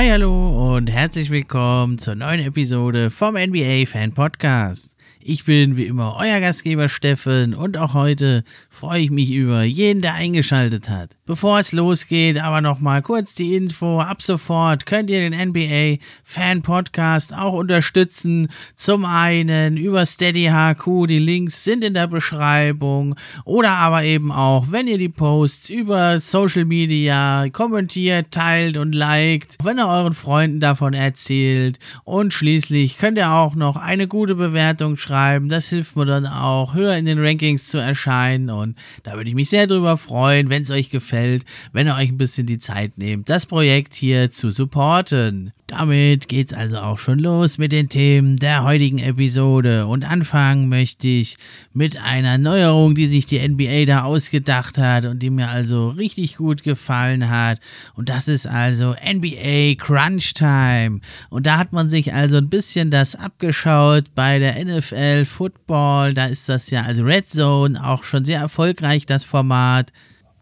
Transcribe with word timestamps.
Hi, 0.00 0.08
hallo 0.08 0.76
und 0.76 0.88
herzlich 0.88 1.30
willkommen 1.30 1.98
zur 1.98 2.14
neuen 2.14 2.40
Episode 2.40 3.10
vom 3.10 3.34
NBA 3.34 3.86
Fan 3.86 4.12
Podcast. 4.12 4.94
Ich 5.20 5.44
bin 5.44 5.76
wie 5.76 5.84
immer 5.84 6.16
euer 6.18 6.40
Gastgeber 6.40 6.88
Steffen 6.88 7.54
und 7.54 7.76
auch 7.76 7.92
heute 7.92 8.44
freue 8.80 9.00
ich 9.00 9.10
mich 9.10 9.30
über 9.30 9.62
jeden, 9.62 10.00
der 10.00 10.14
eingeschaltet 10.14 10.88
hat. 10.88 11.10
Bevor 11.26 11.60
es 11.60 11.72
losgeht, 11.72 12.42
aber 12.42 12.62
nochmal 12.62 13.02
kurz 13.02 13.34
die 13.34 13.54
Info. 13.54 14.00
Ab 14.00 14.22
sofort 14.22 14.86
könnt 14.86 15.10
ihr 15.10 15.20
den 15.20 15.48
NBA 15.48 16.02
Fan 16.24 16.62
Podcast 16.62 17.36
auch 17.36 17.52
unterstützen. 17.52 18.48
Zum 18.76 19.04
einen 19.04 19.76
über 19.76 20.06
Steady 20.06 20.50
HQ, 20.50 21.06
die 21.08 21.18
Links 21.18 21.62
sind 21.62 21.84
in 21.84 21.92
der 21.92 22.06
Beschreibung. 22.06 23.16
Oder 23.44 23.72
aber 23.72 24.02
eben 24.02 24.32
auch, 24.32 24.68
wenn 24.70 24.88
ihr 24.88 24.96
die 24.96 25.10
Posts 25.10 25.68
über 25.68 26.18
Social 26.18 26.64
Media 26.64 27.50
kommentiert, 27.52 28.30
teilt 28.30 28.78
und 28.78 28.94
liked, 28.94 29.58
wenn 29.62 29.78
ihr 29.78 29.88
euren 29.88 30.14
Freunden 30.14 30.58
davon 30.58 30.94
erzählt. 30.94 31.78
Und 32.04 32.32
schließlich 32.32 32.96
könnt 32.96 33.18
ihr 33.18 33.30
auch 33.30 33.54
noch 33.54 33.76
eine 33.76 34.08
gute 34.08 34.36
Bewertung 34.36 34.96
schreiben. 34.96 35.50
Das 35.50 35.68
hilft 35.68 35.96
mir 35.96 36.06
dann 36.06 36.26
auch, 36.26 36.72
höher 36.72 36.96
in 36.96 37.04
den 37.04 37.22
Rankings 37.22 37.68
zu 37.68 37.76
erscheinen. 37.76 38.48
Und 38.48 38.69
da 39.02 39.14
würde 39.14 39.28
ich 39.28 39.34
mich 39.34 39.50
sehr 39.50 39.66
drüber 39.66 39.96
freuen, 39.96 40.50
wenn 40.50 40.62
es 40.62 40.70
euch 40.70 40.90
gefällt 40.90 41.44
wenn 41.72 41.86
ihr 41.86 41.94
euch 41.94 42.08
ein 42.08 42.18
bisschen 42.18 42.46
die 42.46 42.58
Zeit 42.58 42.98
nehmt, 42.98 43.28
das 43.28 43.46
Projekt 43.46 43.94
hier 43.94 44.30
zu 44.30 44.50
supporten. 44.50 45.52
Damit 45.70 46.28
geht's 46.28 46.52
also 46.52 46.78
auch 46.78 46.98
schon 46.98 47.20
los 47.20 47.56
mit 47.56 47.70
den 47.70 47.88
Themen 47.88 48.38
der 48.38 48.64
heutigen 48.64 48.98
Episode. 48.98 49.86
Und 49.86 50.02
anfangen 50.02 50.68
möchte 50.68 51.06
ich 51.06 51.36
mit 51.72 51.96
einer 51.96 52.38
Neuerung, 52.38 52.96
die 52.96 53.06
sich 53.06 53.26
die 53.26 53.38
NBA 53.38 53.84
da 53.84 54.02
ausgedacht 54.02 54.78
hat 54.78 55.04
und 55.04 55.20
die 55.20 55.30
mir 55.30 55.48
also 55.48 55.90
richtig 55.90 56.36
gut 56.38 56.64
gefallen 56.64 57.30
hat. 57.30 57.60
Und 57.94 58.08
das 58.08 58.26
ist 58.26 58.48
also 58.48 58.96
NBA 59.00 59.76
Crunch 59.78 60.34
Time. 60.34 61.02
Und 61.28 61.46
da 61.46 61.58
hat 61.58 61.72
man 61.72 61.88
sich 61.88 62.12
also 62.12 62.38
ein 62.38 62.48
bisschen 62.48 62.90
das 62.90 63.14
abgeschaut 63.14 64.12
bei 64.16 64.40
der 64.40 64.64
NFL 64.64 65.24
Football, 65.24 66.14
da 66.14 66.26
ist 66.26 66.48
das 66.48 66.70
ja 66.70 66.82
also 66.82 67.04
Red 67.04 67.28
Zone 67.28 67.80
auch 67.86 68.02
schon 68.02 68.24
sehr 68.24 68.40
erfolgreich 68.40 69.06
das 69.06 69.22
Format 69.22 69.92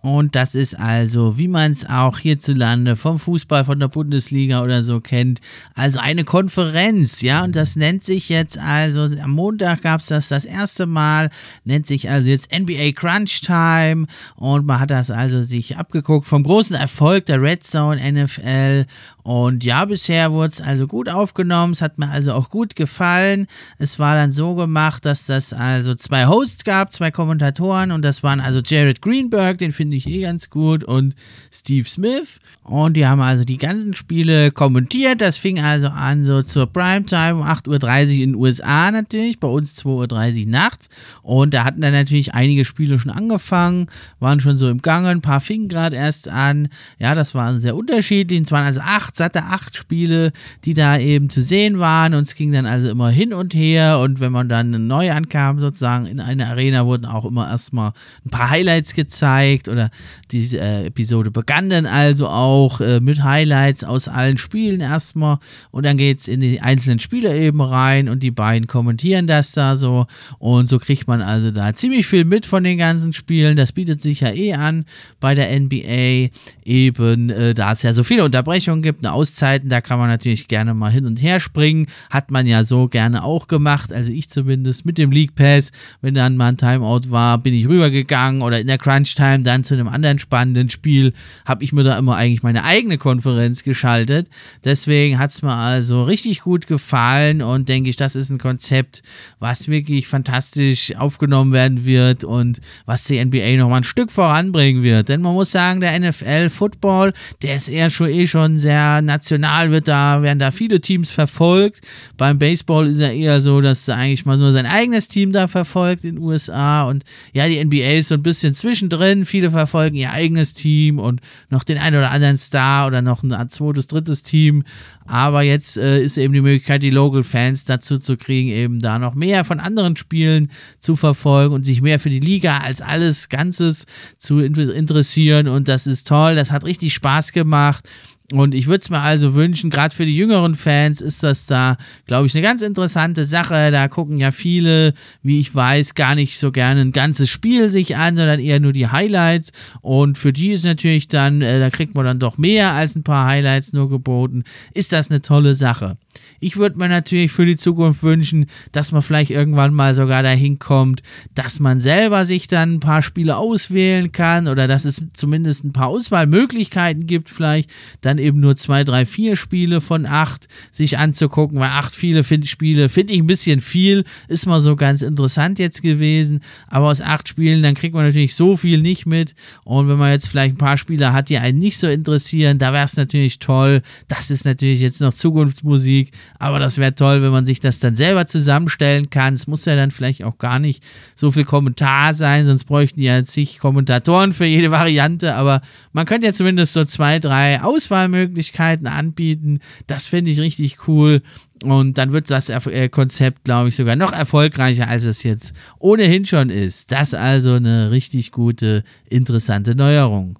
und 0.00 0.36
das 0.36 0.54
ist 0.54 0.78
also, 0.78 1.38
wie 1.38 1.48
man 1.48 1.72
es 1.72 1.84
auch 1.88 2.18
hierzulande 2.18 2.94
vom 2.94 3.18
Fußball, 3.18 3.64
von 3.64 3.80
der 3.80 3.88
Bundesliga 3.88 4.62
oder 4.62 4.84
so 4.84 5.00
kennt, 5.00 5.40
also 5.74 5.98
eine 5.98 6.24
Konferenz, 6.24 7.20
ja, 7.20 7.42
und 7.42 7.56
das 7.56 7.74
nennt 7.74 8.04
sich 8.04 8.28
jetzt 8.28 8.58
also, 8.58 9.08
am 9.20 9.32
Montag 9.32 9.82
gab 9.82 10.00
es 10.00 10.06
das 10.06 10.28
das 10.28 10.44
erste 10.44 10.86
Mal, 10.86 11.30
nennt 11.64 11.86
sich 11.86 12.08
also 12.10 12.28
jetzt 12.28 12.56
NBA 12.56 12.92
Crunch 12.92 13.40
Time 13.40 14.06
und 14.36 14.66
man 14.66 14.78
hat 14.78 14.90
das 14.90 15.10
also 15.10 15.42
sich 15.42 15.76
abgeguckt. 15.76 16.26
Vom 16.26 16.44
großen 16.44 16.76
Erfolg 16.76 17.26
der 17.26 17.42
Red 17.42 17.64
Zone 17.64 18.00
NFL 18.00 18.86
und 19.28 19.62
ja, 19.62 19.84
bisher 19.84 20.32
wurde 20.32 20.54
es 20.54 20.62
also 20.62 20.86
gut 20.86 21.10
aufgenommen, 21.10 21.74
es 21.74 21.82
hat 21.82 21.98
mir 21.98 22.08
also 22.08 22.32
auch 22.32 22.48
gut 22.48 22.74
gefallen. 22.74 23.46
Es 23.76 23.98
war 23.98 24.14
dann 24.14 24.30
so 24.30 24.54
gemacht, 24.54 25.04
dass 25.04 25.26
das 25.26 25.52
also 25.52 25.94
zwei 25.94 26.26
Hosts 26.26 26.64
gab, 26.64 26.94
zwei 26.94 27.10
Kommentatoren 27.10 27.92
und 27.92 28.00
das 28.00 28.22
waren 28.22 28.40
also 28.40 28.60
Jared 28.64 29.02
Greenberg, 29.02 29.58
den 29.58 29.72
finde 29.72 29.96
ich 29.96 30.06
eh 30.06 30.22
ganz 30.22 30.48
gut, 30.48 30.82
und 30.82 31.14
Steve 31.52 31.86
Smith. 31.86 32.40
Und 32.62 32.96
die 32.96 33.06
haben 33.06 33.20
also 33.20 33.44
die 33.44 33.58
ganzen 33.58 33.94
Spiele 33.94 34.50
kommentiert. 34.50 35.20
Das 35.20 35.36
fing 35.36 35.58
also 35.58 35.88
an 35.88 36.24
so 36.24 36.42
zur 36.42 36.66
Primetime 36.66 37.36
um 37.36 37.42
8.30 37.42 37.68
Uhr 37.68 38.12
in 38.12 38.18
den 38.18 38.34
USA 38.34 38.90
natürlich, 38.90 39.40
bei 39.40 39.48
uns 39.48 39.78
2.30 39.82 40.44
Uhr 40.44 40.50
nachts. 40.50 40.88
Und 41.22 41.52
da 41.52 41.64
hatten 41.64 41.82
dann 41.82 41.92
natürlich 41.92 42.34
einige 42.34 42.64
Spiele 42.64 42.98
schon 42.98 43.10
angefangen, 43.10 43.88
waren 44.20 44.40
schon 44.40 44.56
so 44.56 44.70
im 44.70 44.80
Gange, 44.80 45.08
ein 45.08 45.22
paar 45.22 45.42
fingen 45.42 45.68
gerade 45.68 45.96
erst 45.96 46.28
an. 46.28 46.68
Ja, 46.98 47.14
das 47.14 47.34
war 47.34 47.58
sehr 47.58 47.76
unterschiedlich. 47.76 48.40
Es 48.40 48.52
waren 48.52 48.66
also 48.66 48.80
acht 48.80 49.17
satte 49.18 49.44
acht 49.44 49.76
Spiele, 49.76 50.32
die 50.64 50.74
da 50.74 50.98
eben 50.98 51.30
zu 51.30 51.42
sehen 51.42 51.78
waren. 51.78 52.14
Und 52.14 52.22
es 52.22 52.34
ging 52.34 52.52
dann 52.52 52.66
also 52.66 52.90
immer 52.90 53.10
hin 53.10 53.32
und 53.32 53.54
her. 53.54 53.98
Und 54.00 54.20
wenn 54.20 54.32
man 54.32 54.48
dann 54.48 54.86
neu 54.86 55.10
ankam 55.12 55.58
sozusagen 55.58 56.06
in 56.06 56.20
eine 56.20 56.46
Arena 56.46 56.86
wurden 56.86 57.04
auch 57.04 57.24
immer 57.24 57.48
erstmal 57.48 57.92
ein 58.24 58.30
paar 58.30 58.50
Highlights 58.50 58.94
gezeigt. 58.94 59.68
Oder 59.68 59.90
diese 60.30 60.58
äh, 60.58 60.86
Episode 60.86 61.30
begann 61.30 61.68
dann 61.68 61.86
also 61.86 62.28
auch 62.28 62.80
äh, 62.80 63.00
mit 63.00 63.22
Highlights 63.22 63.84
aus 63.84 64.08
allen 64.08 64.38
Spielen 64.38 64.80
erstmal. 64.80 65.38
Und 65.70 65.84
dann 65.84 65.98
geht 65.98 66.20
es 66.20 66.28
in 66.28 66.40
die 66.40 66.60
einzelnen 66.60 66.98
Spiele 66.98 67.36
eben 67.36 67.60
rein. 67.60 68.08
Und 68.08 68.22
die 68.22 68.30
beiden 68.30 68.66
kommentieren 68.66 69.26
das 69.26 69.52
da 69.52 69.76
so. 69.76 70.06
Und 70.38 70.66
so 70.66 70.78
kriegt 70.78 71.06
man 71.06 71.20
also 71.20 71.50
da 71.50 71.74
ziemlich 71.74 72.06
viel 72.06 72.24
mit 72.24 72.46
von 72.46 72.64
den 72.64 72.78
ganzen 72.78 73.12
Spielen, 73.12 73.56
das 73.56 73.72
bietet 73.72 74.00
sich 74.00 74.20
ja 74.20 74.32
eh 74.32 74.54
an 74.54 74.84
bei 75.20 75.34
der 75.34 75.58
NBA 75.58 76.30
eben, 76.64 77.30
äh, 77.30 77.54
da 77.54 77.72
es 77.72 77.82
ja 77.82 77.94
so 77.94 78.04
viele 78.04 78.24
Unterbrechungen 78.24 78.82
gibt, 78.82 79.02
Auszeiten, 79.08 79.68
da 79.68 79.80
kann 79.80 79.98
man 79.98 80.08
natürlich 80.08 80.48
gerne 80.48 80.74
mal 80.74 80.90
hin 80.90 81.06
und 81.06 81.20
her 81.20 81.40
springen. 81.40 81.86
Hat 82.10 82.30
man 82.30 82.46
ja 82.46 82.64
so 82.64 82.88
gerne 82.88 83.24
auch 83.24 83.48
gemacht, 83.48 83.92
also 83.92 84.12
ich 84.12 84.28
zumindest 84.30 84.86
mit 84.86 84.98
dem 84.98 85.10
League 85.10 85.34
Pass. 85.34 85.72
Wenn 86.00 86.14
dann 86.14 86.36
mal 86.36 86.48
ein 86.48 86.56
Timeout 86.56 87.10
war, 87.10 87.38
bin 87.38 87.54
ich 87.54 87.68
rübergegangen 87.68 88.42
oder 88.42 88.60
in 88.60 88.66
der 88.66 88.78
Crunch 88.78 89.14
Time 89.14 89.40
dann 89.40 89.64
zu 89.64 89.74
einem 89.74 89.88
anderen 89.88 90.18
spannenden 90.18 90.70
Spiel, 90.70 91.12
habe 91.44 91.64
ich 91.64 91.72
mir 91.72 91.84
da 91.84 91.98
immer 91.98 92.16
eigentlich 92.16 92.42
meine 92.42 92.64
eigene 92.64 92.98
Konferenz 92.98 93.62
geschaltet. 93.62 94.28
Deswegen 94.64 95.18
hat 95.18 95.30
es 95.30 95.42
mir 95.42 95.54
also 95.54 96.04
richtig 96.04 96.40
gut 96.40 96.66
gefallen 96.66 97.42
und 97.42 97.68
denke 97.68 97.90
ich, 97.90 97.96
das 97.96 98.16
ist 98.16 98.30
ein 98.30 98.38
Konzept, 98.38 99.02
was 99.38 99.68
wirklich 99.68 100.08
fantastisch 100.08 100.94
aufgenommen 100.96 101.52
werden 101.52 101.84
wird 101.84 102.24
und 102.24 102.60
was 102.86 103.04
die 103.04 103.24
NBA 103.24 103.56
noch 103.56 103.68
mal 103.68 103.78
ein 103.78 103.84
Stück 103.84 104.10
voranbringen 104.10 104.82
wird. 104.82 105.08
Denn 105.08 105.22
man 105.22 105.34
muss 105.34 105.50
sagen, 105.50 105.80
der 105.80 105.98
NFL 105.98 106.50
Football, 106.50 107.12
der 107.42 107.56
ist 107.56 107.68
eher 107.68 107.90
schon 107.90 108.08
eh 108.08 108.26
schon 108.26 108.58
sehr 108.58 108.97
national 109.02 109.70
wird 109.70 109.88
da, 109.88 110.22
werden 110.22 110.38
da 110.38 110.50
viele 110.50 110.80
Teams 110.80 111.10
verfolgt. 111.10 111.80
Beim 112.16 112.38
Baseball 112.38 112.86
ist 112.86 112.98
ja 112.98 113.10
eher 113.10 113.40
so, 113.40 113.60
dass 113.60 113.88
eigentlich 113.88 114.24
mal 114.24 114.36
nur 114.36 114.52
sein 114.52 114.66
eigenes 114.66 115.08
Team 115.08 115.32
da 115.32 115.48
verfolgt 115.48 116.04
in 116.04 116.16
den 116.16 116.24
USA. 116.24 116.84
Und 116.84 117.04
ja, 117.32 117.48
die 117.48 117.62
NBA 117.64 117.98
ist 117.98 118.08
so 118.08 118.14
ein 118.14 118.22
bisschen 118.22 118.54
zwischendrin. 118.54 119.26
Viele 119.26 119.50
verfolgen 119.50 119.96
ihr 119.96 120.12
eigenes 120.12 120.54
Team 120.54 120.98
und 120.98 121.20
noch 121.50 121.64
den 121.64 121.78
einen 121.78 121.96
oder 121.96 122.10
anderen 122.10 122.36
Star 122.36 122.86
oder 122.86 123.02
noch 123.02 123.22
ein 123.22 123.48
zweites, 123.48 123.86
drittes 123.86 124.22
Team. 124.22 124.64
Aber 125.08 125.40
jetzt 125.40 125.78
äh, 125.78 126.02
ist 126.02 126.18
eben 126.18 126.34
die 126.34 126.42
Möglichkeit, 126.42 126.82
die 126.82 126.90
Local 126.90 127.24
Fans 127.24 127.64
dazu 127.64 127.98
zu 127.98 128.18
kriegen, 128.18 128.50
eben 128.50 128.78
da 128.78 128.98
noch 128.98 129.14
mehr 129.14 129.44
von 129.46 129.58
anderen 129.58 129.96
Spielen 129.96 130.50
zu 130.80 130.96
verfolgen 130.96 131.54
und 131.54 131.64
sich 131.64 131.80
mehr 131.80 131.98
für 131.98 132.10
die 132.10 132.20
Liga 132.20 132.58
als 132.58 132.82
alles 132.82 133.30
Ganzes 133.30 133.86
zu 134.18 134.40
interessieren. 134.40 135.48
Und 135.48 135.66
das 135.66 135.86
ist 135.86 136.08
toll. 136.08 136.36
Das 136.36 136.52
hat 136.52 136.64
richtig 136.64 136.92
Spaß 136.92 137.32
gemacht. 137.32 137.88
Und 138.30 138.54
ich 138.54 138.66
würde 138.66 138.82
es 138.82 138.90
mir 138.90 139.00
also 139.00 139.34
wünschen, 139.34 139.70
gerade 139.70 139.94
für 139.94 140.04
die 140.04 140.14
jüngeren 140.14 140.54
Fans 140.54 141.00
ist 141.00 141.22
das 141.22 141.46
da, 141.46 141.78
glaube 142.06 142.26
ich, 142.26 142.34
eine 142.34 142.42
ganz 142.42 142.60
interessante 142.60 143.24
Sache. 143.24 143.70
Da 143.70 143.88
gucken 143.88 144.18
ja 144.18 144.32
viele, 144.32 144.92
wie 145.22 145.40
ich 145.40 145.54
weiß, 145.54 145.94
gar 145.94 146.14
nicht 146.14 146.38
so 146.38 146.52
gerne 146.52 146.82
ein 146.82 146.92
ganzes 146.92 147.30
Spiel 147.30 147.70
sich 147.70 147.96
an, 147.96 148.18
sondern 148.18 148.38
eher 148.38 148.60
nur 148.60 148.74
die 148.74 148.88
Highlights. 148.88 149.52
Und 149.80 150.18
für 150.18 150.34
die 150.34 150.50
ist 150.50 150.66
natürlich 150.66 151.08
dann, 151.08 151.40
äh, 151.40 151.58
da 151.58 151.70
kriegt 151.70 151.94
man 151.94 152.04
dann 152.04 152.18
doch 152.18 152.36
mehr 152.36 152.72
als 152.72 152.96
ein 152.96 153.02
paar 153.02 153.26
Highlights 153.26 153.72
nur 153.72 153.88
geboten. 153.88 154.44
Ist 154.74 154.92
das 154.92 155.10
eine 155.10 155.22
tolle 155.22 155.54
Sache. 155.54 155.96
Ich 156.40 156.56
würde 156.56 156.78
mir 156.78 156.88
natürlich 156.88 157.32
für 157.32 157.46
die 157.46 157.56
Zukunft 157.56 158.02
wünschen, 158.02 158.46
dass 158.72 158.92
man 158.92 159.02
vielleicht 159.02 159.30
irgendwann 159.30 159.74
mal 159.74 159.94
sogar 159.94 160.22
dahin 160.22 160.58
kommt, 160.58 161.02
dass 161.34 161.60
man 161.60 161.80
selber 161.80 162.24
sich 162.24 162.48
dann 162.48 162.74
ein 162.74 162.80
paar 162.80 163.02
Spiele 163.02 163.36
auswählen 163.36 164.12
kann 164.12 164.48
oder 164.48 164.68
dass 164.68 164.84
es 164.84 165.02
zumindest 165.12 165.64
ein 165.64 165.72
paar 165.72 165.88
Auswahlmöglichkeiten 165.88 167.06
gibt, 167.06 167.30
vielleicht. 167.30 167.70
Dann 168.00 168.18
eben 168.18 168.40
nur 168.40 168.56
zwei, 168.56 168.84
drei, 168.84 169.06
vier 169.06 169.36
Spiele 169.36 169.80
von 169.80 170.06
acht 170.06 170.48
sich 170.72 170.98
anzugucken, 170.98 171.58
weil 171.58 171.70
acht 171.70 171.94
viele 171.94 172.24
find 172.24 172.46
Spiele 172.46 172.88
finde 172.88 173.12
ich 173.12 173.20
ein 173.20 173.26
bisschen 173.26 173.60
viel, 173.60 174.04
ist 174.28 174.46
mal 174.46 174.60
so 174.60 174.76
ganz 174.76 175.02
interessant 175.02 175.58
jetzt 175.58 175.82
gewesen, 175.82 176.40
aber 176.68 176.86
aus 176.86 177.00
acht 177.00 177.28
Spielen, 177.28 177.62
dann 177.62 177.74
kriegt 177.74 177.94
man 177.94 178.06
natürlich 178.06 178.34
so 178.34 178.56
viel 178.56 178.80
nicht 178.80 179.06
mit. 179.06 179.34
Und 179.64 179.88
wenn 179.88 179.98
man 179.98 180.12
jetzt 180.12 180.28
vielleicht 180.28 180.54
ein 180.54 180.58
paar 180.58 180.76
Spiele 180.76 181.12
hat, 181.12 181.28
die 181.28 181.38
einen 181.38 181.58
nicht 181.58 181.78
so 181.78 181.88
interessieren, 181.88 182.58
da 182.58 182.72
wäre 182.72 182.84
es 182.84 182.96
natürlich 182.96 183.38
toll, 183.38 183.82
das 184.08 184.30
ist 184.30 184.44
natürlich 184.44 184.80
jetzt 184.80 185.00
noch 185.00 185.14
Zukunftsmusik, 185.14 186.07
schwierig, 186.08 186.12
aber 186.38 186.58
das 186.58 186.78
wäre 186.78 186.94
toll, 186.94 187.22
wenn 187.22 187.30
man 187.30 187.46
sich 187.46 187.60
das 187.60 187.80
dann 187.80 187.96
selber 187.96 188.26
zusammenstellen 188.26 189.10
kann. 189.10 189.34
Es 189.34 189.46
muss 189.46 189.64
ja 189.64 189.76
dann 189.76 189.90
vielleicht 189.90 190.24
auch 190.24 190.38
gar 190.38 190.58
nicht 190.58 190.82
so 191.14 191.30
viel 191.30 191.44
Kommentar 191.44 192.14
sein, 192.14 192.46
sonst 192.46 192.64
bräuchten 192.64 193.00
ja 193.00 193.22
zig 193.24 193.58
Kommentatoren 193.58 194.32
für 194.32 194.44
jede 194.44 194.70
Variante, 194.70 195.34
aber 195.34 195.60
man 195.92 196.06
könnte 196.06 196.26
ja 196.26 196.32
zumindest 196.32 196.72
so 196.72 196.84
zwei, 196.84 197.18
drei 197.18 197.62
Auswahlmöglichkeiten 197.62 198.86
anbieten. 198.86 199.60
Das 199.86 200.06
finde 200.06 200.30
ich 200.30 200.40
richtig 200.40 200.88
cool. 200.88 201.22
Und 201.64 201.98
dann 201.98 202.12
wird 202.12 202.30
das 202.30 202.50
äh, 202.50 202.88
Konzept, 202.88 203.44
glaube 203.44 203.68
ich, 203.68 203.74
sogar 203.74 203.96
noch 203.96 204.12
erfolgreicher, 204.12 204.86
als 204.86 205.02
es 205.02 205.24
jetzt 205.24 205.52
ohnehin 205.80 206.24
schon 206.24 206.50
ist. 206.50 206.92
Das 206.92 207.14
also 207.14 207.54
eine 207.54 207.90
richtig 207.90 208.30
gute, 208.30 208.84
interessante 209.08 209.74
Neuerung. 209.74 210.38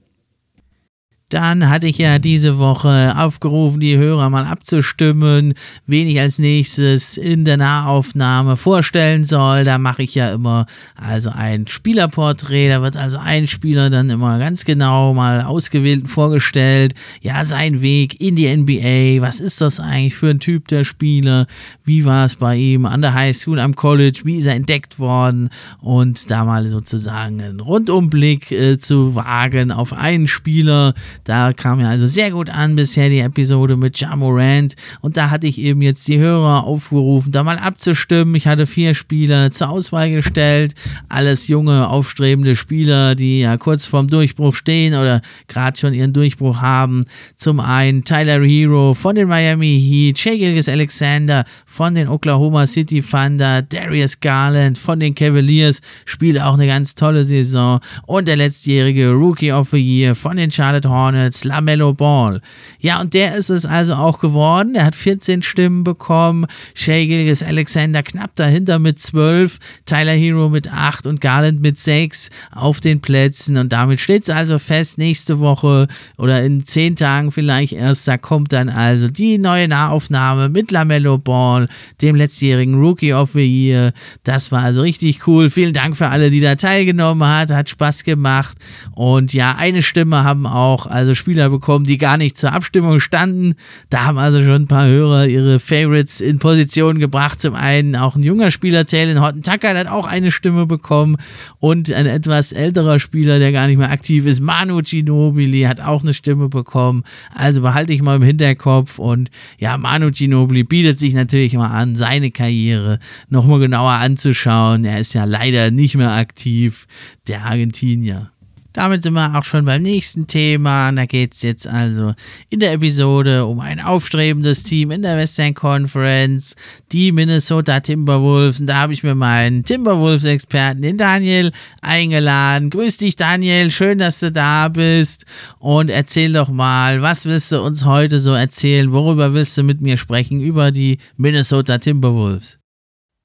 Dann 1.31 1.69
hatte 1.69 1.87
ich 1.87 1.99
ja 1.99 2.19
diese 2.19 2.59
Woche 2.59 3.15
aufgerufen, 3.15 3.81
die 3.81 3.99
Hörer 3.99 4.31
mal 4.31 4.47
abzustimmen, 4.47 5.53
wen 5.87 6.09
ich 6.09 6.19
als 6.19 6.39
nächstes 6.39 7.19
in 7.19 7.45
der 7.45 7.59
Nahaufnahme 7.59 8.57
vorstellen 8.57 9.25
soll. 9.25 9.65
Da 9.65 9.77
mache 9.77 10.05
ich 10.05 10.15
ja 10.15 10.33
immer 10.33 10.65
also 10.97 11.29
ein 11.29 11.67
Spielerporträt. 11.67 12.71
Da 12.71 12.81
wird 12.81 12.97
also 12.97 13.19
ein 13.19 13.47
Spieler 13.47 13.91
dann 13.91 14.09
immer 14.09 14.39
ganz 14.39 14.65
genau 14.65 15.13
mal 15.13 15.43
ausgewählt 15.43 16.09
vorgestellt. 16.09 16.95
Ja, 17.21 17.45
sein 17.45 17.83
Weg 17.83 18.23
in 18.23 18.35
die 18.35 18.49
NBA. 18.49 19.21
Was 19.21 19.39
ist 19.39 19.61
das 19.61 19.81
eigentlich 19.81 20.15
für 20.15 20.31
ein 20.31 20.41
Typ 20.41 20.69
der 20.69 20.85
Spieler? 20.85 21.47
Wie 21.85 22.07
war 22.07 22.25
es 22.25 22.37
bei 22.37 22.57
ihm 22.57 22.87
an 22.87 23.03
der 23.03 23.13
Highschool, 23.13 23.61
am 23.61 23.77
College? 23.77 24.21
Wie 24.25 24.37
ist 24.37 24.47
er 24.47 24.55
entdeckt 24.55 24.99
worden? 24.99 25.51
Und 25.81 26.31
da 26.31 26.47
mal 26.47 26.67
sozusagen 26.69 27.43
einen 27.43 27.61
Rundumblick 27.61 28.51
äh, 28.51 28.79
zu 28.79 29.15
wagen 29.15 29.73
auf 29.73 29.93
einen 29.93 30.27
Spieler 30.27 30.95
da 31.29 31.53
kam 31.53 31.79
ja 31.79 31.91
also 31.91 32.07
sehr 32.07 32.31
gut 32.31 32.49
an 32.49 32.75
bisher 32.75 33.11
die 33.11 33.19
Episode 33.19 33.77
mit 33.77 34.01
Jamorant. 34.01 34.75
Und 35.03 35.19
da 35.19 35.29
hatte 35.29 35.47
ich 35.47 35.59
eben 35.59 35.83
jetzt 35.83 36.09
die 36.09 36.19
Hörer 36.19 36.65
aufgerufen, 36.65 37.33
da 37.33 37.45
mal 37.45 37.59
abzustimmen. 37.59 38.35
Ich 38.35 38.47
hatte 38.47 38.67
vier 38.67 38.95
Spieler 38.95 39.51
zur 39.51 39.69
Auswahl 39.69 40.11
gestellt. 40.11 40.75
Alles 41.11 41.47
junge, 41.47 41.87
aufstrebende 41.91 42.57
Spieler, 42.57 43.15
die 43.15 43.41
ja 43.41 43.59
kurz 43.59 43.85
vorm 43.85 44.09
Durchbruch 44.09 44.55
stehen 44.55 44.95
oder 44.95 45.21
gerade 45.49 45.79
schon 45.79 45.93
ihren 45.93 46.15
Durchbruch 46.15 46.63
haben. 46.63 47.05
Zum 47.37 47.61
einen 47.61 48.05
Tyler 48.05 48.43
Hero 48.43 48.95
von 48.95 49.15
den 49.15 49.29
Miami 49.29 49.79
Heat, 49.87 50.19
Shea 50.19 50.35
Gilgis 50.35 50.67
Alexander 50.67 51.45
von 51.79 51.95
den 51.95 52.09
Oklahoma 52.09 52.67
City 52.67 53.01
Thunder, 53.01 53.63
Darius 53.63 54.19
Garland 54.19 54.77
von 54.79 54.99
den 54.99 55.15
Cavaliers, 55.15 55.81
spielt 56.07 56.41
auch 56.43 56.55
eine 56.55 56.67
ganz 56.67 56.97
tolle 56.97 57.23
Saison. 57.23 57.79
Und 58.05 58.27
der 58.27 58.35
letztjährige 58.35 59.11
Rookie 59.11 59.53
of 59.53 59.69
the 59.71 59.79
Year 59.79 60.17
von 60.17 60.39
den 60.39 60.51
Charlotte 60.51 60.91
Hornets 60.91 61.45
LaMelo 61.45 61.95
Ball. 61.95 62.41
Ja, 62.81 63.01
und 63.01 63.15
der 63.15 63.37
ist 63.37 63.49
es 63.49 63.65
also 63.65 63.95
auch 63.95 64.19
geworden. 64.19 64.75
Er 64.75 64.87
hat 64.87 64.97
14 64.97 65.43
Stimmen 65.43 65.85
bekommen. 65.85 66.47
Shea 66.75 67.07
Gilgis 67.07 67.45
Alexander 67.45 68.03
knapp 68.03 68.35
dahinter 68.35 68.81
mit 68.81 68.99
12. 68.99 69.59
Tyler 69.87 70.15
Hero 70.15 70.49
mit 70.49 70.73
8 70.73 71.07
und 71.07 71.21
Garland 71.21 71.61
mit 71.61 71.79
6 71.79 72.31
auf 72.51 72.81
den 72.81 73.01
Plätzen. 73.01 73.57
Und 73.57 73.73
damit 73.73 74.01
steht 74.01 74.25
es 74.25 74.31
also 74.31 74.59
fest, 74.59 74.99
nächste 74.99 75.39
Woche 75.39 75.87
oder 76.17 76.43
in 76.43 76.65
10 76.65 76.97
Tagen 76.97 77.31
vielleicht 77.31 77.75
erst, 77.75 78.09
da 78.09 78.19
kommt 78.19 78.53
dann 78.53 78.69
also 78.69 79.07
die 79.07 79.39
neue 79.39 79.69
Nahaufnahme 79.69 80.49
mit 80.49 80.73
LaMelo 80.73 81.19
Ball, 81.19 81.68
dem 82.01 82.17
letztjährigen 82.17 82.75
Rookie 82.75 83.13
of 83.13 83.31
the 83.35 83.41
Year. 83.41 83.93
Das 84.25 84.53
war 84.53 84.63
also 84.63 84.83
richtig 84.83 85.27
cool. 85.27 85.51
Vielen 85.51 85.73
Dank 85.73 85.97
für 85.97 86.09
alle, 86.09 86.31
die 86.31 86.41
da 86.41 86.55
teilgenommen 86.55 87.29
hat. 87.29 87.51
Hat 87.51 87.69
Spaß 87.69 88.05
gemacht. 88.05 88.57
Und 88.95 89.33
ja, 89.33 89.57
eine 89.59 89.83
Stimme 89.83 90.25
haben 90.25 90.47
auch 90.47 90.87
also 90.87 91.15
Spieler 91.15 91.49
bekommen, 91.51 91.85
die 91.85 91.99
gar 91.99 92.17
nicht 92.17 92.37
zur 92.37 92.53
Abstimmung 92.53 93.01
standen. 93.01 93.55
Da 93.91 94.05
haben 94.05 94.19
also 94.19 94.41
schon 94.41 94.63
ein 94.63 94.69
paar 94.69 94.87
Hörer 94.87 95.27
ihre 95.27 95.61
Favorites 95.61 96.21
in 96.21 96.39
Position 96.39 96.99
gebracht. 96.99 97.41
Zum 97.41 97.55
einen 97.55 97.97
auch 97.97 98.17
ein 98.17 98.23
junger 98.23 98.51
Spieler, 98.51 98.87
Taylor 98.87 99.21
Horton 99.21 99.43
Tucker, 99.43 99.79
hat 99.79 99.87
auch 99.89 100.07
eine 100.07 100.31
Stimme 100.31 100.67
bekommen 100.67 101.17
und 101.59 101.91
ein 101.93 102.07
etwas 102.07 102.53
älterer 102.53 103.01
Spieler, 103.01 103.39
der 103.39 103.53
gar 103.53 103.67
nicht 103.67 103.79
mehr 103.79 103.91
aktiv 103.91 104.27
ist, 104.27 104.41
Manu 104.41 104.81
Ginobili, 104.83 105.63
hat 105.63 105.81
auch 105.81 106.03
eine 106.03 106.15
Stimme 106.15 106.49
bekommen. 106.49 107.05
Also 107.35 107.63
behalte 107.63 107.93
ich 107.93 108.03
mal 108.03 108.17
im 108.17 108.23
Hinterkopf 108.23 108.99
und 108.99 109.31
ja, 109.59 109.79
Manu 109.79 110.11
Ginobili 110.11 110.65
bietet 110.65 110.99
sich 110.99 111.15
natürlich 111.15 111.48
mal 111.55 111.69
an, 111.69 111.97
seine 111.97 112.31
Karriere 112.31 112.99
nochmal 113.29 113.61
genauer 113.61 113.93
anzuschauen. 113.93 114.85
Er 114.85 115.01
ist 115.01 115.15
ja 115.15 115.25
leider 115.25 115.71
nicht 115.71 115.97
mehr 115.97 116.13
aktiv, 116.13 116.87
der 117.27 117.45
Argentinier. 117.45 118.31
Damit 118.79 119.03
sind 119.03 119.15
wir 119.15 119.37
auch 119.37 119.43
schon 119.43 119.65
beim 119.65 119.83
nächsten 119.83 120.29
Thema. 120.29 120.93
Da 120.93 121.05
geht 121.05 121.35
es 121.35 121.43
jetzt 121.43 121.67
also 121.67 122.15
in 122.49 122.61
der 122.61 122.75
Episode 122.75 123.45
um 123.45 123.59
ein 123.59 123.81
aufstrebendes 123.81 124.63
Team 124.63 124.93
in 124.93 125.03
der 125.03 125.17
Western 125.17 125.53
Conference, 125.53 126.55
die 126.93 127.11
Minnesota 127.11 127.81
Timberwolves. 127.81 128.61
Und 128.61 128.69
da 128.69 128.77
habe 128.77 128.93
ich 128.93 129.03
mir 129.03 129.17
meinen 129.17 129.65
Timberwolves-Experten, 129.65 130.81
den 130.81 130.97
Daniel, 130.97 131.51
eingeladen. 131.83 132.71
Grüß 132.71 132.99
dich, 132.99 133.17
Daniel. 133.17 133.73
Schön, 133.73 133.99
dass 133.99 134.21
du 134.21 134.31
da 134.31 134.69
bist. 134.69 135.27
Und 135.59 135.91
erzähl 135.91 136.33
doch 136.33 136.49
mal, 136.49 137.03
was 137.03 137.27
willst 137.27 137.51
du 137.51 137.61
uns 137.61 137.85
heute 137.85 138.21
so 138.21 138.33
erzählen? 138.33 138.93
Worüber 138.93 139.35
willst 139.35 139.59
du 139.59 139.65
mit 139.65 139.81
mir 139.81 139.99
sprechen? 139.99 140.41
Über 140.41 140.71
die 140.71 140.99
Minnesota 141.17 141.79
Timberwolves. 141.79 142.61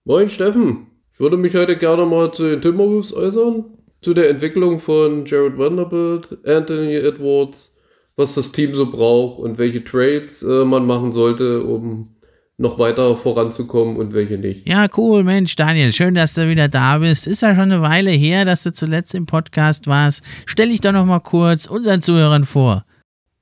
Moin, 0.04 0.30
Steffen. 0.30 0.88
Ich 1.14 1.20
würde 1.20 1.38
mich 1.38 1.54
heute 1.54 1.78
gerne 1.78 2.08
mal 2.08 2.34
zu 2.34 2.42
den 2.42 2.60
Timberwolves 2.60 3.14
äußern 3.14 3.66
zu 4.04 4.14
der 4.14 4.30
Entwicklung 4.30 4.80
von 4.80 5.26
Jared 5.26 5.58
Vanderbilt, 5.58 6.38
Anthony 6.46 6.96
Edwards, 6.96 7.76
was 8.16 8.36
das 8.36 8.52
Team 8.52 8.76
so 8.76 8.90
braucht 8.90 9.40
und 9.40 9.58
welche 9.58 9.84
Trades 9.84 10.44
äh, 10.44 10.66
man 10.66 10.86
machen 10.86 11.12
sollte, 11.12 11.64
um 11.64 12.10
noch 12.58 12.78
weiter 12.78 13.16
voranzukommen 13.18 13.98
und 13.98 14.14
welche 14.14 14.38
nicht. 14.38 14.68
Ja, 14.68 14.88
cool, 14.98 15.24
Mensch, 15.24 15.56
Daniel, 15.56 15.92
schön, 15.92 16.14
dass 16.14 16.36
du 16.36 16.48
wieder 16.50 16.68
da 16.68 17.00
bist. 17.00 17.26
Ist 17.26 17.42
ja 17.42 17.56
schon 17.56 17.72
eine 17.72 17.82
Weile 17.82 18.12
her, 18.12 18.46
dass 18.46 18.64
du 18.64 18.74
zuletzt 18.74 19.16
im 19.16 19.26
Podcast 19.26 19.88
warst. 19.88 20.22
Stell 20.46 20.70
dich 20.70 20.82
doch 20.82 20.92
noch 20.92 21.06
mal 21.06 21.20
kurz 21.20 21.66
unseren 21.66 22.02
Zuhörern 22.02 22.44
vor. 22.44 22.86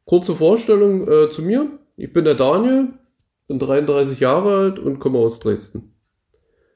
Kurze 0.06 0.34
Vorstellung 0.34 1.08
äh, 1.08 1.30
zu 1.30 1.42
mir. 1.42 1.68
Ich 1.98 2.14
bin 2.14 2.24
der 2.24 2.36
Daniel, 2.36 2.90
bin 3.48 3.60
33 3.60 4.20
Jahre 4.20 4.58
alt 4.58 4.80
und 4.80 5.00
komme 5.00 5.20
aus 5.20 5.40
Dresden. 5.40 5.94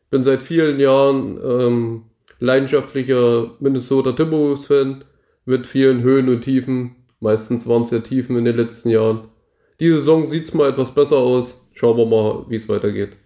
Bin 0.09 0.23
seit 0.23 0.43
vielen 0.43 0.79
Jahren 0.79 1.39
ähm, 1.43 2.03
leidenschaftlicher 2.39 3.51
Minnesota 3.59 4.11
Timberwolves-Fan 4.11 5.03
mit 5.45 5.67
vielen 5.67 6.01
Höhen 6.01 6.29
und 6.29 6.41
Tiefen. 6.41 6.95
Meistens 7.19 7.67
waren 7.67 7.83
es 7.83 7.91
ja 7.91 7.99
Tiefen 7.99 8.37
in 8.37 8.45
den 8.45 8.57
letzten 8.57 8.89
Jahren. 8.89 9.27
Diese 9.79 9.95
Saison 9.95 10.25
sieht 10.25 10.45
es 10.45 10.53
mal 10.53 10.69
etwas 10.69 10.93
besser 10.93 11.17
aus. 11.17 11.61
Schauen 11.73 11.97
wir 11.97 12.05
mal, 12.05 12.45
wie 12.49 12.55
es 12.55 12.69
weitergeht 12.69 13.17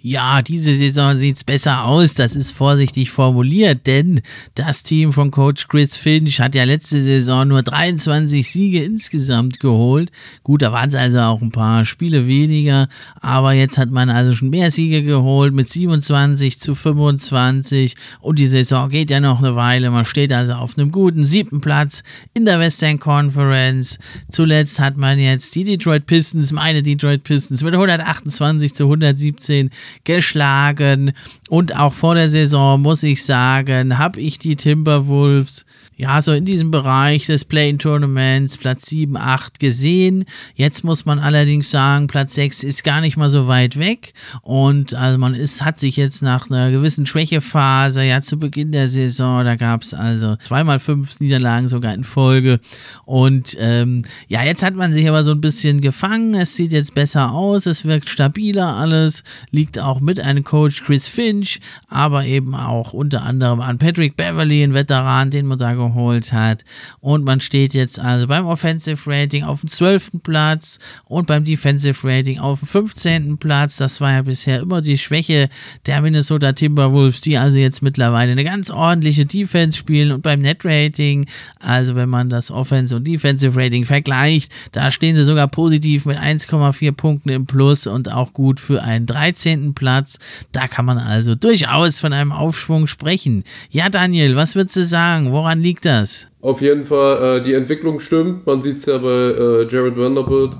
ja, 0.00 0.42
diese 0.42 0.76
Saison 0.76 1.16
sieht's 1.16 1.42
besser 1.42 1.84
aus. 1.84 2.14
Das 2.14 2.36
ist 2.36 2.52
vorsichtig 2.52 3.10
formuliert, 3.10 3.86
denn 3.88 4.20
das 4.54 4.84
Team 4.84 5.12
von 5.12 5.32
Coach 5.32 5.66
Chris 5.66 5.96
Finch 5.96 6.40
hat 6.40 6.54
ja 6.54 6.62
letzte 6.62 7.02
Saison 7.02 7.48
nur 7.48 7.64
23 7.64 8.48
Siege 8.48 8.84
insgesamt 8.84 9.58
geholt. 9.58 10.12
Gut, 10.44 10.62
da 10.62 10.70
waren 10.70 10.90
es 10.90 10.94
also 10.94 11.18
auch 11.20 11.42
ein 11.42 11.50
paar 11.50 11.84
Spiele 11.84 12.28
weniger, 12.28 12.88
aber 13.20 13.54
jetzt 13.54 13.76
hat 13.76 13.90
man 13.90 14.08
also 14.08 14.36
schon 14.36 14.50
mehr 14.50 14.70
Siege 14.70 15.02
geholt 15.02 15.52
mit 15.52 15.68
27 15.68 16.60
zu 16.60 16.76
25 16.76 17.96
und 18.20 18.38
die 18.38 18.46
Saison 18.46 18.88
geht 18.90 19.10
ja 19.10 19.18
noch 19.18 19.40
eine 19.40 19.56
Weile. 19.56 19.90
Man 19.90 20.04
steht 20.04 20.32
also 20.32 20.52
auf 20.52 20.78
einem 20.78 20.92
guten 20.92 21.24
siebten 21.24 21.60
Platz 21.60 22.04
in 22.34 22.44
der 22.44 22.60
Western 22.60 23.00
Conference. 23.00 23.98
Zuletzt 24.30 24.78
hat 24.78 24.96
man 24.96 25.18
jetzt 25.18 25.56
die 25.56 25.64
Detroit 25.64 26.06
Pistons, 26.06 26.52
meine 26.52 26.84
Detroit 26.84 27.24
Pistons 27.24 27.64
mit 27.64 27.74
128 27.74 28.74
zu 28.74 28.84
117 28.84 29.70
geschlagen. 30.04 31.12
Und 31.48 31.76
auch 31.76 31.94
vor 31.94 32.14
der 32.14 32.30
Saison, 32.30 32.80
muss 32.80 33.02
ich 33.02 33.24
sagen, 33.24 33.98
habe 33.98 34.20
ich 34.20 34.38
die 34.38 34.56
Timberwolves 34.56 35.64
ja, 35.98 36.22
so 36.22 36.32
in 36.32 36.44
diesem 36.44 36.70
Bereich 36.70 37.26
des 37.26 37.44
Play-In-Tournaments 37.44 38.56
Platz 38.56 38.86
7, 38.86 39.16
8 39.16 39.58
gesehen. 39.58 40.26
Jetzt 40.54 40.84
muss 40.84 41.04
man 41.04 41.18
allerdings 41.18 41.72
sagen, 41.72 42.06
Platz 42.06 42.36
6 42.36 42.62
ist 42.62 42.84
gar 42.84 43.00
nicht 43.00 43.16
mal 43.16 43.30
so 43.30 43.48
weit 43.48 43.80
weg. 43.80 44.14
Und 44.42 44.94
also 44.94 45.18
man 45.18 45.34
ist, 45.34 45.64
hat 45.64 45.80
sich 45.80 45.96
jetzt 45.96 46.22
nach 46.22 46.48
einer 46.48 46.70
gewissen 46.70 47.04
Schwächephase, 47.04 48.04
ja 48.04 48.20
zu 48.20 48.38
Beginn 48.38 48.70
der 48.70 48.86
Saison, 48.86 49.44
da 49.44 49.56
gab 49.56 49.82
es 49.82 49.92
also 49.92 50.36
zweimal 50.36 50.78
fünf 50.78 51.18
Niederlagen 51.18 51.66
sogar 51.66 51.92
in 51.94 52.04
Folge. 52.04 52.60
Und 53.04 53.56
ähm, 53.58 54.02
ja, 54.28 54.44
jetzt 54.44 54.62
hat 54.62 54.76
man 54.76 54.92
sich 54.92 55.08
aber 55.08 55.24
so 55.24 55.32
ein 55.32 55.40
bisschen 55.40 55.80
gefangen. 55.80 56.34
Es 56.34 56.54
sieht 56.54 56.70
jetzt 56.70 56.94
besser 56.94 57.32
aus, 57.32 57.66
es 57.66 57.84
wirkt 57.84 58.08
stabiler 58.08 58.76
alles, 58.76 59.24
liegt 59.50 59.80
auch 59.80 59.98
mit 59.98 60.20
einem 60.20 60.44
Coach 60.44 60.84
Chris 60.84 61.08
Finch, 61.08 61.58
aber 61.88 62.24
eben 62.24 62.54
auch 62.54 62.92
unter 62.92 63.24
anderem 63.24 63.60
an 63.60 63.78
Patrick 63.78 64.16
Beverly, 64.16 64.62
ein 64.62 64.74
Veteran, 64.74 65.30
den 65.30 65.46
man 65.46 65.58
da 65.58 65.74
geholt 65.88 66.32
hat. 66.32 66.64
Und 67.00 67.24
man 67.24 67.40
steht 67.40 67.74
jetzt 67.74 67.98
also 67.98 68.26
beim 68.26 68.46
Offensive 68.46 68.98
Rating 69.10 69.44
auf 69.44 69.60
dem 69.60 69.68
12. 69.68 70.10
Platz 70.22 70.78
und 71.04 71.26
beim 71.26 71.44
Defensive 71.44 72.06
Rating 72.06 72.38
auf 72.38 72.60
dem 72.60 72.68
15. 72.68 73.38
Platz. 73.38 73.76
Das 73.76 74.00
war 74.00 74.12
ja 74.12 74.22
bisher 74.22 74.60
immer 74.60 74.80
die 74.80 74.98
Schwäche 74.98 75.48
der 75.86 76.00
Minnesota 76.02 76.52
Timberwolves, 76.52 77.20
die 77.20 77.38
also 77.38 77.58
jetzt 77.58 77.82
mittlerweile 77.82 78.32
eine 78.32 78.44
ganz 78.44 78.70
ordentliche 78.70 79.26
Defense 79.26 79.76
spielen 79.78 80.12
und 80.12 80.22
beim 80.22 80.40
Net 80.40 80.64
Rating, 80.64 81.26
also 81.60 81.96
wenn 81.96 82.08
man 82.08 82.28
das 82.28 82.50
Offense 82.50 82.94
und 82.94 83.06
Defensive 83.06 83.58
Rating 83.58 83.84
vergleicht, 83.84 84.52
da 84.72 84.90
stehen 84.90 85.16
sie 85.16 85.24
sogar 85.24 85.48
positiv 85.48 86.04
mit 86.04 86.18
1,4 86.18 86.92
Punkten 86.92 87.30
im 87.30 87.46
Plus 87.46 87.86
und 87.86 88.12
auch 88.12 88.32
gut 88.32 88.60
für 88.60 88.82
einen 88.82 89.06
13. 89.06 89.74
Platz. 89.74 90.18
Da 90.52 90.68
kann 90.68 90.84
man 90.84 90.98
also 90.98 91.34
durchaus 91.34 91.98
von 91.98 92.12
einem 92.12 92.32
Aufschwung 92.32 92.86
sprechen. 92.86 93.44
Ja, 93.70 93.88
Daniel, 93.88 94.36
was 94.36 94.54
würdest 94.54 94.76
du 94.76 94.86
sagen? 94.86 95.32
Woran 95.32 95.60
liegt 95.60 95.77
das? 95.80 96.26
Auf 96.40 96.60
jeden 96.60 96.84
Fall, 96.84 97.38
äh, 97.38 97.42
die 97.42 97.54
Entwicklung 97.54 98.00
stimmt. 98.00 98.46
Man 98.46 98.62
sieht 98.62 98.76
es 98.76 98.86
ja 98.86 98.98
bei 98.98 99.08
äh, 99.08 99.66
Jared 99.68 99.96
Vanderbilt. 99.96 100.52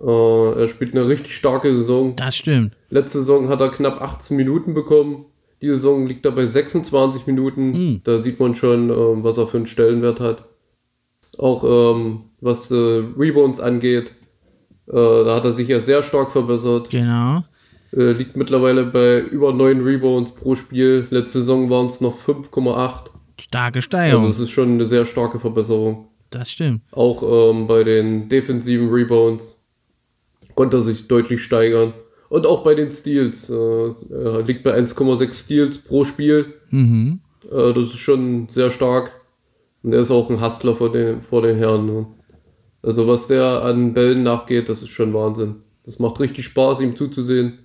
Äh, 0.00 0.60
er 0.60 0.68
spielt 0.68 0.94
eine 0.94 1.08
richtig 1.08 1.34
starke 1.36 1.74
Saison. 1.74 2.16
Das 2.16 2.36
stimmt. 2.36 2.76
Letzte 2.90 3.20
Saison 3.20 3.48
hat 3.48 3.60
er 3.60 3.70
knapp 3.70 4.00
18 4.00 4.36
Minuten 4.36 4.74
bekommen. 4.74 5.26
Die 5.62 5.68
Saison 5.68 6.06
liegt 6.06 6.26
er 6.26 6.32
bei 6.32 6.44
26 6.44 7.26
Minuten. 7.26 7.70
Mhm. 7.70 8.00
Da 8.02 8.18
sieht 8.18 8.40
man 8.40 8.54
schon, 8.54 8.90
äh, 8.90 8.94
was 9.22 9.38
er 9.38 9.46
für 9.46 9.58
einen 9.58 9.66
Stellenwert 9.66 10.20
hat. 10.20 10.44
Auch 11.38 11.64
ähm, 11.64 12.24
was 12.40 12.70
äh, 12.70 12.74
Rebounds 12.74 13.60
angeht. 13.60 14.12
Äh, 14.88 14.92
da 14.92 15.36
hat 15.36 15.44
er 15.44 15.52
sich 15.52 15.68
ja 15.68 15.80
sehr 15.80 16.02
stark 16.02 16.32
verbessert. 16.32 16.90
Genau. 16.90 17.44
Äh, 17.94 18.12
liegt 18.12 18.36
mittlerweile 18.36 18.84
bei 18.84 19.20
über 19.20 19.52
9 19.52 19.82
Rebounds 19.82 20.32
pro 20.32 20.56
Spiel. 20.56 21.06
Letzte 21.10 21.38
Saison 21.38 21.70
waren 21.70 21.86
es 21.86 22.00
noch 22.00 22.18
5,8. 22.18 23.11
Starke 23.42 23.82
Steigerung. 23.82 24.26
Also 24.26 24.34
es 24.34 24.48
ist 24.48 24.50
schon 24.50 24.70
eine 24.72 24.84
sehr 24.84 25.04
starke 25.04 25.38
Verbesserung. 25.38 26.08
Das 26.30 26.50
stimmt. 26.50 26.82
Auch 26.92 27.50
ähm, 27.50 27.66
bei 27.66 27.84
den 27.84 28.28
defensiven 28.28 28.88
Rebounds 28.90 29.60
konnte 30.54 30.78
er 30.78 30.82
sich 30.82 31.08
deutlich 31.08 31.42
steigern. 31.42 31.92
Und 32.28 32.46
auch 32.46 32.64
bei 32.64 32.74
den 32.74 32.90
Steals. 32.90 33.50
Äh, 33.50 33.54
er 34.10 34.42
liegt 34.42 34.62
bei 34.62 34.74
1,6 34.74 35.34
Steals 35.34 35.78
pro 35.78 36.04
Spiel. 36.04 36.54
Mhm. 36.70 37.20
Äh, 37.50 37.72
das 37.74 37.84
ist 37.84 37.98
schon 37.98 38.48
sehr 38.48 38.70
stark. 38.70 39.20
Und 39.82 39.92
er 39.92 40.00
ist 40.00 40.10
auch 40.10 40.30
ein 40.30 40.40
Hustler 40.40 40.74
vor 40.74 40.92
den, 40.92 41.20
vor 41.20 41.42
den 41.42 41.58
Herren. 41.58 41.86
Ne? 41.86 42.06
Also 42.82 43.06
was 43.06 43.26
der 43.26 43.62
an 43.62 43.92
Bällen 43.92 44.22
nachgeht, 44.22 44.68
das 44.68 44.82
ist 44.82 44.90
schon 44.90 45.12
Wahnsinn. 45.12 45.56
Das 45.84 45.98
macht 45.98 46.20
richtig 46.20 46.44
Spaß, 46.44 46.80
ihm 46.80 46.96
zuzusehen. 46.96 47.58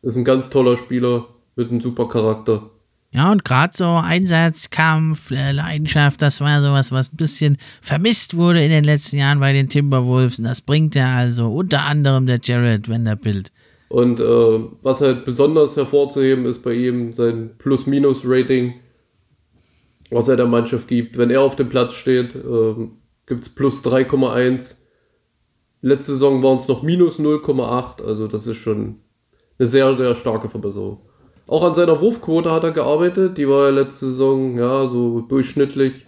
Ist 0.00 0.16
ein 0.16 0.24
ganz 0.24 0.50
toller 0.50 0.76
Spieler 0.76 1.28
mit 1.54 1.70
einem 1.70 1.80
super 1.80 2.08
Charakter. 2.08 2.70
Ja, 3.14 3.30
und 3.30 3.44
gerade 3.44 3.76
so 3.76 3.84
Einsatzkampf, 3.84 5.30
äh, 5.32 5.52
Leidenschaft, 5.52 6.22
das 6.22 6.40
war 6.40 6.62
sowas, 6.62 6.92
was 6.92 7.12
ein 7.12 7.18
bisschen 7.18 7.58
vermisst 7.82 8.36
wurde 8.38 8.64
in 8.64 8.70
den 8.70 8.84
letzten 8.84 9.18
Jahren 9.18 9.38
bei 9.38 9.52
den 9.52 9.68
Timberwolves. 9.68 10.38
Und 10.38 10.46
das 10.46 10.62
bringt 10.62 10.94
ja 10.94 11.16
also 11.16 11.52
unter 11.52 11.84
anderem 11.84 12.24
der 12.24 12.40
Jared 12.42 12.88
Vanderbilt. 12.88 13.52
Und 13.90 14.18
äh, 14.18 14.60
was 14.82 15.02
halt 15.02 15.26
besonders 15.26 15.76
hervorzuheben 15.76 16.46
ist 16.46 16.62
bei 16.62 16.72
ihm 16.72 17.12
sein 17.12 17.50
Plus-Minus-Rating, 17.58 18.80
was 20.10 20.28
er 20.28 20.36
der 20.36 20.46
Mannschaft 20.46 20.88
gibt. 20.88 21.18
Wenn 21.18 21.28
er 21.28 21.42
auf 21.42 21.54
dem 21.54 21.68
Platz 21.68 21.92
steht, 21.92 22.34
äh, 22.34 22.74
gibt 23.26 23.42
es 23.42 23.50
plus 23.50 23.84
3,1. 23.84 24.76
Letzte 25.82 26.12
Saison 26.12 26.42
waren 26.42 26.56
es 26.56 26.68
noch 26.68 26.82
minus 26.82 27.18
0,8. 27.18 28.02
Also 28.02 28.26
das 28.26 28.46
ist 28.46 28.56
schon 28.56 29.00
eine 29.58 29.68
sehr, 29.68 29.94
sehr 29.98 30.14
starke 30.14 30.48
Verbesserung. 30.48 31.02
Auch 31.52 31.64
an 31.64 31.74
seiner 31.74 32.00
Wurfquote 32.00 32.50
hat 32.50 32.64
er 32.64 32.70
gearbeitet. 32.70 33.36
Die 33.36 33.46
war 33.46 33.66
ja 33.66 33.68
letzte 33.68 34.06
Saison 34.06 34.56
ja 34.56 34.86
so 34.86 35.20
durchschnittlich. 35.20 36.06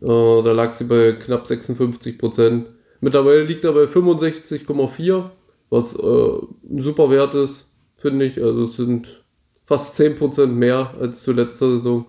Äh, 0.00 0.06
da 0.06 0.52
lag 0.52 0.72
sie 0.72 0.84
bei 0.84 1.12
knapp 1.12 1.46
56 1.46 2.16
Prozent. 2.16 2.68
Mittlerweile 3.02 3.42
liegt 3.42 3.66
er 3.66 3.74
bei 3.74 3.84
65,4, 3.84 5.24
was 5.68 5.94
äh, 5.94 5.98
ein 6.70 6.80
super 6.80 7.10
Wert 7.10 7.34
ist, 7.34 7.70
finde 7.96 8.24
ich. 8.24 8.42
Also 8.42 8.62
es 8.62 8.76
sind 8.76 9.26
fast 9.62 9.94
10 9.96 10.14
Prozent 10.14 10.56
mehr 10.56 10.94
als 10.98 11.22
zur 11.22 11.34
letzten 11.34 11.72
Saison. 11.72 12.06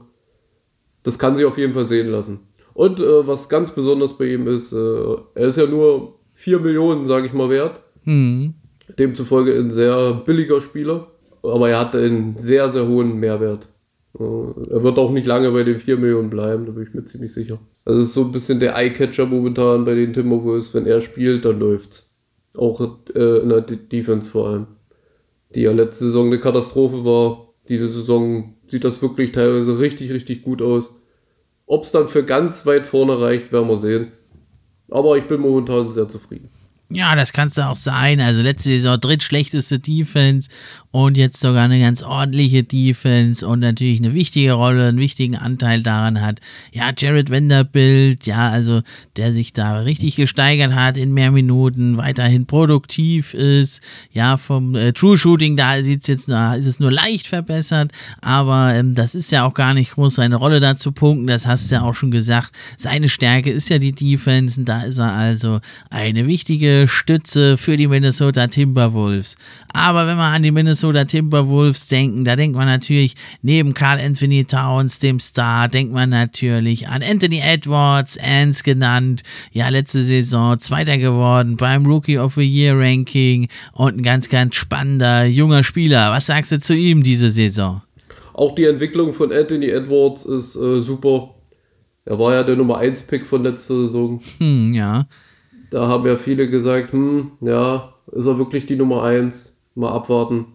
Das 1.03 1.19
kann 1.19 1.35
sich 1.35 1.45
auf 1.45 1.57
jeden 1.57 1.73
Fall 1.73 1.83
sehen 1.83 2.07
lassen. 2.07 2.47
Und 2.73 3.01
äh, 3.01 3.27
was 3.27 3.49
ganz 3.49 3.71
besonders 3.71 4.17
bei 4.17 4.23
ihm 4.23 4.47
ist, 4.47 4.71
äh, 4.71 5.15
er 5.35 5.47
ist 5.47 5.57
ja 5.57 5.67
nur 5.67 6.17
4 6.31 6.61
Millionen, 6.61 7.03
sage 7.03 7.27
ich 7.27 7.33
mal, 7.33 7.49
wert. 7.49 7.81
Mhm. 8.05 8.53
Demzufolge 8.97 9.53
ein 9.53 9.69
sehr 9.69 10.13
billiger 10.25 10.61
Spieler 10.61 11.11
aber 11.43 11.69
er 11.69 11.79
hat 11.79 11.95
einen 11.95 12.37
sehr, 12.37 12.69
sehr 12.69 12.87
hohen 12.87 13.19
Mehrwert. 13.19 13.69
Er 14.19 14.83
wird 14.83 14.97
auch 14.97 15.11
nicht 15.11 15.27
lange 15.27 15.51
bei 15.51 15.63
den 15.63 15.77
4 15.77 15.97
Millionen 15.97 16.29
bleiben, 16.29 16.65
da 16.65 16.71
bin 16.71 16.83
ich 16.83 16.93
mir 16.93 17.03
ziemlich 17.03 17.31
sicher. 17.31 17.59
Also 17.85 18.01
es 18.01 18.07
ist 18.07 18.13
so 18.15 18.23
ein 18.23 18.31
bisschen 18.31 18.59
der 18.59 18.75
Eyecatcher 18.75 19.27
momentan 19.27 19.85
bei 19.85 19.93
den 19.93 20.13
Timberwolves. 20.13 20.73
Wenn 20.73 20.87
er 20.87 21.01
spielt, 21.01 21.45
dann 21.45 21.59
läuft's. 21.59 22.09
Auch 22.55 22.81
äh, 23.15 23.37
in 23.39 23.49
der 23.49 23.61
D 23.61 23.75
Defense 23.75 24.29
vor 24.29 24.49
allem. 24.49 24.67
Die 25.53 25.61
ja 25.61 25.71
letzte 25.71 26.05
Saison 26.05 26.27
eine 26.27 26.39
Katastrophe 26.39 27.05
war. 27.05 27.53
Diese 27.69 27.87
Saison 27.87 28.55
sieht 28.65 28.83
das 28.83 29.01
wirklich 29.01 29.31
teilweise 29.31 29.77
richtig, 29.77 30.11
richtig 30.11 30.41
gut 30.41 30.61
aus. 30.61 30.91
Ob 31.67 31.83
es 31.83 31.91
dann 31.91 32.07
für 32.07 32.23
ganz 32.23 32.65
weit 32.65 32.87
vorne 32.87 33.21
reicht, 33.21 33.51
werden 33.51 33.69
wir 33.69 33.77
sehen. 33.77 34.11
Aber 34.89 35.17
ich 35.17 35.25
bin 35.25 35.41
momentan 35.41 35.91
sehr 35.91 36.07
zufrieden. 36.07 36.49
Ja, 36.89 37.17
das 37.17 37.33
kannst 37.33 37.57
du 37.57 37.67
auch 37.67 37.75
sein. 37.75 38.21
Also 38.21 38.41
letzte 38.41 38.69
Saison 38.69 38.97
drittschlechteste 38.97 39.77
Defense 39.77 40.47
und 40.91 41.17
jetzt 41.17 41.41
sogar 41.41 41.65
eine 41.65 41.81
ganz 41.81 42.01
ordentliche 42.01 42.63
Defense 42.63 43.45
und 43.45 43.59
natürlich 43.59 43.99
eine 43.99 44.13
wichtige 44.13 44.53
Rolle, 44.53 44.87
einen 44.87 44.97
wichtigen 44.97 45.35
Anteil 45.35 45.83
daran 45.83 46.21
hat. 46.21 46.39
Ja, 46.71 46.93
Jared 46.97 47.29
Vanderbilt, 47.29 48.25
ja, 48.25 48.49
also 48.49 48.83
der 49.17 49.33
sich 49.33 49.51
da 49.51 49.81
richtig 49.81 50.15
gesteigert 50.15 50.73
hat 50.73 50.95
in 50.95 51.13
mehr 51.13 51.31
Minuten, 51.31 51.97
weiterhin 51.97 52.45
produktiv 52.45 53.33
ist. 53.33 53.81
Ja, 54.13 54.37
vom 54.37 54.73
äh, 54.73 54.93
True 54.93 55.17
Shooting, 55.17 55.57
da 55.57 55.83
sieht's 55.83 56.07
jetzt 56.07 56.29
nur, 56.29 56.55
ist 56.55 56.67
es 56.67 56.79
nur 56.79 56.91
leicht 56.91 57.27
verbessert, 57.27 57.91
aber 58.21 58.73
ähm, 58.73 58.95
das 58.95 59.13
ist 59.13 59.29
ja 59.31 59.43
auch 59.43 59.53
gar 59.53 59.73
nicht 59.73 59.91
groß 59.91 60.15
seine 60.15 60.37
Rolle 60.37 60.61
da 60.61 60.77
zu 60.77 60.93
punkten. 60.93 61.27
Das 61.27 61.45
hast 61.45 61.69
du 61.69 61.75
ja 61.75 61.81
auch 61.81 61.95
schon 61.95 62.11
gesagt. 62.11 62.53
Seine 62.77 63.09
Stärke 63.09 63.51
ist 63.51 63.67
ja 63.67 63.77
die 63.77 63.91
Defense 63.91 64.57
und 64.57 64.69
da 64.69 64.83
ist 64.83 64.99
er 64.99 65.11
also 65.11 65.59
eine 65.89 66.27
wichtige 66.27 66.76
Stütze 66.85 67.57
für 67.57 67.77
die 67.77 67.87
Minnesota 67.87 68.45
Timberwolves. 68.45 69.35
Aber 69.73 70.05
wenn 70.05 70.17
wir 70.17 70.25
an 70.25 70.43
die 70.43 70.51
Minnesota 70.51 71.05
Timberwolves 71.05 71.87
denken, 71.87 72.25
da 72.25 72.35
denkt 72.35 72.55
man 72.55 72.67
natürlich 72.67 73.15
neben 73.41 73.73
Carl 73.73 73.99
Anthony 73.99 74.45
Towns, 74.45 74.99
dem 74.99 75.19
Star, 75.19 75.69
denkt 75.69 75.93
man 75.93 76.09
natürlich 76.09 76.87
an 76.87 77.01
Anthony 77.01 77.39
Edwards, 77.39 78.17
Ans 78.17 78.63
genannt. 78.63 79.23
Ja, 79.51 79.69
letzte 79.69 80.03
Saison 80.03 80.59
Zweiter 80.59 80.97
geworden 80.97 81.57
beim 81.57 81.85
Rookie 81.85 82.19
of 82.19 82.35
the 82.35 82.41
Year 82.41 82.77
Ranking 82.77 83.47
und 83.73 83.97
ein 83.97 84.03
ganz, 84.03 84.29
ganz 84.29 84.55
spannender 84.55 85.25
junger 85.25 85.63
Spieler. 85.63 86.11
Was 86.11 86.25
sagst 86.25 86.51
du 86.51 86.59
zu 86.59 86.75
ihm 86.75 87.01
diese 87.01 87.31
Saison? 87.31 87.81
Auch 88.33 88.53
die 88.53 88.65
Entwicklung 88.65 89.13
von 89.13 89.31
Anthony 89.31 89.67
Edwards 89.67 90.25
ist 90.25 90.55
äh, 90.55 90.79
super. 90.79 91.33
Er 92.05 92.19
war 92.19 92.33
ja 92.33 92.43
der 92.43 92.55
Nummer 92.55 92.77
1 92.77 93.03
Pick 93.03 93.25
von 93.25 93.43
letzter 93.43 93.81
Saison. 93.81 94.21
Hm, 94.37 94.73
ja. 94.73 95.07
Da 95.69 95.87
haben 95.87 96.05
ja 96.05 96.15
viele 96.15 96.49
gesagt, 96.49 96.93
hm, 96.93 97.31
ja, 97.41 97.93
ist 98.11 98.25
er 98.25 98.37
wirklich 98.37 98.65
die 98.65 98.75
Nummer 98.75 99.03
1? 99.03 99.57
Mal 99.75 99.91
abwarten. 99.91 100.45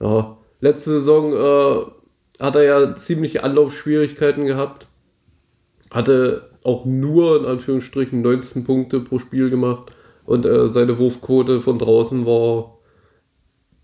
Ja, 0.00 0.38
letzte 0.60 0.90
Saison 0.90 1.32
äh, 1.32 2.42
hat 2.42 2.56
er 2.56 2.62
ja 2.62 2.94
ziemliche 2.94 3.44
Anlaufschwierigkeiten 3.44 4.46
gehabt. 4.46 4.88
Hatte 5.90 6.50
auch 6.64 6.84
nur 6.84 7.38
in 7.40 7.46
Anführungsstrichen 7.46 8.22
19 8.22 8.64
Punkte 8.64 9.00
pro 9.00 9.18
Spiel 9.18 9.50
gemacht 9.50 9.92
und 10.24 10.44
äh, 10.44 10.68
seine 10.68 10.98
Wurfquote 10.98 11.60
von 11.60 11.78
draußen 11.78 12.26
war 12.26 12.78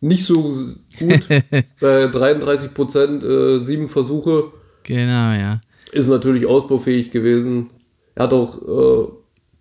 nicht 0.01 0.25
so 0.25 0.53
gut. 0.99 1.29
Bei 1.81 2.09
33 2.09 2.75
Prozent, 2.75 3.23
äh, 3.23 3.59
sieben 3.59 3.89
Versuche. 3.89 4.53
Genau, 4.83 5.33
ja. 5.33 5.61
Ist 5.93 6.09
natürlich 6.09 6.47
ausbaufähig 6.47 7.13
gewesen. 7.13 7.71
Er 8.17 8.25
hat 8.25 8.33
auch 8.33 8.59
äh, 8.61 9.09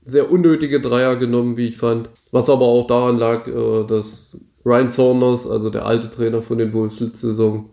sehr 0.03 0.31
unnötige 0.31 0.81
Dreier 0.81 1.15
genommen, 1.15 1.57
wie 1.57 1.67
ich 1.67 1.77
fand. 1.77 2.09
Was 2.31 2.49
aber 2.49 2.65
auch 2.65 2.87
daran 2.87 3.17
lag, 3.17 3.47
äh, 3.47 3.85
dass 3.85 4.39
Ryan 4.65 4.89
Saunders, 4.89 5.47
also 5.47 5.69
der 5.69 5.85
alte 5.85 6.09
Trainer 6.09 6.41
von 6.41 6.57
den 6.57 6.73
Wolves 6.73 6.99
letzte 6.99 7.27
Saison, 7.27 7.69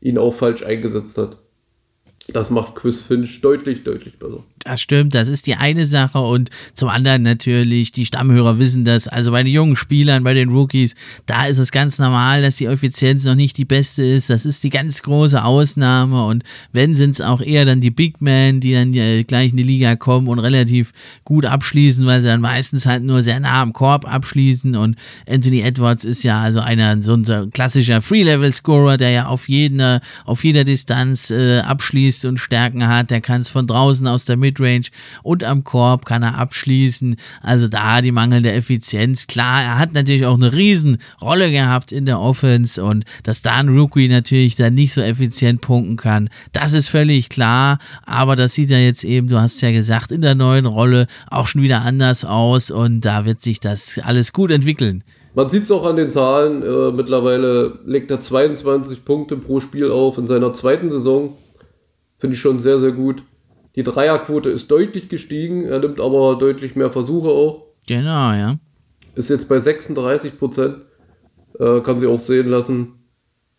ihn 0.00 0.18
auch 0.18 0.34
falsch 0.34 0.64
eingesetzt 0.64 1.16
hat. 1.18 1.38
Das 2.28 2.50
macht 2.50 2.74
Chris 2.74 3.02
Finch 3.02 3.40
deutlich, 3.40 3.84
deutlich 3.84 4.18
besser. 4.18 4.44
Das 4.64 4.80
stimmt, 4.80 5.14
das 5.14 5.28
ist 5.28 5.46
die 5.46 5.56
eine 5.56 5.84
Sache 5.84 6.18
und 6.20 6.48
zum 6.72 6.88
anderen 6.88 7.22
natürlich, 7.22 7.92
die 7.92 8.06
Stammhörer 8.06 8.58
wissen 8.58 8.86
das, 8.86 9.08
also 9.08 9.30
bei 9.30 9.42
den 9.42 9.52
jungen 9.52 9.76
Spielern, 9.76 10.24
bei 10.24 10.32
den 10.32 10.48
Rookies, 10.48 10.94
da 11.26 11.44
ist 11.44 11.58
es 11.58 11.70
ganz 11.70 11.98
normal, 11.98 12.40
dass 12.40 12.56
die 12.56 12.64
Effizienz 12.64 13.24
noch 13.24 13.34
nicht 13.34 13.58
die 13.58 13.66
beste 13.66 14.02
ist, 14.02 14.30
das 14.30 14.46
ist 14.46 14.64
die 14.64 14.70
ganz 14.70 15.02
große 15.02 15.44
Ausnahme 15.44 16.24
und 16.24 16.44
wenn 16.72 16.94
sind 16.94 17.10
es 17.10 17.20
auch 17.20 17.42
eher 17.42 17.66
dann 17.66 17.82
die 17.82 17.90
Big 17.90 18.22
Men, 18.22 18.60
die 18.60 18.72
dann 18.72 18.92
gleich 19.26 19.50
in 19.50 19.58
die 19.58 19.64
Liga 19.64 19.96
kommen 19.96 20.28
und 20.28 20.38
relativ 20.38 20.92
gut 21.24 21.44
abschließen, 21.44 22.06
weil 22.06 22.22
sie 22.22 22.28
dann 22.28 22.40
meistens 22.40 22.86
halt 22.86 23.02
nur 23.02 23.22
sehr 23.22 23.40
nah 23.40 23.60
am 23.60 23.74
Korb 23.74 24.10
abschließen 24.10 24.76
und 24.76 24.96
Anthony 25.28 25.60
Edwards 25.60 26.04
ist 26.04 26.22
ja 26.22 26.40
also 26.40 26.60
einer, 26.60 27.02
so 27.02 27.12
ein 27.12 27.50
klassischer 27.50 28.00
Free-Level-Scorer, 28.00 28.96
der 28.96 29.10
ja 29.10 29.26
auf 29.26 29.46
jeder, 29.46 30.00
auf 30.24 30.42
jeder 30.42 30.64
Distanz 30.64 31.30
äh, 31.30 31.58
abschließt 31.58 32.24
und 32.24 32.38
Stärken 32.38 32.88
hat, 32.88 33.10
der 33.10 33.20
kann 33.20 33.42
es 33.42 33.50
von 33.50 33.66
draußen 33.66 34.06
aus 34.06 34.24
der 34.24 34.38
Mitte 34.38 34.53
Midrange 34.54 34.86
und 35.22 35.44
am 35.44 35.64
Korb 35.64 36.06
kann 36.06 36.22
er 36.22 36.38
abschließen. 36.38 37.16
Also 37.42 37.68
da 37.68 38.00
die 38.00 38.12
mangelnde 38.12 38.52
Effizienz. 38.52 39.26
Klar, 39.26 39.62
er 39.62 39.78
hat 39.78 39.92
natürlich 39.92 40.26
auch 40.26 40.34
eine 40.34 40.52
Riesenrolle 40.52 41.50
gehabt 41.50 41.92
in 41.92 42.06
der 42.06 42.20
Offense 42.20 42.82
und 42.82 43.04
dass 43.22 43.42
da 43.42 43.56
ein 43.56 43.68
Rookie 43.68 44.08
natürlich 44.08 44.56
dann 44.56 44.74
nicht 44.74 44.94
so 44.94 45.00
effizient 45.00 45.60
punkten 45.60 45.96
kann, 45.96 46.30
das 46.52 46.72
ist 46.72 46.88
völlig 46.88 47.28
klar. 47.28 47.78
Aber 48.06 48.36
das 48.36 48.54
sieht 48.54 48.70
ja 48.70 48.78
jetzt 48.78 49.04
eben, 49.04 49.28
du 49.28 49.40
hast 49.40 49.60
ja 49.60 49.72
gesagt, 49.72 50.10
in 50.10 50.22
der 50.22 50.34
neuen 50.34 50.66
Rolle 50.66 51.06
auch 51.30 51.46
schon 51.46 51.62
wieder 51.62 51.82
anders 51.82 52.24
aus 52.24 52.70
und 52.70 53.00
da 53.00 53.24
wird 53.24 53.40
sich 53.40 53.60
das 53.60 54.00
alles 54.02 54.32
gut 54.32 54.50
entwickeln. 54.50 55.04
Man 55.36 55.48
sieht 55.48 55.64
es 55.64 55.72
auch 55.72 55.84
an 55.84 55.96
den 55.96 56.10
Zahlen. 56.10 56.62
Äh, 56.62 56.92
mittlerweile 56.92 57.80
legt 57.84 58.10
er 58.12 58.20
22 58.20 59.04
Punkte 59.04 59.36
pro 59.36 59.58
Spiel 59.58 59.90
auf 59.90 60.16
in 60.16 60.28
seiner 60.28 60.52
zweiten 60.52 60.92
Saison. 60.92 61.36
Finde 62.16 62.34
ich 62.34 62.40
schon 62.40 62.60
sehr, 62.60 62.78
sehr 62.78 62.92
gut. 62.92 63.24
Die 63.76 63.82
Dreierquote 63.82 64.50
ist 64.50 64.70
deutlich 64.70 65.08
gestiegen, 65.08 65.64
er 65.64 65.80
nimmt 65.80 66.00
aber 66.00 66.36
deutlich 66.36 66.76
mehr 66.76 66.90
Versuche 66.90 67.28
auch. 67.28 67.64
Genau, 67.86 68.32
ja. 68.32 68.58
Ist 69.14 69.30
jetzt 69.30 69.48
bei 69.48 69.58
36 69.58 70.38
Prozent, 70.38 70.76
äh, 71.58 71.80
kann 71.80 71.98
sie 71.98 72.06
auch 72.06 72.20
sehen 72.20 72.48
lassen. 72.48 72.94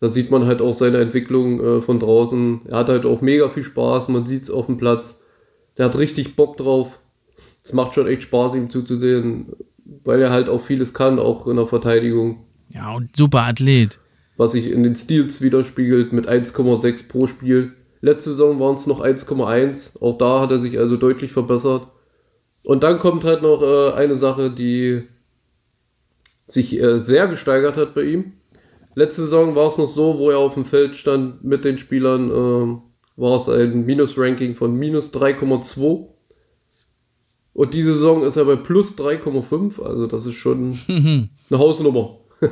Da 0.00 0.08
sieht 0.08 0.30
man 0.30 0.46
halt 0.46 0.60
auch 0.60 0.74
seine 0.74 0.98
Entwicklung 0.98 1.60
äh, 1.60 1.80
von 1.80 1.98
draußen. 1.98 2.62
Er 2.66 2.78
hat 2.78 2.88
halt 2.88 3.06
auch 3.06 3.20
mega 3.20 3.48
viel 3.48 3.62
Spaß, 3.62 4.08
man 4.08 4.26
sieht 4.26 4.44
es 4.44 4.50
auf 4.50 4.66
dem 4.66 4.76
Platz. 4.76 5.20
Der 5.78 5.86
hat 5.86 5.98
richtig 5.98 6.36
Bock 6.36 6.56
drauf. 6.56 7.00
Es 7.62 7.72
macht 7.72 7.94
schon 7.94 8.06
echt 8.06 8.22
Spaß, 8.22 8.54
ihm 8.54 8.70
zuzusehen, 8.70 9.52
weil 10.04 10.20
er 10.20 10.30
halt 10.30 10.48
auch 10.48 10.60
vieles 10.60 10.94
kann, 10.94 11.18
auch 11.18 11.46
in 11.46 11.56
der 11.56 11.66
Verteidigung. 11.66 12.44
Ja, 12.70 12.94
und 12.94 13.14
super 13.16 13.42
Athlet. 13.42 13.98
Was 14.36 14.52
sich 14.52 14.70
in 14.70 14.82
den 14.82 14.96
Steals 14.96 15.40
widerspiegelt 15.40 16.12
mit 16.12 16.28
1,6 16.28 17.08
pro 17.08 17.26
Spiel. 17.26 17.72
Letzte 18.00 18.30
Saison 18.30 18.60
waren 18.60 18.74
es 18.74 18.86
noch 18.86 19.00
1,1. 19.00 20.00
Auch 20.00 20.18
da 20.18 20.40
hat 20.40 20.50
er 20.50 20.58
sich 20.58 20.78
also 20.78 20.96
deutlich 20.96 21.32
verbessert. 21.32 21.88
Und 22.64 22.82
dann 22.82 22.98
kommt 22.98 23.24
halt 23.24 23.42
noch 23.42 23.62
äh, 23.62 23.92
eine 23.92 24.16
Sache, 24.16 24.50
die 24.50 25.04
sich 26.44 26.80
äh, 26.80 26.98
sehr 26.98 27.26
gesteigert 27.26 27.76
hat 27.76 27.94
bei 27.94 28.02
ihm. 28.02 28.32
Letzte 28.94 29.22
Saison 29.22 29.54
war 29.54 29.68
es 29.68 29.78
noch 29.78 29.86
so, 29.86 30.18
wo 30.18 30.30
er 30.30 30.38
auf 30.38 30.54
dem 30.54 30.64
Feld 30.64 30.96
stand 30.96 31.44
mit 31.44 31.64
den 31.64 31.78
Spielern, 31.78 32.30
äh, 32.30 32.80
war 33.16 33.36
es 33.36 33.48
ein 33.48 33.84
Minus-Ranking 33.84 34.54
von 34.54 34.74
minus 34.74 35.12
3,2. 35.12 36.06
Und 37.52 37.72
diese 37.74 37.94
Saison 37.94 38.22
ist 38.22 38.36
er 38.36 38.44
bei 38.44 38.56
plus 38.56 38.94
3,5. 38.96 39.82
Also 39.82 40.06
das 40.06 40.26
ist 40.26 40.34
schon 40.34 40.78
eine 40.88 41.58
Hausnummer. 41.58 42.18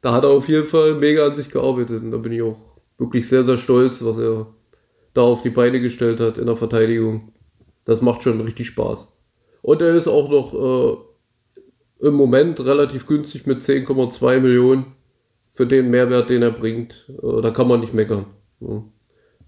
da 0.00 0.12
hat 0.12 0.24
er 0.24 0.30
auf 0.30 0.48
jeden 0.48 0.66
Fall 0.66 0.94
mega 0.94 1.26
an 1.26 1.34
sich 1.34 1.50
gearbeitet. 1.50 2.02
Und 2.02 2.12
da 2.12 2.18
bin 2.18 2.32
ich 2.32 2.42
auch 2.42 2.58
wirklich 2.98 3.26
sehr, 3.26 3.42
sehr 3.42 3.58
stolz, 3.58 4.04
was 4.04 4.18
er 4.18 4.46
da 5.14 5.22
auf 5.22 5.42
die 5.42 5.50
Beine 5.50 5.80
gestellt 5.80 6.20
hat 6.20 6.38
in 6.38 6.46
der 6.46 6.56
Verteidigung. 6.56 7.32
Das 7.84 8.02
macht 8.02 8.22
schon 8.22 8.40
richtig 8.40 8.66
Spaß. 8.66 9.16
Und 9.62 9.80
er 9.80 9.94
ist 9.94 10.08
auch 10.08 10.28
noch 10.30 10.54
äh, 12.02 12.06
im 12.06 12.14
Moment 12.14 12.64
relativ 12.64 13.06
günstig 13.06 13.46
mit 13.46 13.60
10,2 13.60 14.40
Millionen 14.40 14.86
für 15.52 15.66
den 15.66 15.90
Mehrwert, 15.90 16.28
den 16.28 16.42
er 16.42 16.50
bringt. 16.50 17.08
Äh, 17.22 17.40
da 17.40 17.50
kann 17.50 17.68
man 17.68 17.80
nicht 17.80 17.94
meckern. 17.94 18.26
Ja. 18.60 18.82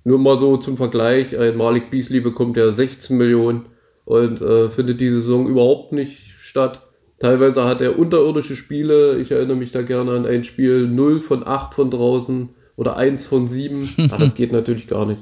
Nur 0.04 0.18
mal 0.18 0.38
so 0.38 0.56
zum 0.56 0.76
Vergleich, 0.76 1.36
ein 1.36 1.56
Malik 1.56 1.90
Beasley 1.90 2.20
bekommt 2.20 2.56
ja 2.56 2.70
16 2.70 3.16
Millionen 3.16 3.66
und 4.04 4.40
äh, 4.40 4.70
findet 4.70 5.00
die 5.00 5.10
Saison 5.10 5.48
überhaupt 5.48 5.92
nicht 5.92 6.30
statt. 6.38 6.82
Teilweise 7.18 7.64
hat 7.64 7.80
er 7.80 7.98
unterirdische 7.98 8.56
Spiele. 8.56 9.18
Ich 9.18 9.32
erinnere 9.32 9.56
mich 9.56 9.72
da 9.72 9.82
gerne 9.82 10.12
an 10.12 10.26
ein 10.26 10.44
Spiel 10.44 10.86
0 10.86 11.18
von 11.18 11.46
8 11.46 11.74
von 11.74 11.90
draußen 11.90 12.50
oder 12.76 12.96
1 12.96 13.24
von 13.24 13.48
7. 13.48 14.08
ah, 14.10 14.18
das 14.18 14.34
geht 14.34 14.52
natürlich 14.52 14.86
gar 14.86 15.06
nicht. 15.06 15.20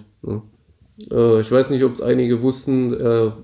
Äh, 1.11 1.41
ich 1.41 1.51
weiß 1.51 1.71
nicht, 1.71 1.85
ob 1.85 1.93
es 1.93 2.01
einige 2.01 2.43
wussten, 2.43 2.95
er 2.95 3.37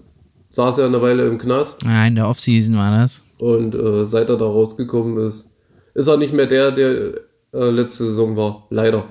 saß 0.50 0.78
ja 0.78 0.86
eine 0.86 1.02
Weile 1.02 1.26
im 1.26 1.38
Knast. 1.38 1.82
Ja, 1.84 2.06
in 2.06 2.14
der 2.14 2.28
Offseason 2.28 2.76
war 2.76 2.90
das. 2.90 3.22
Und 3.38 3.74
äh, 3.74 4.06
seit 4.06 4.28
er 4.28 4.36
da 4.36 4.44
rausgekommen 4.44 5.18
ist, 5.26 5.48
ist 5.94 6.06
er 6.06 6.16
nicht 6.16 6.34
mehr 6.34 6.46
der, 6.46 6.72
der 6.72 7.14
äh, 7.52 7.70
letzte 7.70 8.04
Saison 8.04 8.36
war. 8.36 8.66
Leider. 8.70 9.08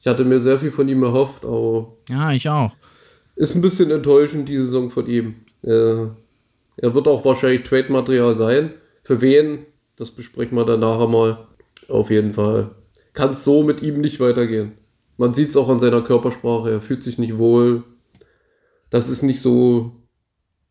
Ich 0.00 0.06
hatte 0.06 0.24
mir 0.24 0.40
sehr 0.40 0.58
viel 0.58 0.70
von 0.70 0.88
ihm 0.88 1.02
erhofft, 1.02 1.44
aber. 1.44 1.92
Ja, 2.08 2.32
ich 2.32 2.48
auch. 2.48 2.72
Ist 3.36 3.54
ein 3.54 3.62
bisschen 3.62 3.90
enttäuschend, 3.90 4.48
die 4.48 4.56
Saison 4.56 4.90
von 4.90 5.06
ihm. 5.06 5.34
er 5.62 6.14
wird 6.76 7.08
auch 7.08 7.24
wahrscheinlich 7.24 7.62
Trade-Material 7.62 8.34
sein. 8.34 8.74
Für 9.02 9.20
wen? 9.20 9.66
Das 9.96 10.10
besprechen 10.10 10.56
wir 10.56 10.64
dann 10.64 10.80
nachher 10.80 11.08
mal. 11.08 11.46
Auf 11.88 12.10
jeden 12.10 12.32
Fall. 12.32 12.70
Kann 13.12 13.30
es 13.30 13.44
so 13.44 13.62
mit 13.62 13.82
ihm 13.82 14.00
nicht 14.00 14.20
weitergehen. 14.20 14.77
Man 15.18 15.34
sieht 15.34 15.50
es 15.50 15.56
auch 15.56 15.68
an 15.68 15.80
seiner 15.80 16.00
Körpersprache, 16.00 16.70
er 16.70 16.80
fühlt 16.80 17.02
sich 17.02 17.18
nicht 17.18 17.36
wohl. 17.38 17.84
Das 18.88 19.08
ist 19.08 19.22
nicht 19.22 19.40
so, 19.40 19.92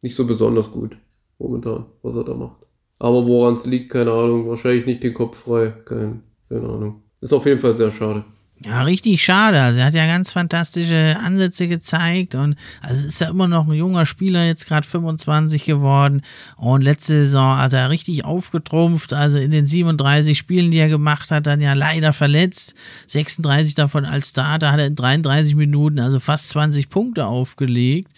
nicht 0.02 0.16
so 0.16 0.26
besonders 0.26 0.72
gut 0.72 0.98
momentan, 1.38 1.86
was 2.02 2.16
er 2.16 2.24
da 2.24 2.34
macht. 2.34 2.66
Aber 2.98 3.28
woran 3.28 3.54
es 3.54 3.66
liegt, 3.66 3.92
keine 3.92 4.12
Ahnung. 4.12 4.48
Wahrscheinlich 4.48 4.86
nicht 4.86 5.04
den 5.04 5.14
Kopf 5.14 5.38
frei, 5.38 5.70
kein, 5.86 6.24
keine 6.50 6.68
Ahnung. 6.68 7.04
Ist 7.22 7.34
auf 7.34 7.46
jeden 7.46 7.60
Fall 7.60 7.74
sehr 7.74 7.92
schade. 7.92 8.26
Ja, 8.65 8.82
richtig 8.82 9.24
schade. 9.24 9.62
Also 9.62 9.80
er 9.80 9.86
hat 9.86 9.93
ja 9.93 10.08
ganz 10.08 10.32
fantastische 10.32 11.15
Ansätze 11.24 11.67
gezeigt 11.67 12.34
und 12.34 12.56
also 12.82 13.08
ist 13.08 13.22
ja 13.22 13.30
immer 13.30 13.48
noch 13.48 13.67
ein 13.67 13.74
junger 13.74 14.08
Spieler, 14.08 14.46
jetzt 14.46 14.67
gerade 14.67 14.88
25 14.88 15.63
geworden 15.63 16.24
und 16.56 16.82
letzte 16.82 17.24
Saison 17.24 17.60
hat 17.60 17.74
er 17.74 17.91
richtig 17.91 18.26
aufgetrumpft, 18.26 19.13
also 19.13 19.38
in 19.38 19.52
den 19.52 19.67
37 19.67 20.36
Spielen, 20.36 20.72
die 20.72 20.80
er 20.80 20.89
gemacht 20.89 21.30
hat, 21.30 21.46
dann 21.46 21.62
ja 21.62 21.74
leider 21.74 22.13
verletzt, 22.13 22.74
36 23.06 23.76
davon 23.76 24.06
als 24.06 24.30
Starter, 24.30 24.72
hat 24.72 24.80
er 24.80 24.88
in 24.88 24.96
33 24.96 25.56
Minuten 25.56 26.00
also 26.00 26.20
fast 26.20 26.50
20 26.50 26.89
Punkte 26.89 27.28
aufgelegt 27.28 28.12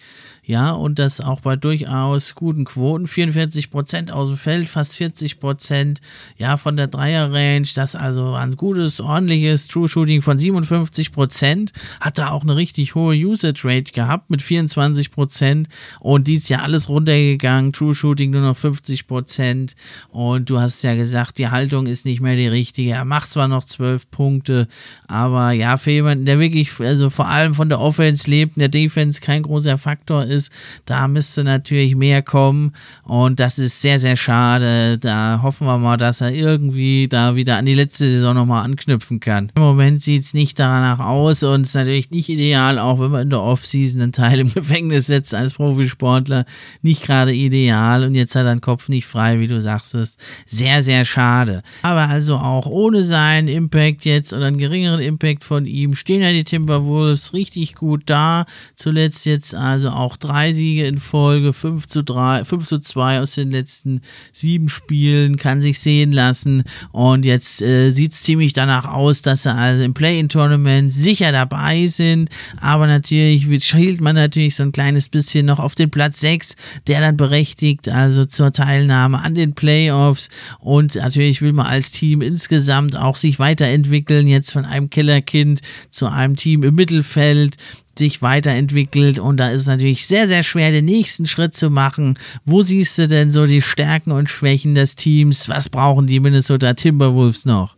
ja, 0.44 0.70
und 0.72 0.98
das 0.98 1.20
auch 1.20 1.40
bei 1.40 1.56
durchaus 1.56 2.34
guten 2.34 2.64
Quoten, 2.64 3.06
44 3.06 3.70
Prozent 3.70 4.12
aus 4.12 4.28
dem 4.28 4.36
Feld, 4.36 4.68
fast 4.68 4.96
40 4.96 5.38
Prozent, 5.38 6.00
ja, 6.38 6.56
von 6.56 6.76
der 6.76 6.86
Dreier-Range, 6.86 7.68
das 7.74 7.94
also 7.94 8.32
ein 8.32 8.56
gutes, 8.56 9.00
ordentliches 9.00 9.68
True-Shooting 9.68 10.22
von 10.22 10.38
57 10.38 11.12
Prozent, 11.12 11.72
hat 12.00 12.18
da 12.18 12.30
auch 12.30 12.42
eine 12.42 12.56
richtig 12.56 12.94
hohe 12.94 13.14
Usage-Rate 13.14 13.92
gehabt 13.92 14.30
mit 14.30 14.42
24 14.42 15.10
Prozent. 15.10 15.68
Und 16.00 16.26
die 16.26 16.36
ist 16.36 16.48
ja 16.48 16.60
alles 16.60 16.88
runtergegangen, 16.88 17.72
True-Shooting 17.72 18.30
nur 18.30 18.42
noch 18.42 18.56
50 18.56 19.06
Prozent. 19.06 19.74
Und 20.08 20.48
du 20.48 20.58
hast 20.58 20.82
ja 20.82 20.94
gesagt, 20.94 21.38
die 21.38 21.48
Haltung 21.48 21.86
ist 21.86 22.04
nicht 22.04 22.20
mehr 22.20 22.36
die 22.36 22.48
richtige, 22.48 22.92
er 22.92 23.04
macht 23.04 23.30
zwar 23.30 23.48
noch 23.48 23.64
12 23.64 24.10
Punkte, 24.10 24.68
aber 25.06 25.52
ja, 25.52 25.76
für 25.76 25.90
jemanden, 25.90 26.24
der 26.24 26.38
wirklich, 26.38 26.72
also 26.80 27.10
vor 27.10 27.28
allem 27.28 27.54
von 27.54 27.68
der 27.68 27.80
Offense 27.80 28.30
lebt, 28.30 28.56
in 28.56 28.60
der 28.60 28.68
Defense 28.68 29.20
kein 29.20 29.42
großer 29.42 29.78
Faktor 29.78 30.24
ist. 30.30 30.50
Da 30.86 31.08
müsste 31.08 31.44
natürlich 31.44 31.96
mehr 31.96 32.22
kommen 32.22 32.72
und 33.04 33.40
das 33.40 33.58
ist 33.58 33.82
sehr, 33.82 33.98
sehr 33.98 34.16
schade. 34.16 34.98
Da 34.98 35.40
hoffen 35.42 35.66
wir 35.66 35.78
mal, 35.78 35.96
dass 35.96 36.20
er 36.20 36.32
irgendwie 36.32 37.08
da 37.08 37.36
wieder 37.36 37.56
an 37.56 37.66
die 37.66 37.74
letzte 37.74 38.10
Saison 38.10 38.34
nochmal 38.34 38.64
anknüpfen 38.64 39.20
kann. 39.20 39.50
Im 39.56 39.62
Moment 39.62 40.02
sieht 40.02 40.22
es 40.22 40.34
nicht 40.34 40.58
danach 40.58 41.00
aus 41.00 41.42
und 41.42 41.62
ist 41.62 41.74
natürlich 41.74 42.10
nicht 42.10 42.28
ideal, 42.28 42.78
auch 42.78 43.00
wenn 43.00 43.10
man 43.10 43.22
in 43.22 43.30
der 43.30 43.42
Offseason 43.42 44.00
einen 44.00 44.12
Teil 44.12 44.40
im 44.40 44.54
Gefängnis 44.54 45.06
setzt 45.06 45.34
als 45.34 45.54
Profisportler. 45.54 46.44
Nicht 46.82 47.02
gerade 47.02 47.34
ideal 47.34 48.04
und 48.04 48.14
jetzt 48.14 48.34
hat 48.34 48.46
er 48.46 48.54
den 48.54 48.60
Kopf 48.60 48.88
nicht 48.88 49.06
frei, 49.06 49.40
wie 49.40 49.48
du 49.48 49.60
sagtest. 49.60 50.18
Sehr, 50.46 50.82
sehr 50.82 51.04
schade. 51.04 51.62
Aber 51.82 52.08
also 52.08 52.36
auch 52.36 52.66
ohne 52.66 53.02
seinen 53.02 53.48
Impact 53.48 54.04
jetzt 54.04 54.32
oder 54.32 54.46
einen 54.46 54.58
geringeren 54.58 55.00
Impact 55.00 55.44
von 55.44 55.66
ihm 55.66 55.94
stehen 55.94 56.22
ja 56.22 56.32
die 56.32 56.44
Timberwolves 56.44 57.32
richtig 57.32 57.74
gut 57.74 58.02
da. 58.06 58.46
Zuletzt 58.74 59.26
jetzt 59.26 59.54
also 59.54 59.90
auch 59.90 60.16
drei 60.20 60.52
Siege 60.52 60.84
in 60.84 60.98
Folge, 60.98 61.52
5 61.52 61.86
zu 61.86 62.02
3, 62.02 62.44
5 62.44 62.66
zu 62.66 62.78
2 62.78 63.20
aus 63.20 63.34
den 63.34 63.50
letzten 63.50 64.00
sieben 64.32 64.68
Spielen, 64.68 65.36
kann 65.36 65.62
sich 65.62 65.80
sehen 65.80 66.12
lassen. 66.12 66.62
Und 66.92 67.24
jetzt 67.24 67.60
äh, 67.62 67.90
sieht 67.90 68.12
es 68.12 68.22
ziemlich 68.22 68.52
danach 68.52 68.84
aus, 68.84 69.22
dass 69.22 69.42
sie 69.42 69.52
also 69.52 69.82
im 69.82 69.94
Play-In-Tournament 69.94 70.92
sicher 70.92 71.32
dabei 71.32 71.86
sind. 71.86 72.30
Aber 72.60 72.86
natürlich 72.86 73.64
schielt 73.64 74.00
man 74.00 74.14
natürlich 74.14 74.56
so 74.56 74.62
ein 74.62 74.72
kleines 74.72 75.08
bisschen 75.08 75.46
noch 75.46 75.58
auf 75.58 75.74
den 75.74 75.90
Platz 75.90 76.20
6, 76.20 76.54
der 76.86 77.00
dann 77.00 77.16
berechtigt, 77.16 77.88
also 77.88 78.24
zur 78.24 78.52
Teilnahme 78.52 79.22
an 79.22 79.34
den 79.34 79.54
Playoffs. 79.54 80.28
Und 80.58 80.94
natürlich 80.94 81.42
will 81.42 81.52
man 81.52 81.66
als 81.66 81.90
Team 81.90 82.22
insgesamt 82.22 82.96
auch 82.96 83.16
sich 83.16 83.38
weiterentwickeln, 83.38 84.26
jetzt 84.26 84.52
von 84.52 84.64
einem 84.64 84.90
Killerkind 84.90 85.60
zu 85.90 86.06
einem 86.06 86.36
Team 86.36 86.62
im 86.62 86.74
Mittelfeld. 86.74 87.56
Sich 87.98 88.22
weiterentwickelt 88.22 89.18
und 89.18 89.36
da 89.38 89.50
ist 89.50 89.62
es 89.62 89.66
natürlich 89.66 90.06
sehr, 90.06 90.28
sehr 90.28 90.42
schwer, 90.42 90.70
den 90.70 90.84
nächsten 90.84 91.26
Schritt 91.26 91.54
zu 91.54 91.70
machen. 91.70 92.18
Wo 92.44 92.62
siehst 92.62 92.98
du 92.98 93.08
denn 93.08 93.30
so 93.30 93.46
die 93.46 93.62
Stärken 93.62 94.12
und 94.12 94.30
Schwächen 94.30 94.74
des 94.74 94.96
Teams? 94.96 95.48
Was 95.48 95.68
brauchen 95.68 96.06
die 96.06 96.20
Minnesota 96.20 96.74
Timberwolves 96.74 97.44
noch? 97.44 97.76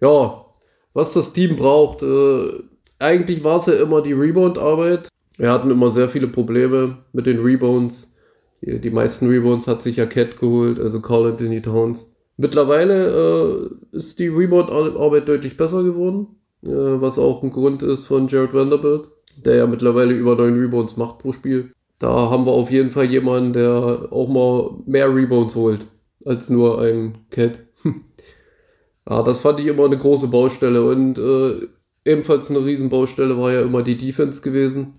Ja, 0.00 0.44
was 0.92 1.12
das 1.12 1.32
Team 1.32 1.56
braucht, 1.56 2.02
äh, 2.02 2.62
eigentlich 2.98 3.42
war 3.44 3.56
es 3.56 3.66
ja 3.66 3.74
immer 3.74 4.00
die 4.02 4.12
Rebound-Arbeit. 4.12 5.08
Wir 5.36 5.50
hatten 5.50 5.70
immer 5.70 5.90
sehr 5.90 6.08
viele 6.08 6.28
Probleme 6.28 6.98
mit 7.12 7.26
den 7.26 7.40
Rebounds. 7.40 8.14
Die 8.60 8.90
meisten 8.90 9.28
Rebounds 9.28 9.66
hat 9.66 9.82
sich 9.82 9.96
ja 9.96 10.06
Cat 10.06 10.38
geholt, 10.38 10.78
also 10.78 11.00
Carl 11.00 11.26
Anthony 11.26 11.60
Towns. 11.60 12.10
Mittlerweile 12.36 13.70
äh, 13.92 13.96
ist 13.96 14.18
die 14.18 14.28
Rebound-Arbeit 14.28 15.28
deutlich 15.28 15.56
besser 15.56 15.82
geworden, 15.82 16.28
äh, 16.62 16.68
was 16.68 17.18
auch 17.18 17.42
ein 17.42 17.50
Grund 17.50 17.82
ist 17.82 18.06
von 18.06 18.26
Jared 18.26 18.54
Vanderbilt, 18.54 19.08
der 19.36 19.56
ja 19.56 19.66
mittlerweile 19.66 20.14
über 20.14 20.34
neun 20.36 20.58
Rebounds 20.58 20.96
macht 20.96 21.18
pro 21.18 21.32
Spiel. 21.32 21.72
Da 21.98 22.30
haben 22.30 22.46
wir 22.46 22.52
auf 22.52 22.70
jeden 22.70 22.90
Fall 22.90 23.06
jemanden, 23.06 23.52
der 23.52 24.08
auch 24.10 24.28
mal 24.28 24.82
mehr 24.86 25.14
Rebounds 25.14 25.54
holt 25.54 25.86
als 26.24 26.50
nur 26.50 26.80
ein 26.80 27.18
Cat. 27.30 27.60
ja, 29.08 29.22
das 29.22 29.40
fand 29.40 29.60
ich 29.60 29.66
immer 29.66 29.84
eine 29.84 29.98
große 29.98 30.28
Baustelle 30.28 30.84
und 30.84 31.18
äh, 31.18 31.68
ebenfalls 32.04 32.50
eine 32.50 32.64
Riesenbaustelle 32.64 33.38
war 33.38 33.52
ja 33.52 33.62
immer 33.62 33.82
die 33.82 33.96
Defense 33.96 34.42
gewesen. 34.42 34.94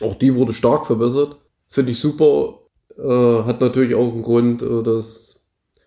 Auch 0.00 0.14
die 0.14 0.34
wurde 0.34 0.52
stark 0.52 0.86
verbessert. 0.86 1.38
Finde 1.68 1.92
ich 1.92 2.00
super. 2.00 2.60
Äh, 2.96 3.44
hat 3.44 3.60
natürlich 3.60 3.94
auch 3.94 4.12
einen 4.12 4.22
Grund, 4.22 4.62
äh, 4.62 4.82
dass 4.82 5.44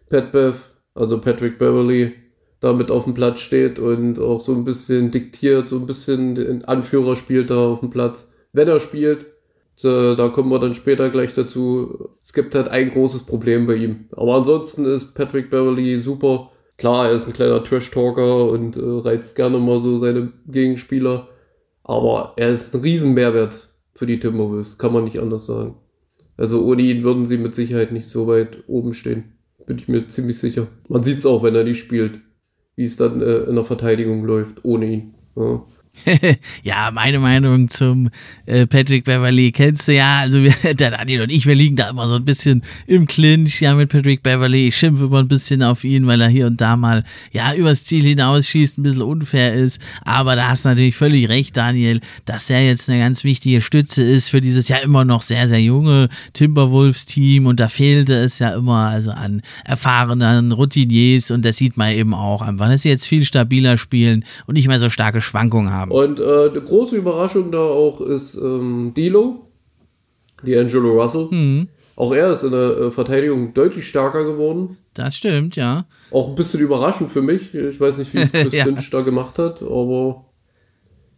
Pat 0.10 0.32
Beth, 0.32 0.56
also 0.94 1.20
Patrick 1.20 1.58
Beverly, 1.58 2.13
damit 2.60 2.91
auf 2.91 3.04
dem 3.04 3.13
Platz 3.13 3.39
steht 3.39 3.80
und 3.80 4.20
auch 4.20 4.41
so 4.41 4.54
ein 4.54 4.63
bisschen 4.63 5.12
diktiert, 5.12 5.70
so 5.70 5.78
ein 5.78 5.86
bisschen 5.86 6.36
den 6.36 6.65
Anführer 6.65 7.15
spielt 7.15 7.50
da 7.50 7.58
auf 7.58 7.82
dem 7.82 7.89
Platz. 7.89 8.30
Wenn 8.54 8.67
er 8.67 8.80
spielt, 8.80 9.28
so, 9.76 10.15
da 10.15 10.30
kommen 10.30 10.50
wir 10.50 10.58
dann 10.58 10.74
später 10.74 11.12
gleich 11.12 11.34
dazu. 11.34 12.10
Es 12.24 12.34
gibt 12.34 12.56
halt 12.56 12.67
ein 12.67 12.89
großes 12.89 13.24
Problem 13.24 13.67
bei 13.67 13.76
ihm. 13.76 14.06
Aber 14.12 14.36
ansonsten 14.36 14.86
ist 14.86 15.13
Patrick 15.13 15.52
Beverly 15.52 15.98
super. 15.98 16.50
Klar, 16.78 17.10
er 17.10 17.13
ist 17.13 17.28
ein 17.28 17.34
kleiner 17.34 17.63
Trash-Talker 17.63 18.50
und 18.50 18.76
äh, 18.76 18.82
reizt 18.82 19.36
gerne 19.36 19.60
mal 19.60 19.80
so 19.80 19.98
seine 19.98 20.34
Gegenspieler. 20.48 21.28
Aber 21.84 22.34
er 22.38 22.50
ist 22.50 22.74
ein 22.74 22.82
Riesenmehrwert 22.82 23.70
für 23.93 24.08
die 24.08 24.20
Timberwolves, 24.20 24.80
kann 24.80 24.93
man 24.93 25.04
nicht 25.04 25.20
anders 25.20 25.46
sagen. 25.46 25.76
Also 26.38 26.63
ohne 26.63 26.82
ihn 26.82 27.04
würden 27.04 27.28
sie 27.28 27.38
mit 27.38 27.54
Sicherheit 27.54 27.91
nicht 27.91 28.08
so 28.08 28.26
weit 28.26 28.63
oben 28.67 28.93
stehen. 28.93 29.36
Bin 29.67 29.78
ich 29.78 29.88
mir 29.88 30.08
ziemlich 30.08 30.39
sicher. 30.39 30.67
Man 30.88 31.04
sieht 31.04 31.20
es 31.20 31.26
auch, 31.28 31.43
wenn 31.43 31.56
er 31.56 31.63
nicht 31.63 31.80
spielt, 31.80 32.22
wie 32.78 32.86
es 32.86 32.96
dann 32.96 33.22
äh, 33.22 33.40
in 33.40 33.56
der 33.56 33.66
Verteidigung 33.66 34.24
läuft, 34.24 34.63
ohne 34.63 34.86
ihn. 34.86 35.16
Ja. 35.36 35.66
ja, 36.64 36.92
meine 36.92 37.20
Meinung 37.20 37.70
zum 37.70 38.10
äh, 38.46 38.66
Patrick 38.66 39.04
Beverly 39.04 39.52
kennst 39.52 39.88
du 39.88 39.94
ja. 39.94 40.20
Also 40.20 40.44
wir, 40.44 40.54
der 40.74 40.92
Daniel 40.92 41.22
und 41.22 41.32
ich, 41.32 41.46
wir 41.46 41.56
liegen 41.56 41.76
da 41.76 41.90
immer 41.90 42.08
so 42.08 42.16
ein 42.16 42.26
bisschen 42.26 42.64
im 42.86 43.08
Clinch, 43.08 43.62
ja, 43.62 43.76
mit 43.76 43.90
Patrick 43.90 44.24
Beverly. 44.24 44.68
Ich 44.70 44.78
schimpfe 44.78 45.06
immer 45.06 45.20
ein 45.20 45.28
bisschen 45.28 45.64
auf 45.64 45.84
ihn, 45.84 46.08
weil 46.08 46.22
er 46.22 46.30
hier 46.30 46.48
und 46.48 46.62
da 46.62 46.76
mal, 46.76 47.04
ja, 47.32 47.54
übers 47.54 47.84
Ziel 47.84 48.04
hinausschießt, 48.04 48.78
ein 48.78 48.84
bisschen 48.84 49.02
unfair 49.02 49.54
ist. 49.54 49.80
Aber 50.04 50.36
da 50.36 50.50
hast 50.50 50.66
du 50.66 50.70
natürlich 50.70 50.96
völlig 50.96 51.30
recht, 51.30 51.58
Daniel, 51.58 52.00
dass 52.26 52.50
er 52.50 52.66
jetzt 52.66 52.90
eine 52.90 53.00
ganz 53.00 53.24
wichtige 53.24 53.62
Stütze 53.62 54.04
ist 54.04 54.30
für 54.30 54.42
dieses 54.42 54.68
ja 54.68 54.78
immer 54.78 55.06
noch 55.06 55.22
sehr, 55.22 55.48
sehr 55.48 55.62
junge 55.62 56.10
Timberwolves-Team. 56.34 57.46
Und 57.46 57.60
da 57.60 57.68
fehlte 57.68 58.14
es 58.14 58.40
ja 58.40 58.56
immer, 58.56 58.90
also 58.90 59.12
an 59.12 59.42
erfahrenen 59.66 60.52
Routiniers. 60.52 61.32
Und 61.32 61.44
das 61.46 61.58
sieht 61.58 61.78
man 61.78 61.92
eben 61.92 62.14
auch 62.14 62.42
einfach, 62.42 62.70
dass 62.70 62.84
sie 62.84 62.90
jetzt 62.90 63.08
viel 63.08 63.26
stabiler 63.26 63.78
spielen 63.78 64.24
und 64.46 64.54
nicht 64.56 64.68
mehr 64.68 64.80
so 64.80 64.90
starke 64.90 65.22
Schwankungen 65.22 65.72
haben 65.72 65.87
haben. 65.89 65.91
Und 65.91 66.19
äh, 66.19 66.50
eine 66.50 66.62
große 66.62 66.95
Überraschung 66.95 67.52
da 67.52 67.60
auch 67.60 68.02
ist 68.02 68.36
ähm, 68.36 68.93
Dilo, 68.95 69.47
die 70.43 70.58
Angelo 70.58 71.02
Russell. 71.02 71.28
Mhm. 71.32 71.67
Auch 71.95 72.13
er 72.13 72.32
ist 72.32 72.43
in 72.43 72.52
der 72.52 72.78
äh, 72.78 72.91
Verteidigung 72.91 73.54
deutlich 73.56 73.88
stärker 73.88 74.23
geworden. 74.23 74.78
Das 74.93 75.15
stimmt, 75.15 75.56
ja. 75.56 75.88
Auch 76.12 76.30
ein 76.30 76.36
bisschen 76.36 76.60
überraschend 76.60 77.12
für 77.12 77.23
mich. 77.23 77.54
Ich 77.56 77.80
weiß 77.80 77.97
nicht, 77.97 78.13
wie 78.13 78.19
es 78.19 78.32
Chris 78.32 78.54
ja. 78.54 78.65
Lynch 78.65 78.89
da 78.91 79.02
gemacht 79.02 79.39
hat, 79.39 79.63
aber 79.63 80.26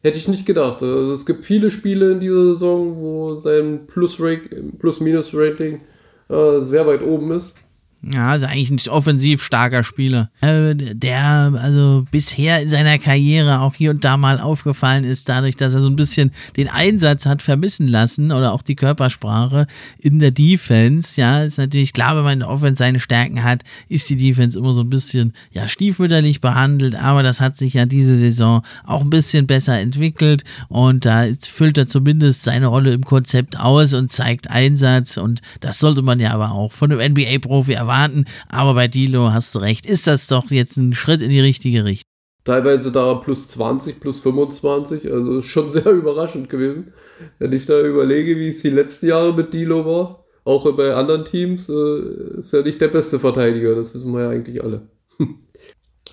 hätte 0.02 0.18
ich 0.18 0.28
nicht 0.30 0.46
gedacht. 0.46 0.82
Also 0.82 1.12
es 1.12 1.26
gibt 1.26 1.44
viele 1.44 1.70
Spiele 1.70 2.14
in 2.14 2.20
dieser 2.22 2.54
Saison, 2.54 2.96
wo 2.96 3.36
sein 3.36 3.88
Plus-Minus-Rating 3.88 5.82
äh, 6.30 6.60
sehr 6.60 6.88
weit 6.88 7.04
oben 7.04 7.32
ist. 7.32 7.56
Ja, 8.02 8.30
also 8.30 8.46
eigentlich 8.46 8.72
ein 8.72 8.90
offensiv 8.90 9.44
starker 9.44 9.84
Spieler, 9.84 10.30
äh, 10.40 10.74
der 10.74 11.52
also 11.62 12.06
bisher 12.10 12.62
in 12.62 12.70
seiner 12.70 12.98
Karriere 12.98 13.60
auch 13.60 13.74
hier 13.76 13.92
und 13.92 14.06
da 14.06 14.16
mal 14.16 14.40
aufgefallen 14.40 15.04
ist, 15.04 15.28
dadurch, 15.28 15.58
dass 15.58 15.74
er 15.74 15.82
so 15.82 15.90
ein 15.90 15.98
bisschen 15.98 16.32
den 16.56 16.70
Einsatz 16.70 17.26
hat 17.26 17.42
vermissen 17.42 17.90
lassen 17.90 18.32
oder 18.32 18.54
auch 18.54 18.62
die 18.62 18.76
Körpersprache 18.76 19.68
in 19.98 20.20
der 20.20 20.32
Defense. 20.32 21.20
Ja, 21.20 21.44
ist 21.44 21.58
natürlich 21.58 21.92
klar, 21.92 22.16
wenn 22.16 22.24
man 22.24 22.34
in 22.34 22.40
der 22.40 22.50
Offense 22.50 22.78
seine 22.78 23.02
Stärken 23.02 23.44
hat, 23.44 23.64
ist 23.90 24.10
die 24.10 24.16
Defense 24.16 24.58
immer 24.58 24.74
so 24.74 24.82
ein 24.82 24.90
bisschen 24.90 25.34
ja 25.52 25.68
stiefmütterlich 25.68 26.40
behandelt, 26.40 26.96
aber 26.96 27.22
das 27.22 27.42
hat 27.42 27.58
sich 27.58 27.74
ja 27.74 27.86
diese 27.86 28.16
Saison 28.16 28.64
auch 28.86 29.02
ein 29.02 29.10
bisschen 29.10 29.46
besser 29.46 29.78
entwickelt 29.78 30.46
und 30.70 31.04
da 31.04 31.26
füllt 31.42 31.78
er 31.78 31.88
zumindest 31.88 32.46
seine 32.46 32.68
Rolle 32.68 32.94
im 32.94 33.04
Konzept 33.04 33.60
aus 33.60 33.94
und 33.94 34.10
zeigt 34.10 34.50
Einsatz 34.50 35.18
und 35.18 35.42
das 35.60 35.80
sollte 35.80 36.02
man 36.02 36.22
ja 36.22 36.32
aber 36.32 36.54
auch 36.54 36.72
von 36.72 36.94
einem 36.94 37.12
NBA-Profi 37.12 37.74
erwarten 37.74 37.89
erwarten. 37.90 38.26
Aber 38.50 38.74
bei 38.74 38.88
Dilo 38.88 39.34
hast 39.34 39.54
du 39.56 39.60
recht, 39.60 39.86
ist 39.86 40.08
das 40.08 40.28
doch 40.28 40.50
jetzt 40.50 40.78
ein 40.78 40.94
Schritt 40.94 41.22
in 41.22 41.30
die 41.30 41.40
richtige 41.40 41.86
Richtung. 41.86 42.10
Teilweise 42.46 42.92
da 42.92 43.16
plus 43.16 43.50
20, 43.50 44.00
plus 44.00 44.20
25, 44.20 45.12
also 45.12 45.40
ist 45.40 45.48
schon 45.48 45.70
sehr 45.70 45.88
überraschend 45.88 46.50
gewesen. 46.50 46.94
Wenn 47.38 47.52
ich 47.52 47.66
da 47.66 47.80
überlege, 47.82 48.38
wie 48.38 48.48
es 48.48 48.62
die 48.62 48.70
letzten 48.70 49.08
Jahre 49.08 49.34
mit 49.34 49.54
Dilo 49.54 49.86
war, 49.86 50.26
auch 50.46 50.72
bei 50.76 50.94
anderen 50.94 51.26
Teams, 51.26 51.70
äh, 51.70 52.38
ist 52.38 52.54
er 52.54 52.64
nicht 52.64 52.82
der 52.82 52.88
beste 52.88 53.20
Verteidiger, 53.20 53.76
das 53.76 53.94
wissen 53.94 54.14
wir 54.14 54.24
ja 54.24 54.30
eigentlich 54.30 54.64
alle. 54.64 54.88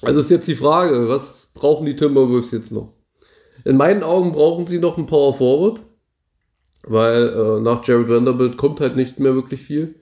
Also 0.03 0.21
ist 0.21 0.31
jetzt 0.31 0.47
die 0.47 0.57
Frage, 0.57 1.09
was 1.09 1.49
brauchen 1.55 1.87
die 1.87 1.97
Timberwolves 1.97 2.51
jetzt 2.51 2.71
noch? 2.71 2.93
In 3.65 3.79
meinen 3.79 4.03
Augen 4.03 4.33
brauchen 4.33 4.67
sie 4.67 4.79
noch 4.79 4.99
einen 4.99 5.07
Power 5.07 5.33
Forward, 5.33 5.83
weil 6.83 7.29
äh, 7.31 7.61
nach 7.61 7.83
Jared 7.83 8.11
Vanderbilt 8.11 8.59
kommt 8.59 8.83
halt 8.83 8.95
nicht 8.95 9.19
mehr 9.19 9.35
wirklich 9.35 9.63
viel. 9.63 9.95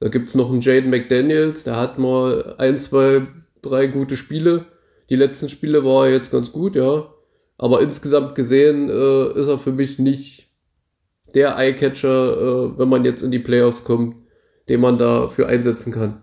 Da 0.00 0.08
gibt 0.08 0.28
es 0.28 0.34
noch 0.34 0.50
einen 0.50 0.62
Jaden 0.62 0.90
McDaniels, 0.90 1.64
der 1.64 1.76
hat 1.76 1.98
mal 1.98 2.54
ein, 2.56 2.78
zwei, 2.78 3.26
drei 3.60 3.86
gute 3.86 4.16
Spiele. 4.16 4.64
Die 5.10 5.16
letzten 5.16 5.48
Spiele 5.50 5.84
war 5.84 6.06
er 6.06 6.14
jetzt 6.14 6.32
ganz 6.32 6.52
gut, 6.52 6.74
ja. 6.74 7.12
Aber 7.58 7.82
insgesamt 7.82 8.34
gesehen 8.34 8.88
äh, 8.88 9.38
ist 9.38 9.48
er 9.48 9.58
für 9.58 9.72
mich 9.72 9.98
nicht 9.98 10.48
der 11.34 11.58
Eyecatcher, 11.58 12.72
äh, 12.72 12.78
wenn 12.78 12.88
man 12.88 13.04
jetzt 13.04 13.22
in 13.22 13.30
die 13.30 13.38
Playoffs 13.38 13.84
kommt, 13.84 14.16
den 14.70 14.80
man 14.80 14.96
dafür 14.96 15.48
einsetzen 15.48 15.92
kann. 15.92 16.22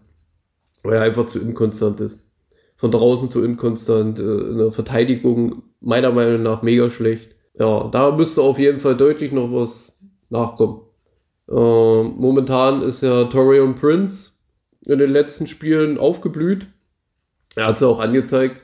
Weil 0.83 0.95
er 0.95 1.03
einfach 1.03 1.27
zu 1.27 1.39
inkonstant 1.39 1.99
ist. 1.99 2.19
Von 2.75 2.89
draußen 2.89 3.29
zu 3.29 3.43
inkonstant, 3.43 4.19
äh, 4.19 4.23
in 4.23 4.57
der 4.57 4.71
Verteidigung 4.71 5.63
meiner 5.79 6.11
Meinung 6.11 6.41
nach 6.41 6.63
mega 6.63 6.89
schlecht. 6.89 7.35
Ja, 7.59 7.87
da 7.89 8.15
müsste 8.15 8.41
auf 8.41 8.57
jeden 8.57 8.79
Fall 8.79 8.97
deutlich 8.97 9.31
noch 9.31 9.51
was 9.51 9.99
nachkommen. 10.29 10.81
Äh, 11.49 11.53
momentan 11.53 12.81
ist 12.81 13.01
ja 13.01 13.25
Torion 13.25 13.75
Prince 13.75 14.33
in 14.85 14.99
den 14.99 15.09
letzten 15.09 15.47
Spielen 15.47 15.97
aufgeblüht. 15.97 16.67
Er 17.55 17.67
hat 17.67 17.75
es 17.75 17.81
ja 17.81 17.87
auch 17.87 17.99
angezeigt 17.99 18.61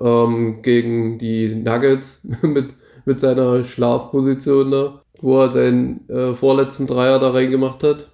ähm, 0.00 0.60
gegen 0.62 1.18
die 1.18 1.54
Nuggets 1.54 2.26
mit, 2.42 2.74
mit 3.04 3.20
seiner 3.20 3.64
Schlafposition 3.64 4.70
da, 4.70 5.02
wo 5.20 5.40
er 5.40 5.50
seinen 5.50 6.08
äh, 6.08 6.34
vorletzten 6.34 6.86
Dreier 6.86 7.18
da 7.18 7.30
reingemacht 7.30 7.82
hat. 7.82 8.10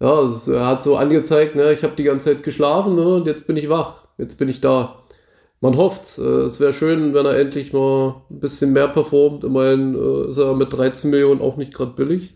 Ja, 0.00 0.12
also 0.12 0.52
er 0.52 0.66
hat 0.66 0.82
so 0.82 0.96
angezeigt, 0.96 1.54
ne, 1.54 1.72
ich 1.72 1.82
habe 1.82 1.96
die 1.96 2.02
ganze 2.02 2.30
Zeit 2.30 2.42
geschlafen 2.42 2.96
ne, 2.96 3.06
und 3.06 3.26
jetzt 3.26 3.46
bin 3.46 3.56
ich 3.56 3.68
wach, 3.68 4.08
jetzt 4.18 4.36
bin 4.36 4.48
ich 4.48 4.60
da. 4.60 5.02
Man 5.60 5.76
hofft, 5.76 6.18
äh, 6.18 6.42
es 6.42 6.60
wäre 6.60 6.72
schön, 6.72 7.14
wenn 7.14 7.24
er 7.24 7.38
endlich 7.38 7.72
mal 7.72 8.22
ein 8.30 8.40
bisschen 8.40 8.72
mehr 8.72 8.88
performt. 8.88 9.44
Immerhin 9.44 9.94
äh, 9.94 10.28
ist 10.28 10.36
er 10.36 10.54
mit 10.54 10.72
13 10.72 11.10
Millionen 11.10 11.40
auch 11.40 11.56
nicht 11.56 11.72
gerade 11.72 11.92
billig. 11.92 12.34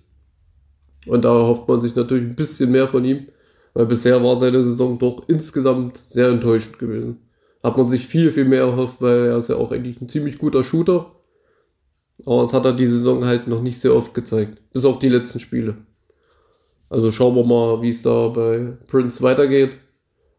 Und 1.09 1.25
da 1.25 1.31
hofft 1.31 1.69
man 1.69 1.81
sich 1.81 1.95
natürlich 1.95 2.25
ein 2.25 2.37
bisschen 2.37 2.71
mehr 2.71 2.89
von 2.89 3.05
ihm, 3.05 3.29
weil 3.75 3.87
bisher 3.87 4.23
war 4.23 4.37
seine 4.37 4.63
Saison 4.63 4.99
doch 4.99 5.25
insgesamt 5.29 5.99
sehr 6.05 6.29
enttäuschend 6.29 6.79
gewesen. 6.79 7.19
Hat 7.63 7.77
man 7.77 7.89
sich 7.89 8.07
viel, 8.07 8.31
viel 8.31 8.45
mehr 8.45 8.63
erhofft, 8.63 9.01
weil 9.01 9.27
er 9.27 9.39
ist 9.39 9.49
ja 9.49 9.57
auch 9.57 9.73
eigentlich 9.73 10.01
ein 10.01 10.09
ziemlich 10.09 10.39
guter 10.39 10.63
Shooter. 10.63 11.13
Aber 12.25 12.41
das 12.43 12.53
hat 12.53 12.65
er 12.65 12.73
die 12.73 12.87
Saison 12.87 13.25
halt 13.25 13.47
noch 13.47 13.63
nicht 13.63 13.79
sehr 13.79 13.95
oft 13.95 14.15
gezeigt, 14.15 14.59
bis 14.73 14.85
auf 14.85 14.99
die 14.99 15.09
letzten 15.09 15.39
Spiele. 15.39 15.77
Also 16.91 17.11
schauen 17.11 17.37
wir 17.37 17.45
mal, 17.45 17.83
wie 17.83 17.91
es 17.91 18.03
da 18.03 18.29
bei 18.29 18.77
Prince 18.87 19.23
weitergeht. 19.23 19.79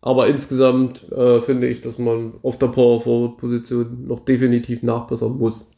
Aber 0.02 0.28
insgesamt 0.28 1.12
äh, 1.12 1.42
finde 1.42 1.68
ich, 1.68 1.82
dass 1.82 2.00
man 2.00 2.34
auf 2.42 2.58
der 2.58 2.68
Power 2.68 3.02
Forward 3.02 3.38
Position 3.38 4.06
noch 4.08 4.20
definitiv 4.20 4.82
nachbessern 4.82 5.38
muss. 5.38 5.72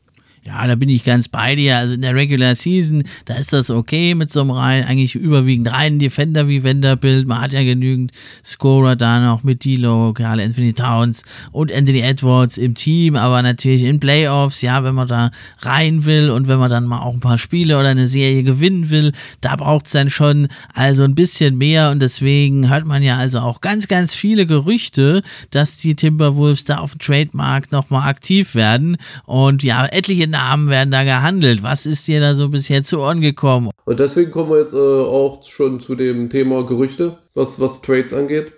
Ja, 0.44 0.66
da 0.66 0.74
bin 0.74 0.90
ich 0.90 1.04
ganz 1.04 1.28
bei 1.28 1.54
dir. 1.54 1.78
Also 1.78 1.94
in 1.94 2.02
der 2.02 2.16
Regular 2.16 2.56
Season, 2.56 3.04
da 3.26 3.36
ist 3.36 3.54
das 3.54 3.70
okay 3.70 4.16
mit 4.16 4.32
so 4.32 4.42
einem 4.42 4.50
rein, 4.50 4.84
eigentlich 4.86 5.14
überwiegend 5.14 5.72
reinen 5.72 6.00
Defender 6.00 6.48
wie 6.48 6.64
Vanderbilt. 6.64 7.28
Man 7.28 7.42
hat 7.42 7.54
ja 7.54 7.64
genügend 7.64 8.12
Scorer 8.44 8.96
da 8.96 9.20
noch 9.20 9.44
mit 9.44 9.64
Dilo, 9.64 10.14
Karl 10.14 10.40
Anthony 10.40 10.74
Towns 10.74 11.22
und 11.52 11.72
Anthony 11.72 12.00
Edwards 12.00 12.58
im 12.58 12.74
Team, 12.74 13.16
aber 13.16 13.44
natürlich 13.44 13.84
in 13.84 14.00
Playoffs, 14.00 14.64
ja, 14.64 14.84
wenn 14.84 14.96
man 14.96 15.08
da 15.08 15.30
rein 15.60 16.06
will 16.06 16.32
und 16.32 16.48
wenn 16.48 16.58
man 16.58 16.72
dann 16.72 16.86
mal 16.86 17.02
auch 17.02 17.14
ein 17.14 17.20
paar 17.20 17.38
Spiele 17.38 17.80
oder 17.80 17.90
eine 17.90 18.08
Serie 18.08 18.42
gewinnen 18.42 18.90
will, 18.90 19.12
da 19.42 19.56
braucht 19.56 19.86
es 19.86 19.92
dann 19.92 20.10
schon 20.10 20.48
also 20.74 21.04
ein 21.04 21.14
bisschen 21.14 21.56
mehr 21.56 21.92
und 21.92 22.02
deswegen 22.02 22.68
hört 22.68 22.88
man 22.88 23.04
ja 23.04 23.18
also 23.18 23.40
auch 23.40 23.62
ganz, 23.62 23.88
ganz 23.88 24.16
viele 24.16 24.48
Gerüchte, 24.48 25.22
dass 25.52 25.78
die 25.78 25.94
Timberwolves 25.94 26.66
da 26.66 26.78
auf 26.78 26.94
dem 26.94 27.00
Trademark 27.00 27.72
nochmal 27.72 28.10
aktiv 28.10 28.56
werden 28.56 28.98
und 29.26 29.64
ja, 29.64 29.86
etliche 29.86 30.31
Namen 30.32 30.70
werden 30.70 30.92
da 30.92 31.04
gehandelt. 31.04 31.64
Was 31.64 31.86
ist 31.86 32.08
dir 32.08 32.20
da 32.20 32.34
so 32.36 32.50
bisher 32.50 32.84
zu 32.84 33.00
Ohren 33.00 33.22
gekommen? 33.22 33.70
Und 33.86 34.00
deswegen 34.00 34.32
kommen 34.32 34.50
wir 34.50 34.60
jetzt 34.60 34.74
äh, 34.74 34.78
auch 34.78 35.44
schon 35.44 35.80
zu 35.80 35.96
dem 35.96 36.30
Thema 36.30 36.66
Gerüchte, 36.66 37.18
was, 37.34 37.60
was 37.60 37.82
Trades 37.82 38.14
angeht. 38.14 38.54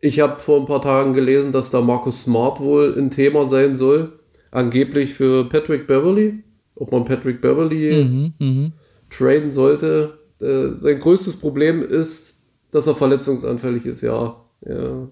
Ich 0.00 0.20
habe 0.20 0.38
vor 0.38 0.60
ein 0.60 0.66
paar 0.66 0.82
Tagen 0.82 1.14
gelesen, 1.14 1.50
dass 1.50 1.70
da 1.70 1.80
Markus 1.80 2.22
Smart 2.22 2.60
wohl 2.60 2.94
ein 2.96 3.10
Thema 3.10 3.46
sein 3.46 3.74
soll. 3.74 4.20
Angeblich 4.50 5.14
für 5.14 5.48
Patrick 5.48 5.86
Beverly. 5.86 6.44
Ob 6.76 6.92
man 6.92 7.04
Patrick 7.04 7.40
Beverly 7.40 8.04
mhm, 8.04 8.34
mh. 8.38 8.72
traden 9.10 9.50
sollte. 9.50 10.18
Äh, 10.40 10.68
sein 10.68 11.00
größtes 11.00 11.36
Problem 11.36 11.82
ist, 11.82 12.34
dass 12.70 12.86
er 12.88 12.96
verletzungsanfällig 12.96 13.86
ist, 13.86 14.02
ja. 14.02 14.36
ja. 14.66 15.08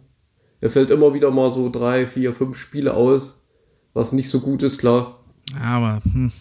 Er 0.61 0.71
fällt 0.71 0.91
immer 0.91 1.15
wieder 1.15 1.31
mal 1.31 1.55
so 1.55 1.71
drei, 1.71 2.07
vier, 2.07 2.33
fünf 2.33 2.57
Spiele 2.57 2.95
aus, 2.95 3.49
was 3.95 4.13
nicht 4.13 4.29
so 4.29 4.41
gut 4.41 4.63
ist, 4.63 4.79
klar. 4.79 5.22
Aber, 5.61 6.01
hm. 6.05 6.33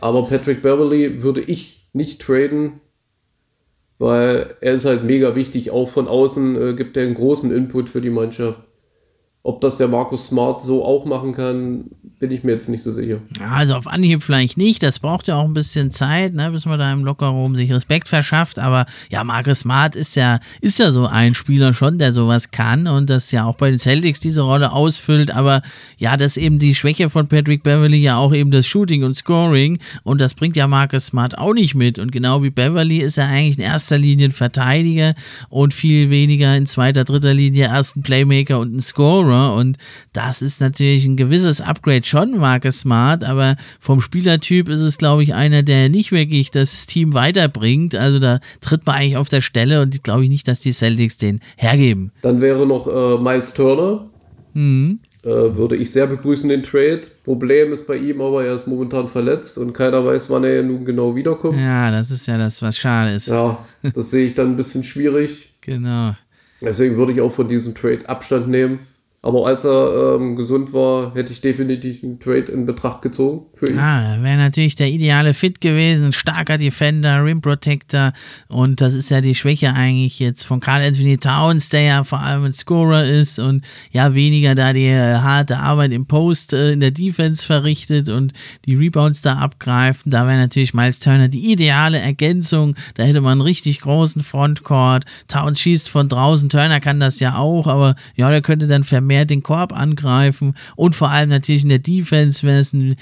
Aber 0.00 0.26
Patrick 0.26 0.62
Beverly 0.62 1.22
würde 1.22 1.40
ich 1.40 1.88
nicht 1.92 2.20
traden, 2.20 2.80
weil 3.98 4.56
er 4.60 4.74
ist 4.74 4.84
halt 4.84 5.04
mega 5.04 5.34
wichtig. 5.34 5.70
Auch 5.70 5.88
von 5.88 6.08
außen 6.08 6.60
äh, 6.60 6.74
gibt 6.74 6.96
er 6.96 7.04
einen 7.04 7.14
großen 7.14 7.52
Input 7.52 7.88
für 7.88 8.00
die 8.00 8.10
Mannschaft. 8.10 8.60
Ob 9.46 9.60
das 9.60 9.76
der 9.76 9.88
Markus 9.88 10.24
Smart 10.24 10.62
so 10.62 10.82
auch 10.82 11.04
machen 11.04 11.34
kann, 11.34 11.90
bin 12.18 12.30
ich 12.30 12.44
mir 12.44 12.52
jetzt 12.52 12.70
nicht 12.70 12.82
so 12.82 12.92
sicher. 12.92 13.18
Also 13.52 13.74
auf 13.74 13.86
Anhieb 13.86 14.22
vielleicht 14.22 14.56
nicht. 14.56 14.82
Das 14.82 14.98
braucht 14.98 15.28
ja 15.28 15.36
auch 15.36 15.44
ein 15.44 15.52
bisschen 15.52 15.90
Zeit, 15.90 16.32
ne, 16.32 16.50
bis 16.50 16.64
man 16.64 16.78
da 16.78 16.90
im 16.90 17.04
Lockerroom 17.04 17.54
sich 17.54 17.70
Respekt 17.70 18.08
verschafft. 18.08 18.58
Aber 18.58 18.86
ja, 19.10 19.22
Marcus 19.22 19.58
Smart 19.58 19.94
ist 19.96 20.16
ja, 20.16 20.40
ist 20.62 20.78
ja 20.78 20.90
so 20.92 21.06
ein 21.06 21.34
Spieler 21.34 21.74
schon, 21.74 21.98
der 21.98 22.12
sowas 22.12 22.52
kann 22.52 22.86
und 22.86 23.10
das 23.10 23.30
ja 23.32 23.44
auch 23.44 23.56
bei 23.56 23.68
den 23.68 23.78
Celtics 23.78 24.20
diese 24.20 24.40
Rolle 24.40 24.72
ausfüllt. 24.72 25.30
Aber 25.30 25.60
ja, 25.98 26.16
das 26.16 26.38
ist 26.38 26.42
eben 26.42 26.58
die 26.58 26.74
Schwäche 26.74 27.10
von 27.10 27.28
Patrick 27.28 27.62
Beverly 27.62 27.98
ja 27.98 28.16
auch 28.16 28.32
eben 28.32 28.50
das 28.50 28.66
Shooting 28.66 29.04
und 29.04 29.12
Scoring. 29.12 29.78
Und 30.04 30.22
das 30.22 30.32
bringt 30.32 30.56
ja 30.56 30.66
Marcus 30.66 31.04
Smart 31.04 31.36
auch 31.36 31.52
nicht 31.52 31.74
mit. 31.74 31.98
Und 31.98 32.12
genau 32.12 32.42
wie 32.42 32.48
Beverly 32.48 33.00
ist 33.00 33.18
er 33.18 33.28
eigentlich 33.28 33.58
in 33.58 33.64
erster 33.64 33.98
Linie 33.98 34.28
ein 34.28 34.32
Verteidiger 34.32 35.14
und 35.50 35.74
viel 35.74 36.08
weniger 36.08 36.56
in 36.56 36.64
zweiter, 36.64 37.04
dritter 37.04 37.34
Linie 37.34 37.66
erst 37.66 37.98
ein 37.98 38.02
Playmaker 38.02 38.58
und 38.58 38.74
ein 38.74 38.80
Scorer. 38.80 39.33
Und 39.34 39.76
das 40.12 40.42
ist 40.42 40.60
natürlich 40.60 41.04
ein 41.04 41.16
gewisses 41.16 41.60
Upgrade 41.60 42.04
schon, 42.04 42.38
Marcus 42.38 42.80
Smart, 42.80 43.24
aber 43.24 43.56
vom 43.80 44.00
Spielertyp 44.00 44.68
ist 44.68 44.80
es, 44.80 44.98
glaube 44.98 45.22
ich, 45.22 45.34
einer, 45.34 45.62
der 45.62 45.88
nicht 45.88 46.12
wirklich 46.12 46.50
das 46.50 46.86
Team 46.86 47.14
weiterbringt. 47.14 47.94
Also 47.94 48.18
da 48.18 48.40
tritt 48.60 48.86
man 48.86 48.96
eigentlich 48.96 49.16
auf 49.16 49.28
der 49.28 49.40
Stelle 49.40 49.82
und 49.82 49.94
ich 49.94 50.02
glaube 50.02 50.24
ich 50.24 50.30
nicht, 50.30 50.48
dass 50.48 50.60
die 50.60 50.72
Celtics 50.72 51.18
den 51.18 51.40
hergeben. 51.56 52.12
Dann 52.22 52.40
wäre 52.40 52.66
noch 52.66 52.86
äh, 52.86 53.22
Miles 53.22 53.54
Turner. 53.54 54.06
Mhm. 54.54 55.00
Äh, 55.24 55.56
würde 55.56 55.76
ich 55.76 55.90
sehr 55.90 56.06
begrüßen, 56.06 56.50
den 56.50 56.62
Trade. 56.62 57.02
Problem 57.24 57.72
ist 57.72 57.86
bei 57.86 57.96
ihm 57.96 58.20
aber, 58.20 58.44
er 58.44 58.54
ist 58.54 58.66
momentan 58.66 59.08
verletzt 59.08 59.56
und 59.56 59.72
keiner 59.72 60.04
weiß, 60.04 60.28
wann 60.28 60.44
er 60.44 60.62
nun 60.62 60.84
genau 60.84 61.16
wiederkommt. 61.16 61.58
Ja, 61.58 61.90
das 61.90 62.10
ist 62.10 62.26
ja 62.26 62.36
das, 62.36 62.60
was 62.60 62.76
schade 62.76 63.14
ist. 63.14 63.28
Ja, 63.28 63.64
das 63.82 64.10
sehe 64.10 64.26
ich 64.26 64.34
dann 64.34 64.50
ein 64.50 64.56
bisschen 64.56 64.82
schwierig. 64.82 65.50
Genau. 65.64 66.14
Deswegen 66.60 66.96
würde 66.96 67.12
ich 67.12 67.22
auch 67.22 67.32
von 67.32 67.48
diesem 67.48 67.74
Trade 67.74 68.06
Abstand 68.06 68.48
nehmen. 68.48 68.80
Aber 69.24 69.46
als 69.46 69.64
er 69.64 70.16
ähm, 70.16 70.36
gesund 70.36 70.74
war, 70.74 71.14
hätte 71.14 71.32
ich 71.32 71.40
definitiv 71.40 72.04
einen 72.04 72.20
Trade 72.20 72.52
in 72.52 72.66
Betracht 72.66 73.00
gezogen 73.00 73.46
für 73.54 73.70
ihn. 73.70 73.78
Ah, 73.78 74.18
wäre 74.20 74.36
natürlich 74.36 74.76
der 74.76 74.90
ideale 74.90 75.32
Fit 75.32 75.62
gewesen. 75.62 76.12
Starker 76.12 76.58
Defender, 76.58 77.24
Rim 77.24 77.40
Protector. 77.40 78.12
Und 78.48 78.82
das 78.82 78.92
ist 78.92 79.08
ja 79.08 79.22
die 79.22 79.34
Schwäche 79.34 79.72
eigentlich 79.72 80.18
jetzt 80.18 80.44
von 80.44 80.60
Carl 80.60 80.82
Anthony 80.82 81.16
Towns, 81.16 81.70
der 81.70 81.80
ja 81.80 82.04
vor 82.04 82.20
allem 82.20 82.44
ein 82.44 82.52
Scorer 82.52 83.06
ist 83.06 83.38
und 83.38 83.64
ja 83.92 84.14
weniger 84.14 84.54
da 84.54 84.74
die 84.74 84.88
äh, 84.88 85.14
harte 85.14 85.56
Arbeit 85.56 85.92
im 85.92 86.04
Post 86.04 86.52
äh, 86.52 86.72
in 86.72 86.80
der 86.80 86.90
Defense 86.90 87.46
verrichtet 87.46 88.10
und 88.10 88.34
die 88.66 88.74
Rebounds 88.74 89.22
da 89.22 89.36
abgreifen. 89.36 90.10
Da 90.12 90.26
wäre 90.26 90.36
natürlich 90.36 90.74
Miles 90.74 91.00
Turner 91.00 91.28
die 91.28 91.50
ideale 91.50 91.98
Ergänzung. 91.98 92.76
Da 92.92 93.04
hätte 93.04 93.22
man 93.22 93.32
einen 93.32 93.40
richtig 93.40 93.80
großen 93.80 94.22
Frontcourt. 94.22 95.06
Towns 95.28 95.60
schießt 95.60 95.88
von 95.88 96.10
draußen. 96.10 96.50
Turner 96.50 96.80
kann 96.80 97.00
das 97.00 97.20
ja 97.20 97.38
auch, 97.38 97.66
aber 97.66 97.96
ja, 98.16 98.28
der 98.28 98.42
könnte 98.42 98.66
dann 98.66 98.84
vermehrt 98.84 99.13
mehr 99.14 99.24
den 99.24 99.42
Korb 99.42 99.72
angreifen 99.72 100.54
und 100.76 100.96
vor 100.96 101.10
allem 101.10 101.30
natürlich 101.30 101.62
in 101.62 101.68
der 101.68 101.78
Defense 101.78 102.44
wäre 102.44 102.58
es 102.58 102.72
ein 102.72 102.96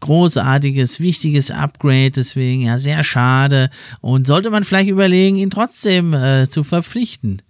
großartiges, 0.00 1.00
wichtiges 1.00 1.50
Upgrade, 1.50 2.12
deswegen 2.12 2.62
ja 2.62 2.78
sehr 2.78 3.04
schade 3.04 3.68
und 4.00 4.26
sollte 4.26 4.50
man 4.50 4.64
vielleicht 4.64 4.88
überlegen, 4.88 5.36
ihn 5.36 5.50
trotzdem 5.50 6.14
äh, 6.14 6.48
zu 6.48 6.64
verpflichten. 6.64 7.42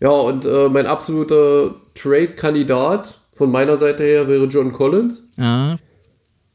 Ja, 0.00 0.10
und 0.10 0.44
äh, 0.44 0.68
mein 0.68 0.86
absoluter 0.86 1.76
Trade-Kandidat 1.94 3.20
von 3.32 3.50
meiner 3.50 3.76
Seite 3.76 4.02
her 4.02 4.28
wäre 4.28 4.46
John 4.46 4.72
Collins. 4.72 5.30
Ja. 5.36 5.76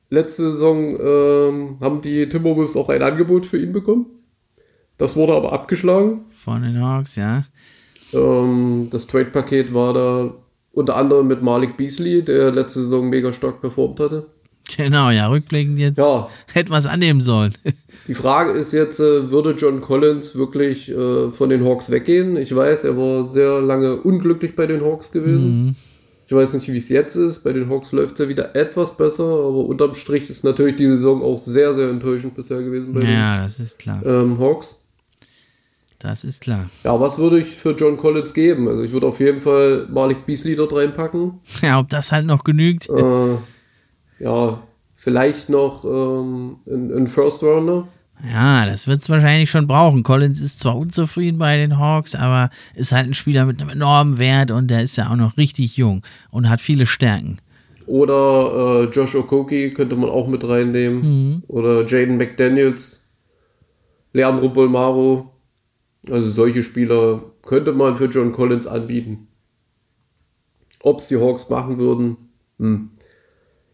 Letzte 0.09 0.51
Saison 0.51 0.89
ähm, 0.99 1.77
haben 1.81 2.01
die 2.01 2.27
Timberwolves 2.27 2.75
auch 2.75 2.89
ein 2.89 3.01
Angebot 3.01 3.45
für 3.45 3.61
ihn 3.61 3.71
bekommen. 3.71 4.07
Das 4.97 5.15
wurde 5.15 5.33
aber 5.33 5.53
abgeschlagen. 5.53 6.25
Von 6.31 6.63
den 6.63 6.81
Hawks, 6.81 7.15
ja. 7.15 7.43
Ähm, 8.11 8.87
das 8.91 9.07
Trade-Paket 9.07 9.73
war 9.73 9.93
da 9.93 10.33
unter 10.71 10.95
anderem 10.95 11.27
mit 11.27 11.41
Malik 11.41 11.77
Beasley, 11.77 12.23
der 12.23 12.51
letzte 12.51 12.81
Saison 12.81 13.09
mega 13.09 13.33
stark 13.33 13.61
performt 13.61 13.99
hatte. 13.99 14.27
Genau, 14.77 15.09
ja, 15.09 15.27
rückblickend 15.27 15.79
jetzt 15.79 15.97
ja. 15.97 16.29
hätte 16.53 16.69
man 16.69 16.79
es 16.79 16.85
annehmen 16.85 17.21
sollen. 17.21 17.53
Die 18.07 18.13
Frage 18.13 18.51
ist 18.51 18.71
jetzt, 18.71 18.99
äh, 18.99 19.31
würde 19.31 19.51
John 19.51 19.81
Collins 19.81 20.35
wirklich 20.35 20.89
äh, 20.89 21.31
von 21.31 21.49
den 21.49 21.65
Hawks 21.65 21.89
weggehen? 21.89 22.37
Ich 22.37 22.55
weiß, 22.55 22.83
er 22.83 22.97
war 22.97 23.23
sehr 23.23 23.61
lange 23.61 23.97
unglücklich 23.97 24.55
bei 24.55 24.67
den 24.67 24.81
Hawks 24.81 25.11
gewesen. 25.11 25.65
Mhm. 25.65 25.75
Ich 26.25 26.33
weiß 26.33 26.53
nicht, 26.53 26.67
wie 26.67 26.77
es 26.77 26.89
jetzt 26.89 27.15
ist. 27.15 27.39
Bei 27.39 27.53
den 27.53 27.69
Hawks 27.69 27.91
läuft 27.91 28.13
es 28.13 28.19
ja 28.19 28.29
wieder 28.29 28.55
etwas 28.55 28.95
besser, 28.95 29.23
aber 29.23 29.65
unterm 29.65 29.95
Strich 29.95 30.29
ist 30.29 30.43
natürlich 30.43 30.75
die 30.75 30.85
Saison 30.85 31.23
auch 31.23 31.39
sehr, 31.39 31.73
sehr 31.73 31.89
enttäuschend 31.89 32.35
bisher 32.35 32.61
gewesen 32.61 32.93
bei 32.93 33.01
ja, 33.01 33.37
den 33.37 33.43
das 33.43 33.59
ist 33.59 33.79
klar. 33.79 34.05
Ähm, 34.05 34.39
Hawks. 34.39 34.75
Das 35.99 36.23
ist 36.23 36.41
klar. 36.41 36.69
Ja, 36.85 36.97
was 36.99 37.17
würde 37.17 37.39
ich 37.39 37.47
für 37.47 37.71
John 37.71 37.97
Collins 37.97 38.33
geben? 38.33 38.69
Also 38.69 38.83
ich 38.83 38.91
würde 38.91 39.07
auf 39.07 39.19
jeden 39.19 39.41
Fall 39.41 39.85
Malik 39.89 40.25
Beasley 40.25 40.55
dort 40.55 40.73
reinpacken. 40.73 41.39
Ja, 41.61 41.79
ob 41.79 41.89
das 41.89 42.11
halt 42.13 42.25
noch 42.25 42.45
genügt. 42.45 42.89
Äh, 42.89 43.35
ja, 44.19 44.63
vielleicht 44.95 45.49
noch 45.49 45.83
ähm, 45.83 46.57
ein 46.65 47.05
First 47.07 47.43
Rounder. 47.43 47.87
Ja, 48.23 48.65
das 48.65 48.87
wird 48.87 49.01
es 49.01 49.09
wahrscheinlich 49.09 49.49
schon 49.49 49.67
brauchen. 49.67 50.03
Collins 50.03 50.39
ist 50.41 50.59
zwar 50.59 50.77
unzufrieden 50.77 51.37
bei 51.37 51.57
den 51.57 51.77
Hawks, 51.77 52.15
aber 52.15 52.49
ist 52.75 52.91
halt 52.91 53.07
ein 53.07 53.13
Spieler 53.13 53.45
mit 53.45 53.61
einem 53.61 53.69
enormen 53.69 54.17
Wert 54.17 54.51
und 54.51 54.67
der 54.67 54.83
ist 54.83 54.95
ja 54.97 55.09
auch 55.09 55.15
noch 55.15 55.37
richtig 55.37 55.77
jung 55.77 56.01
und 56.31 56.49
hat 56.49 56.61
viele 56.61 56.85
Stärken. 56.85 57.39
Oder 57.87 58.83
äh, 58.83 58.83
Josh 58.85 59.15
Okoki 59.15 59.73
könnte 59.73 59.95
man 59.95 60.09
auch 60.09 60.27
mit 60.27 60.47
reinnehmen. 60.47 61.01
Mhm. 61.01 61.43
Oder 61.47 61.85
Jaden 61.85 62.17
McDaniels, 62.17 63.01
Leandro 64.13 64.49
Bolmaro. 64.49 65.31
Also 66.07 66.29
solche 66.29 66.63
Spieler 66.63 67.23
könnte 67.43 67.73
man 67.73 67.95
für 67.95 68.05
John 68.05 68.31
Collins 68.31 68.67
anbieten. 68.67 69.27
Ob 70.81 70.99
es 70.99 71.07
die 71.07 71.17
Hawks 71.17 71.49
machen 71.49 71.77
würden, 71.77 72.17
hm. 72.57 72.91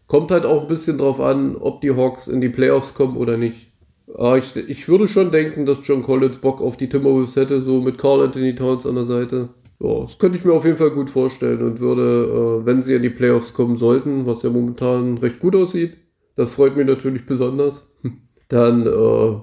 kommt 0.08 0.30
halt 0.32 0.44
auch 0.44 0.62
ein 0.62 0.66
bisschen 0.66 0.98
drauf 0.98 1.20
an, 1.20 1.56
ob 1.56 1.80
die 1.80 1.94
Hawks 1.94 2.26
in 2.26 2.40
die 2.40 2.48
Playoffs 2.48 2.94
kommen 2.94 3.16
oder 3.16 3.36
nicht. 3.36 3.72
Aber 4.14 4.38
ich, 4.38 4.56
ich 4.56 4.88
würde 4.88 5.08
schon 5.08 5.30
denken, 5.30 5.66
dass 5.66 5.86
John 5.86 6.02
Collins 6.02 6.38
Bock 6.38 6.60
auf 6.60 6.76
die 6.76 6.88
Timberwolves 6.88 7.36
hätte, 7.36 7.60
so 7.62 7.80
mit 7.80 7.98
Carl 7.98 8.22
Anthony 8.22 8.54
Towns 8.54 8.86
an 8.86 8.94
der 8.94 9.04
Seite. 9.04 9.50
Ja, 9.78 10.00
das 10.00 10.18
könnte 10.18 10.38
ich 10.38 10.44
mir 10.44 10.52
auf 10.52 10.64
jeden 10.64 10.78
Fall 10.78 10.90
gut 10.90 11.10
vorstellen 11.10 11.60
und 11.62 11.80
würde, 11.80 12.62
äh, 12.62 12.66
wenn 12.66 12.82
sie 12.82 12.94
in 12.94 13.02
die 13.02 13.10
Playoffs 13.10 13.52
kommen 13.52 13.76
sollten, 13.76 14.26
was 14.26 14.42
ja 14.42 14.50
momentan 14.50 15.18
recht 15.18 15.38
gut 15.38 15.54
aussieht, 15.54 15.96
das 16.34 16.54
freut 16.54 16.76
mich 16.76 16.86
natürlich 16.86 17.26
besonders, 17.26 17.86
dann 18.48 18.86
äh, 18.86 19.40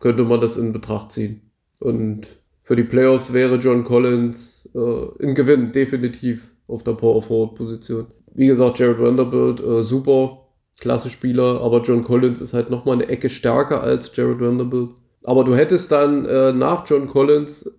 könnte 0.00 0.24
man 0.24 0.40
das 0.40 0.56
in 0.56 0.72
Betracht 0.72 1.12
ziehen. 1.12 1.51
Und 1.82 2.28
für 2.62 2.76
die 2.76 2.84
Playoffs 2.84 3.32
wäre 3.32 3.56
John 3.56 3.82
Collins 3.82 4.70
äh, 4.74 5.24
ein 5.24 5.34
Gewinn, 5.34 5.72
definitiv 5.72 6.48
auf 6.68 6.84
der 6.84 6.92
Power 6.92 7.20
Forward 7.20 7.56
Position. 7.56 8.06
Wie 8.34 8.46
gesagt, 8.46 8.78
Jared 8.78 9.00
Vanderbilt, 9.00 9.60
äh, 9.60 9.82
super, 9.82 10.46
klasse 10.80 11.10
Spieler, 11.10 11.60
aber 11.60 11.82
John 11.82 12.02
Collins 12.02 12.40
ist 12.40 12.54
halt 12.54 12.70
nochmal 12.70 12.94
eine 12.94 13.08
Ecke 13.08 13.28
stärker 13.28 13.82
als 13.82 14.10
Jared 14.14 14.40
Vanderbilt. 14.40 14.90
Aber 15.24 15.44
du 15.44 15.54
hättest 15.54 15.90
dann 15.92 16.24
äh, 16.24 16.52
nach 16.52 16.84
John 16.86 17.08
Collins 17.08 17.70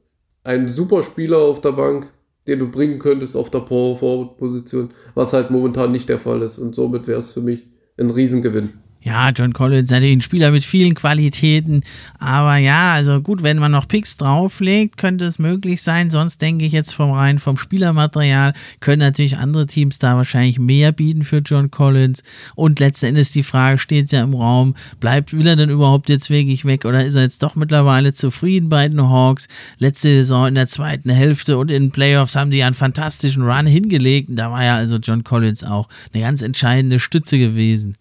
einen 0.43 0.67
super 0.67 1.01
Spieler 1.01 1.37
auf 1.37 1.61
der 1.61 1.71
Bank, 1.71 2.11
den 2.45 2.59
du 2.59 2.69
bringen 2.69 2.99
könntest 2.99 3.37
auf 3.37 3.49
der 3.49 3.59
Power 3.59 3.97
Forward 3.97 4.37
Position, 4.37 4.89
was 5.15 5.31
halt 5.31 5.49
momentan 5.49 5.93
nicht 5.93 6.09
der 6.09 6.19
Fall 6.19 6.41
ist. 6.41 6.59
Und 6.59 6.75
somit 6.75 7.07
wäre 7.07 7.19
es 7.19 7.31
für 7.31 7.41
mich 7.41 7.67
ein 7.97 8.09
Riesengewinn. 8.09 8.82
Ja, 9.05 9.31
John 9.31 9.51
Collins 9.51 9.89
natürlich 9.89 10.15
ein 10.15 10.21
Spieler 10.21 10.51
mit 10.51 10.63
vielen 10.63 10.95
Qualitäten. 10.95 11.81
Aber 12.19 12.55
ja, 12.55 12.93
also 12.93 13.19
gut, 13.19 13.43
wenn 13.43 13.59
man 13.59 13.73
noch 13.73 13.85
Picks 13.85 14.15
drauflegt, 14.15 14.95
könnte 14.95 15.25
es 15.25 15.39
möglich 15.39 15.81
sein. 15.81 16.09
Sonst 16.09 16.41
denke 16.41 16.63
ich 16.63 16.71
jetzt 16.71 16.93
vom 16.93 17.11
rein 17.11 17.39
vom 17.39 17.57
Spielermaterial 17.57 18.53
können 18.79 19.01
natürlich 19.01 19.37
andere 19.37 19.67
Teams 19.67 19.99
da 19.99 20.15
wahrscheinlich 20.15 20.57
mehr 20.57 20.93
bieten 20.93 21.23
für 21.25 21.39
John 21.39 21.69
Collins. 21.69 22.23
Und 22.55 22.79
letzten 22.79 23.07
Endes 23.07 23.33
die 23.33 23.43
Frage 23.43 23.77
steht 23.77 24.09
ja 24.13 24.23
im 24.23 24.35
Raum, 24.35 24.73
bleibt, 25.01 25.37
will 25.37 25.47
er 25.47 25.57
denn 25.57 25.69
überhaupt 25.69 26.07
jetzt 26.07 26.29
wirklich 26.29 26.63
weg 26.63 26.85
oder 26.85 27.05
ist 27.05 27.15
er 27.15 27.23
jetzt 27.23 27.43
doch 27.43 27.55
mittlerweile 27.55 28.13
zufrieden 28.13 28.69
bei 28.69 28.87
den 28.87 29.01
Hawks? 29.01 29.49
Letzte 29.79 30.07
Saison 30.07 30.47
in 30.47 30.55
der 30.55 30.67
zweiten 30.67 31.09
Hälfte 31.09 31.57
und 31.57 31.69
in 31.71 31.83
den 31.83 31.91
Playoffs 31.91 32.37
haben 32.37 32.51
die 32.51 32.63
einen 32.63 32.73
fantastischen 32.73 33.43
Run 33.43 33.65
hingelegt. 33.65 34.29
Und 34.29 34.37
da 34.37 34.49
war 34.49 34.63
ja 34.63 34.77
also 34.77 34.95
John 34.95 35.25
Collins 35.25 35.65
auch 35.65 35.89
eine 36.13 36.23
ganz 36.23 36.41
entscheidende 36.41 37.01
Stütze 37.01 37.37
gewesen. 37.37 37.97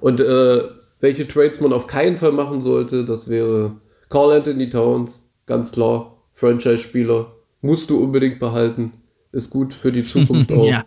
Und 0.00 0.20
äh, 0.20 0.62
welche 1.00 1.26
Trades 1.28 1.60
man 1.60 1.72
auf 1.72 1.86
keinen 1.86 2.16
Fall 2.16 2.32
machen 2.32 2.60
sollte, 2.60 3.04
das 3.04 3.28
wäre 3.28 3.76
Carl 4.08 4.32
Anthony 4.32 4.68
Towns, 4.68 5.28
ganz 5.46 5.72
klar, 5.72 6.16
Franchise-Spieler, 6.32 7.32
musst 7.60 7.90
du 7.90 8.02
unbedingt 8.02 8.38
behalten, 8.38 8.92
ist 9.32 9.50
gut 9.50 9.72
für 9.72 9.92
die 9.92 10.04
Zukunft 10.04 10.52
auch. 10.52 10.66
ja. 10.66 10.84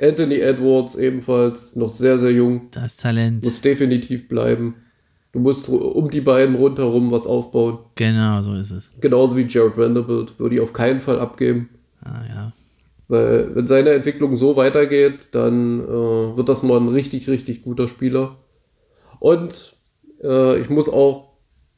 Anthony 0.00 0.36
Edwards 0.36 0.96
ebenfalls 0.96 1.76
noch 1.76 1.90
sehr, 1.90 2.18
sehr 2.18 2.32
jung. 2.32 2.68
Das 2.72 2.96
Talent. 2.96 3.44
Muss 3.44 3.60
definitiv 3.60 4.26
bleiben. 4.26 4.74
Du 5.30 5.38
musst 5.38 5.68
um 5.68 6.10
die 6.10 6.20
beiden 6.20 6.56
rundherum 6.56 7.10
was 7.10 7.26
aufbauen. 7.26 7.78
Genau, 7.94 8.42
so 8.42 8.54
ist 8.54 8.70
es. 8.70 8.90
Genauso 9.00 9.36
wie 9.36 9.46
Jared 9.48 9.76
Vanderbilt. 9.76 10.38
Würde 10.38 10.56
ich 10.56 10.60
auf 10.60 10.72
keinen 10.72 11.00
Fall 11.00 11.20
abgeben. 11.20 11.68
Ah, 12.02 12.22
ja. 12.28 12.52
Weil, 13.08 13.54
wenn 13.54 13.66
seine 13.66 13.90
Entwicklung 13.90 14.36
so 14.36 14.56
weitergeht, 14.56 15.28
dann 15.32 15.80
äh, 15.80 16.36
wird 16.36 16.48
das 16.48 16.62
mal 16.62 16.78
ein 16.78 16.88
richtig, 16.88 17.28
richtig 17.28 17.62
guter 17.62 17.86
Spieler. 17.86 18.36
Und 19.22 19.76
äh, 20.24 20.58
ich 20.58 20.68
muss 20.68 20.88
auch 20.88 21.28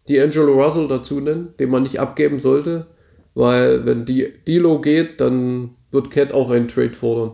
die 0.08 0.18
Angelo 0.18 0.54
Russell 0.54 0.88
dazu 0.88 1.20
nennen, 1.20 1.52
den 1.58 1.68
man 1.68 1.82
nicht 1.82 2.00
abgeben 2.00 2.38
sollte, 2.38 2.86
weil 3.34 3.84
wenn 3.84 4.06
die 4.06 4.32
Dilo 4.48 4.80
geht, 4.80 5.20
dann 5.20 5.76
wird 5.90 6.10
Cat 6.10 6.32
auch 6.32 6.48
einen 6.48 6.68
Trade 6.68 6.94
fordern, 6.94 7.32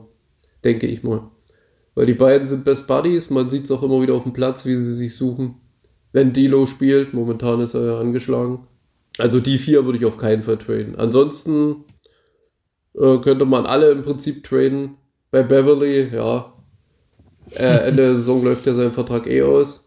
denke 0.65 0.89
ich 0.89 1.05
mal. 1.05 1.31
Weil 1.95 2.07
die 2.07 2.15
beiden 2.15 2.49
sind 2.49 2.65
Best 2.65 2.89
Buddies, 2.89 3.31
man 3.31 3.51
sieht 3.51 3.67
es 3.67 3.71
auch 3.71 3.85
immer 3.85 4.03
wieder 4.03 4.15
auf 4.15 4.25
dem 4.25 4.33
Platz, 4.33 4.67
wie 4.67 4.75
sie 4.75 4.95
sich 4.95 5.15
suchen. 5.15 5.61
Wenn 6.11 6.33
Dilo 6.33 6.67
spielt, 6.67 7.15
momentan 7.15 7.61
ist 7.61 7.75
er 7.75 7.85
ja 7.85 8.01
angeschlagen. 8.01 8.67
Also 9.17 9.39
die 9.39 9.59
vier 9.59 9.85
würde 9.85 9.99
ich 9.99 10.07
auf 10.07 10.17
keinen 10.17 10.43
Fall 10.43 10.59
traden. 10.59 10.97
Ansonsten 10.97 11.85
äh, 12.95 13.19
könnte 13.19 13.45
man 13.45 13.65
alle 13.65 13.93
im 13.93 14.03
Prinzip 14.03 14.43
traden. 14.43 14.97
Bei 15.31 15.45
Beverly, 15.45 16.13
ja. 16.13 16.53
Äh, 17.53 17.87
Ende 17.87 18.03
der 18.03 18.17
Saison 18.17 18.43
läuft 18.45 18.67
ja 18.67 18.75
sein 18.75 18.91
Vertrag 18.91 19.29
eh 19.29 19.43
aus. 19.43 19.87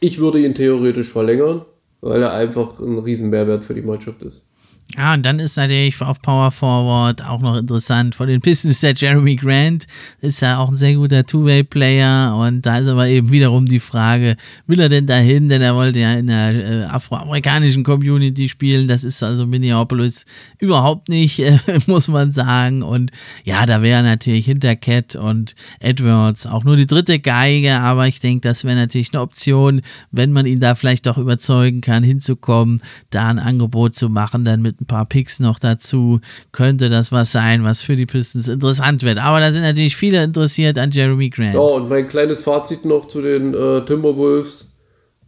Ich 0.00 0.18
würde 0.18 0.40
ihn 0.40 0.54
theoretisch 0.54 1.12
verlängern, 1.12 1.66
weil 2.00 2.22
er 2.22 2.32
einfach 2.32 2.80
ein 2.80 2.98
riesen 2.98 3.30
Mehrwert 3.30 3.64
für 3.64 3.74
die 3.74 3.82
Mannschaft 3.82 4.22
ist. 4.22 4.49
Ja, 4.96 5.14
und 5.14 5.22
dann 5.22 5.38
ist 5.38 5.56
natürlich 5.56 6.00
auf 6.00 6.20
Power 6.20 6.50
Forward 6.50 7.24
auch 7.24 7.40
noch 7.40 7.56
interessant. 7.56 8.16
Von 8.16 8.26
den 8.26 8.40
Pistons 8.40 8.80
der 8.80 8.92
Jeremy 8.92 9.36
Grant 9.36 9.86
ist 10.20 10.40
ja 10.40 10.58
auch 10.58 10.68
ein 10.68 10.76
sehr 10.76 10.94
guter 10.94 11.24
Two-Way-Player. 11.24 12.34
Und 12.36 12.66
da 12.66 12.78
ist 12.78 12.88
aber 12.88 13.06
eben 13.06 13.30
wiederum 13.30 13.66
die 13.66 13.78
Frage, 13.78 14.36
will 14.66 14.80
er 14.80 14.88
denn 14.88 15.06
dahin? 15.06 15.48
Denn 15.48 15.62
er 15.62 15.76
wollte 15.76 16.00
ja 16.00 16.14
in 16.14 16.26
der 16.26 16.54
äh, 16.54 16.84
afroamerikanischen 16.86 17.84
Community 17.84 18.48
spielen. 18.48 18.88
Das 18.88 19.04
ist 19.04 19.22
also 19.22 19.46
Minneapolis 19.46 20.26
überhaupt 20.58 21.08
nicht, 21.08 21.38
äh, 21.38 21.58
muss 21.86 22.08
man 22.08 22.32
sagen. 22.32 22.82
Und 22.82 23.12
ja, 23.44 23.66
da 23.66 23.82
wäre 23.82 24.02
natürlich 24.02 24.46
hinter 24.46 24.74
Cat 24.74 25.14
und 25.14 25.54
Edwards 25.78 26.46
auch 26.46 26.64
nur 26.64 26.74
die 26.74 26.86
dritte 26.86 27.20
Geige. 27.20 27.78
Aber 27.78 28.08
ich 28.08 28.18
denke, 28.18 28.48
das 28.48 28.64
wäre 28.64 28.76
natürlich 28.76 29.12
eine 29.12 29.22
Option, 29.22 29.82
wenn 30.10 30.32
man 30.32 30.46
ihn 30.46 30.58
da 30.58 30.74
vielleicht 30.74 31.06
doch 31.06 31.16
überzeugen 31.16 31.80
kann, 31.80 32.02
hinzukommen, 32.02 32.82
da 33.10 33.28
ein 33.28 33.38
Angebot 33.38 33.94
zu 33.94 34.08
machen, 34.08 34.44
dann 34.44 34.62
mit 34.62 34.79
ein 34.80 34.86
paar 34.86 35.06
Picks 35.06 35.40
noch 35.40 35.58
dazu, 35.58 36.20
könnte 36.52 36.88
das 36.88 37.12
was 37.12 37.32
sein, 37.32 37.64
was 37.64 37.82
für 37.82 37.96
die 37.96 38.06
Pistons 38.06 38.48
interessant 38.48 39.02
wird. 39.02 39.18
Aber 39.18 39.40
da 39.40 39.52
sind 39.52 39.62
natürlich 39.62 39.96
viele 39.96 40.22
interessiert 40.24 40.78
an 40.78 40.90
Jeremy 40.90 41.30
Grant. 41.30 41.54
Ja, 41.54 41.60
und 41.60 41.88
mein 41.88 42.08
kleines 42.08 42.42
Fazit 42.42 42.84
noch 42.84 43.06
zu 43.06 43.20
den 43.20 43.54
äh, 43.54 43.84
Timberwolves. 43.84 44.68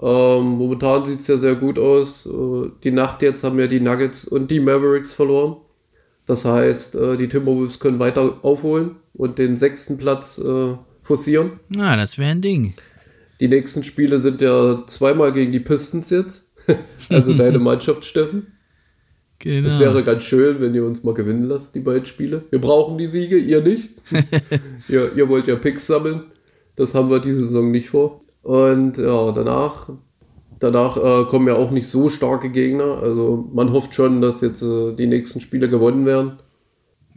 Ähm, 0.01 0.59
momentan 0.59 1.05
sieht 1.05 1.21
es 1.21 1.27
ja 1.27 1.37
sehr 1.37 1.55
gut 1.55 1.79
aus. 1.79 2.27
Äh, 2.27 2.71
die 2.83 2.91
Nacht 2.91 3.23
jetzt 3.23 3.45
haben 3.45 3.59
ja 3.59 3.67
die 3.67 3.81
Nuggets 3.81 4.27
und 4.27 4.51
die 4.51 4.61
Mavericks 4.61 5.13
verloren. 5.13 5.57
Das 6.27 6.45
heißt, 6.45 6.95
äh, 6.97 7.17
die 7.17 7.29
Timberwolves 7.29 7.79
können 7.79 7.99
weiter 7.99 8.39
aufholen 8.43 8.97
und 9.19 9.39
den 9.39 9.57
sechsten 9.57 9.99
Platz 9.99 10.39
äh, 10.39 10.77
forcieren. 11.03 11.61
Na, 11.69 11.97
das 11.97 12.19
wäre 12.19 12.31
ein 12.31 12.41
Ding. 12.41 12.75
Die 13.41 13.49
nächsten 13.49 13.83
Spiele 13.83 14.19
sind 14.19 14.41
ja 14.41 14.85
zweimal 14.87 15.33
gegen 15.33 15.53
die 15.53 15.61
Pistons 15.61 16.11
jetzt. 16.11 16.49
also 17.09 17.35
deine 17.35 17.59
Mannschaft, 17.61 18.05
Steffen. 18.05 18.53
Genau. 19.43 19.67
Es 19.67 19.81
wäre 19.81 20.05
ganz 20.05 20.23
schön, 20.23 20.61
wenn 20.61 20.73
ihr 20.73 20.85
uns 20.85 21.03
mal 21.03 21.15
gewinnen 21.15 21.49
lasst, 21.49 21.75
die 21.75 21.81
beiden 21.81 22.05
Spiele. 22.05 22.45
Wir 22.51 22.61
brauchen 22.61 22.97
die 22.97 23.09
Siege, 23.09 23.37
ihr 23.37 23.61
nicht. 23.61 23.91
ihr, 24.89 25.13
ihr 25.17 25.29
wollt 25.29 25.49
ja 25.49 25.57
Picks 25.57 25.89
sammeln. 25.89 26.23
Das 26.77 26.95
haben 26.95 27.11
wir 27.11 27.19
diese 27.19 27.45
Saison 27.45 27.73
nicht 27.73 27.91
vor. 27.91 28.21
Und 28.45 28.99
ja, 28.99 29.33
danach, 29.33 29.89
danach 30.61 30.97
äh, 30.97 31.25
kommen 31.25 31.49
ja 31.49 31.55
auch 31.55 31.73
nicht 31.73 31.89
so 31.89 32.09
starke 32.09 32.51
Gegner. 32.51 32.99
Also 33.03 33.49
man 33.53 33.73
hofft 33.73 33.95
schon, 33.95 34.21
dass 34.21 34.43
jetzt 34.43 34.63
äh, 34.63 34.95
die 34.95 35.09
nächsten 35.09 35.41
Spiele 35.41 35.69
gewonnen 35.69 36.07
werden. 36.07 36.39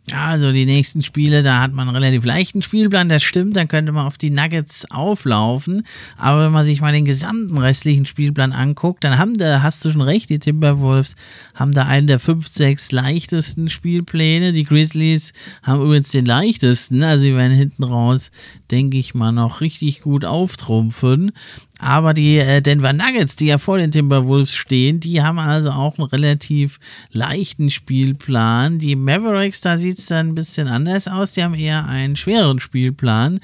Ja, 0.07 0.25
also 0.25 0.51
die 0.51 0.67
nächsten 0.67 1.01
Spiele, 1.01 1.41
da 1.41 1.61
hat 1.61 1.73
man 1.73 1.87
einen 1.87 1.97
relativ 1.97 2.25
leichten 2.25 2.61
Spielplan, 2.61 3.09
das 3.09 3.23
stimmt, 3.23 3.55
dann 3.55 3.67
könnte 3.67 3.91
man 3.91 4.05
auf 4.05 4.19
die 4.19 4.29
Nuggets 4.29 4.85
auflaufen. 4.91 5.81
Aber 6.15 6.45
wenn 6.45 6.51
man 6.51 6.63
sich 6.63 6.79
mal 6.79 6.93
den 6.93 7.05
gesamten 7.05 7.57
restlichen 7.57 8.05
Spielplan 8.05 8.51
anguckt, 8.51 9.03
dann 9.03 9.17
haben 9.17 9.35
da, 9.35 9.63
hast 9.63 9.83
du 9.83 9.89
schon 9.89 10.01
recht, 10.01 10.29
die 10.29 10.37
Timberwolves 10.37 11.15
haben 11.55 11.71
da 11.71 11.87
einen 11.87 12.05
der 12.05 12.19
fünf, 12.19 12.47
sechs 12.47 12.91
leichtesten 12.91 13.67
Spielpläne. 13.67 14.53
Die 14.53 14.65
Grizzlies 14.65 15.33
haben 15.63 15.81
übrigens 15.81 16.09
den 16.09 16.25
leichtesten, 16.25 17.01
also 17.01 17.23
sie 17.23 17.35
werden 17.35 17.57
hinten 17.57 17.83
raus, 17.83 18.29
denke 18.69 18.97
ich 18.97 19.15
mal, 19.15 19.31
noch 19.31 19.59
richtig 19.61 20.01
gut 20.01 20.23
auftrumpfen. 20.23 21.31
Aber 21.79 22.13
die 22.13 22.38
äh, 22.38 22.61
Denver 22.61 22.93
Nuggets, 22.93 23.35
die 23.35 23.47
ja 23.47 23.57
vor 23.57 23.77
den 23.77 23.91
Timberwolves 23.91 24.55
stehen, 24.55 24.99
die 24.99 25.21
haben 25.21 25.39
also 25.39 25.71
auch 25.71 25.97
einen 25.97 26.07
relativ 26.07 26.79
leichten 27.11 27.69
Spielplan. 27.69 28.79
Die 28.79 28.95
Mavericks, 28.95 29.61
da 29.61 29.77
sieht 29.77 29.99
es 29.99 30.05
dann 30.05 30.29
ein 30.29 30.35
bisschen 30.35 30.67
anders 30.67 31.07
aus. 31.07 31.33
Die 31.33 31.43
haben 31.43 31.53
eher 31.53 31.85
einen 31.85 32.15
schwereren 32.15 32.59
Spielplan. 32.59 33.39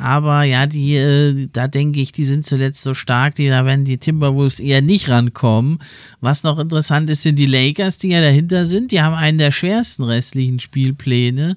Aber 0.00 0.44
ja, 0.44 0.66
die, 0.66 0.96
äh, 0.96 1.48
da 1.52 1.68
denke 1.68 2.00
ich, 2.00 2.12
die 2.12 2.24
sind 2.24 2.44
zuletzt 2.44 2.82
so 2.82 2.94
stark, 2.94 3.34
die, 3.34 3.48
da 3.48 3.66
werden 3.66 3.84
die 3.84 3.98
Timberwolves 3.98 4.58
eher 4.58 4.80
nicht 4.80 5.10
rankommen. 5.10 5.78
Was 6.20 6.42
noch 6.42 6.58
interessant 6.58 7.10
ist, 7.10 7.22
sind 7.22 7.38
die 7.38 7.46
Lakers, 7.46 7.98
die 7.98 8.08
ja 8.08 8.22
dahinter 8.22 8.64
sind. 8.64 8.92
Die 8.92 9.02
haben 9.02 9.14
einen 9.14 9.38
der 9.38 9.52
schwersten 9.52 10.04
restlichen 10.04 10.58
Spielpläne. 10.58 11.56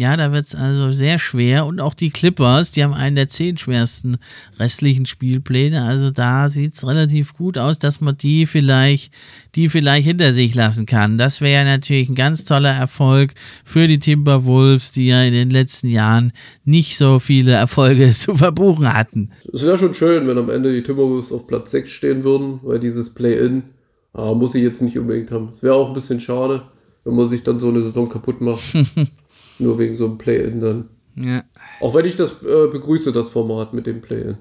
Ja, 0.00 0.16
da 0.16 0.30
wird 0.30 0.46
es 0.46 0.54
also 0.54 0.92
sehr 0.92 1.18
schwer. 1.18 1.66
Und 1.66 1.80
auch 1.80 1.92
die 1.92 2.10
Clippers, 2.10 2.70
die 2.70 2.84
haben 2.84 2.94
einen 2.94 3.16
der 3.16 3.26
zehn 3.26 3.58
schwersten 3.58 4.18
restlichen 4.56 5.06
Spielpläne. 5.06 5.84
Also 5.84 6.12
da 6.12 6.50
sieht 6.50 6.76
es 6.76 6.86
relativ 6.86 7.34
gut 7.34 7.58
aus, 7.58 7.80
dass 7.80 8.00
man 8.00 8.16
die 8.16 8.46
vielleicht, 8.46 9.12
die 9.56 9.68
vielleicht 9.68 10.06
hinter 10.06 10.32
sich 10.32 10.54
lassen 10.54 10.86
kann. 10.86 11.18
Das 11.18 11.40
wäre 11.40 11.64
natürlich 11.64 12.08
ein 12.08 12.14
ganz 12.14 12.44
toller 12.44 12.70
Erfolg 12.70 13.34
für 13.64 13.88
die 13.88 13.98
Timberwolves, 13.98 14.92
die 14.92 15.08
ja 15.08 15.24
in 15.24 15.32
den 15.32 15.50
letzten 15.50 15.88
Jahren 15.88 16.32
nicht 16.64 16.96
so 16.96 17.18
viele 17.18 17.54
Erfolge 17.54 18.10
zu 18.14 18.36
verbuchen 18.36 18.94
hatten. 18.94 19.32
Es 19.52 19.64
wäre 19.64 19.78
schon 19.78 19.94
schön, 19.94 20.28
wenn 20.28 20.38
am 20.38 20.48
Ende 20.48 20.72
die 20.72 20.84
Timberwolves 20.84 21.32
auf 21.32 21.48
Platz 21.48 21.72
6 21.72 21.90
stehen 21.90 22.22
würden, 22.22 22.60
weil 22.62 22.78
dieses 22.78 23.10
Play-In 23.10 23.64
ah, 24.12 24.32
muss 24.32 24.54
ich 24.54 24.62
jetzt 24.62 24.80
nicht 24.80 24.96
unbedingt 24.96 25.32
haben. 25.32 25.48
Es 25.50 25.64
wäre 25.64 25.74
auch 25.74 25.88
ein 25.88 25.94
bisschen 25.94 26.20
schade, 26.20 26.62
wenn 27.02 27.16
man 27.16 27.26
sich 27.26 27.42
dann 27.42 27.58
so 27.58 27.68
eine 27.68 27.82
Saison 27.82 28.08
kaputt 28.08 28.40
macht. 28.40 28.62
Nur 29.58 29.78
wegen 29.78 29.94
so 29.94 30.06
einem 30.06 30.18
Play-In 30.18 30.60
dann. 30.60 30.88
Ja. 31.16 31.42
Auch 31.80 31.94
wenn 31.94 32.04
ich 32.04 32.16
das 32.16 32.42
äh, 32.42 32.68
begrüße, 32.70 33.12
das 33.12 33.30
Format 33.30 33.74
mit 33.74 33.86
dem 33.86 34.00
Play-In. 34.00 34.36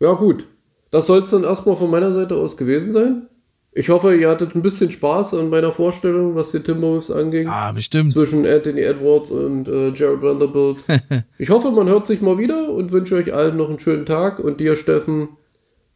Ja, 0.00 0.12
gut. 0.12 0.46
Das 0.90 1.06
soll 1.06 1.20
es 1.20 1.30
dann 1.30 1.44
erstmal 1.44 1.76
von 1.76 1.90
meiner 1.90 2.12
Seite 2.12 2.36
aus 2.36 2.56
gewesen 2.56 2.92
sein. 2.92 3.28
Ich 3.78 3.90
hoffe, 3.90 4.16
ihr 4.16 4.30
hattet 4.30 4.54
ein 4.54 4.62
bisschen 4.62 4.90
Spaß 4.90 5.34
an 5.34 5.50
meiner 5.50 5.70
Vorstellung, 5.70 6.34
was 6.34 6.50
die 6.50 6.60
Timberwolves 6.60 7.10
anging. 7.10 7.46
Ah, 7.46 7.72
bestimmt. 7.72 8.10
Zwischen 8.10 8.46
Anthony 8.46 8.80
Edwards 8.80 9.30
und 9.30 9.68
äh, 9.68 9.90
Jared 9.90 10.22
Vanderbilt. 10.22 10.78
ich 11.38 11.50
hoffe, 11.50 11.70
man 11.70 11.86
hört 11.86 12.06
sich 12.06 12.22
mal 12.22 12.38
wieder 12.38 12.70
und 12.70 12.90
wünsche 12.92 13.16
euch 13.16 13.34
allen 13.34 13.58
noch 13.58 13.68
einen 13.68 13.78
schönen 13.78 14.06
Tag. 14.06 14.38
Und 14.38 14.60
dir, 14.60 14.76
Steffen, 14.76 15.28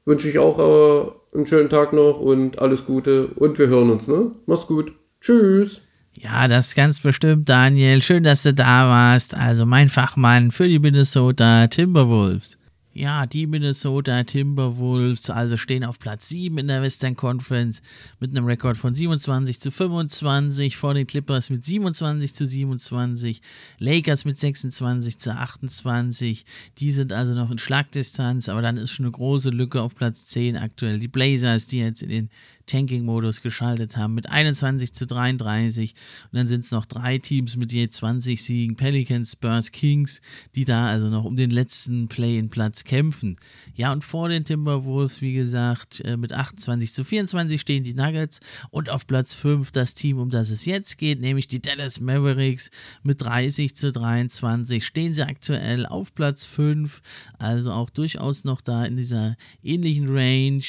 wünsche 0.04 0.28
ich 0.28 0.38
auch 0.38 0.58
äh, 0.58 1.36
einen 1.36 1.46
schönen 1.46 1.70
Tag 1.70 1.94
noch 1.94 2.20
und 2.20 2.58
alles 2.58 2.84
Gute. 2.84 3.28
Und 3.36 3.58
wir 3.58 3.68
hören 3.68 3.88
uns, 3.88 4.08
ne? 4.08 4.32
Mach's 4.44 4.66
gut. 4.66 4.92
Tschüss. 5.22 5.80
Ja, 6.18 6.48
das 6.48 6.74
ganz 6.74 7.00
bestimmt, 7.00 7.48
Daniel. 7.48 8.02
Schön, 8.02 8.24
dass 8.24 8.42
du 8.42 8.52
da 8.52 8.88
warst. 8.88 9.34
Also 9.34 9.64
mein 9.64 9.88
Fachmann 9.88 10.50
für 10.50 10.68
die 10.68 10.78
Minnesota 10.78 11.66
Timberwolves. 11.68 12.58
Ja, 12.92 13.24
die 13.24 13.46
Minnesota 13.46 14.24
Timberwolves 14.24 15.30
also 15.30 15.56
stehen 15.56 15.84
auf 15.84 16.00
Platz 16.00 16.28
7 16.28 16.58
in 16.58 16.66
der 16.66 16.82
Western 16.82 17.14
Conference 17.14 17.82
mit 18.18 18.32
einem 18.32 18.46
Rekord 18.46 18.76
von 18.76 18.94
27 18.94 19.60
zu 19.60 19.70
25, 19.70 20.76
vor 20.76 20.94
den 20.94 21.06
Clippers 21.06 21.50
mit 21.50 21.64
27 21.64 22.34
zu 22.34 22.48
27, 22.48 23.42
Lakers 23.78 24.24
mit 24.24 24.38
26 24.38 25.18
zu 25.18 25.30
28. 25.30 26.44
Die 26.78 26.90
sind 26.90 27.12
also 27.12 27.34
noch 27.34 27.52
in 27.52 27.58
Schlagdistanz, 27.58 28.48
aber 28.48 28.60
dann 28.60 28.76
ist 28.76 28.90
schon 28.90 29.06
eine 29.06 29.12
große 29.12 29.50
Lücke 29.50 29.80
auf 29.80 29.94
Platz 29.94 30.26
10 30.26 30.56
aktuell. 30.56 30.98
Die 30.98 31.06
Blazers, 31.06 31.68
die 31.68 31.78
jetzt 31.78 32.02
in 32.02 32.08
den 32.08 32.30
Tanking-Modus 32.70 33.42
geschaltet 33.42 33.96
haben 33.96 34.14
mit 34.14 34.28
21 34.28 34.92
zu 34.92 35.06
33 35.06 35.94
und 36.30 36.36
dann 36.36 36.46
sind 36.46 36.64
es 36.64 36.70
noch 36.70 36.86
drei 36.86 37.18
Teams 37.18 37.56
mit 37.56 37.72
je 37.72 37.88
20 37.88 38.42
Siegen, 38.42 38.76
Pelicans, 38.76 39.32
Spurs, 39.32 39.72
Kings, 39.72 40.20
die 40.54 40.64
da 40.64 40.88
also 40.88 41.08
noch 41.08 41.24
um 41.24 41.36
den 41.36 41.50
letzten 41.50 42.08
Play-in-Platz 42.08 42.84
kämpfen. 42.84 43.36
Ja, 43.74 43.92
und 43.92 44.04
vor 44.04 44.28
den 44.28 44.44
Timberwolves, 44.44 45.20
wie 45.20 45.32
gesagt, 45.32 46.00
äh, 46.04 46.16
mit 46.16 46.32
28 46.32 46.92
zu 46.92 47.04
24 47.04 47.60
stehen 47.60 47.84
die 47.84 47.94
Nuggets. 47.94 48.40
Und 48.70 48.90
auf 48.90 49.06
Platz 49.06 49.34
5 49.34 49.70
das 49.70 49.94
Team, 49.94 50.18
um 50.18 50.30
das 50.30 50.50
es 50.50 50.64
jetzt 50.64 50.98
geht, 50.98 51.20
nämlich 51.20 51.48
die 51.48 51.60
Dallas 51.60 52.00
Mavericks. 52.00 52.70
Mit 53.02 53.22
30 53.22 53.74
zu 53.76 53.92
23 53.92 54.84
stehen 54.84 55.14
sie 55.14 55.26
aktuell 55.26 55.86
auf 55.86 56.14
Platz 56.14 56.46
5, 56.46 57.00
also 57.38 57.72
auch 57.72 57.90
durchaus 57.90 58.44
noch 58.44 58.60
da 58.60 58.84
in 58.84 58.96
dieser 58.96 59.36
ähnlichen 59.62 60.08
Range. 60.08 60.64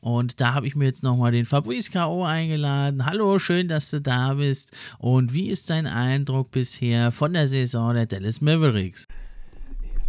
Und 0.00 0.40
da 0.40 0.54
habe 0.54 0.66
ich 0.66 0.76
mir 0.76 0.84
jetzt 0.84 1.02
nochmal 1.02 1.32
den 1.32 1.41
den 1.42 1.46
Fabrice 1.46 1.90
K.O. 1.90 2.24
eingeladen. 2.24 3.04
Hallo, 3.04 3.38
schön, 3.40 3.66
dass 3.66 3.90
du 3.90 4.00
da 4.00 4.34
bist. 4.34 4.70
Und 4.98 5.34
wie 5.34 5.48
ist 5.50 5.68
dein 5.70 5.88
Eindruck 5.88 6.52
bisher 6.52 7.10
von 7.10 7.32
der 7.32 7.48
Saison 7.48 7.94
der 7.94 8.06
Dallas 8.06 8.40
Mavericks? 8.40 9.08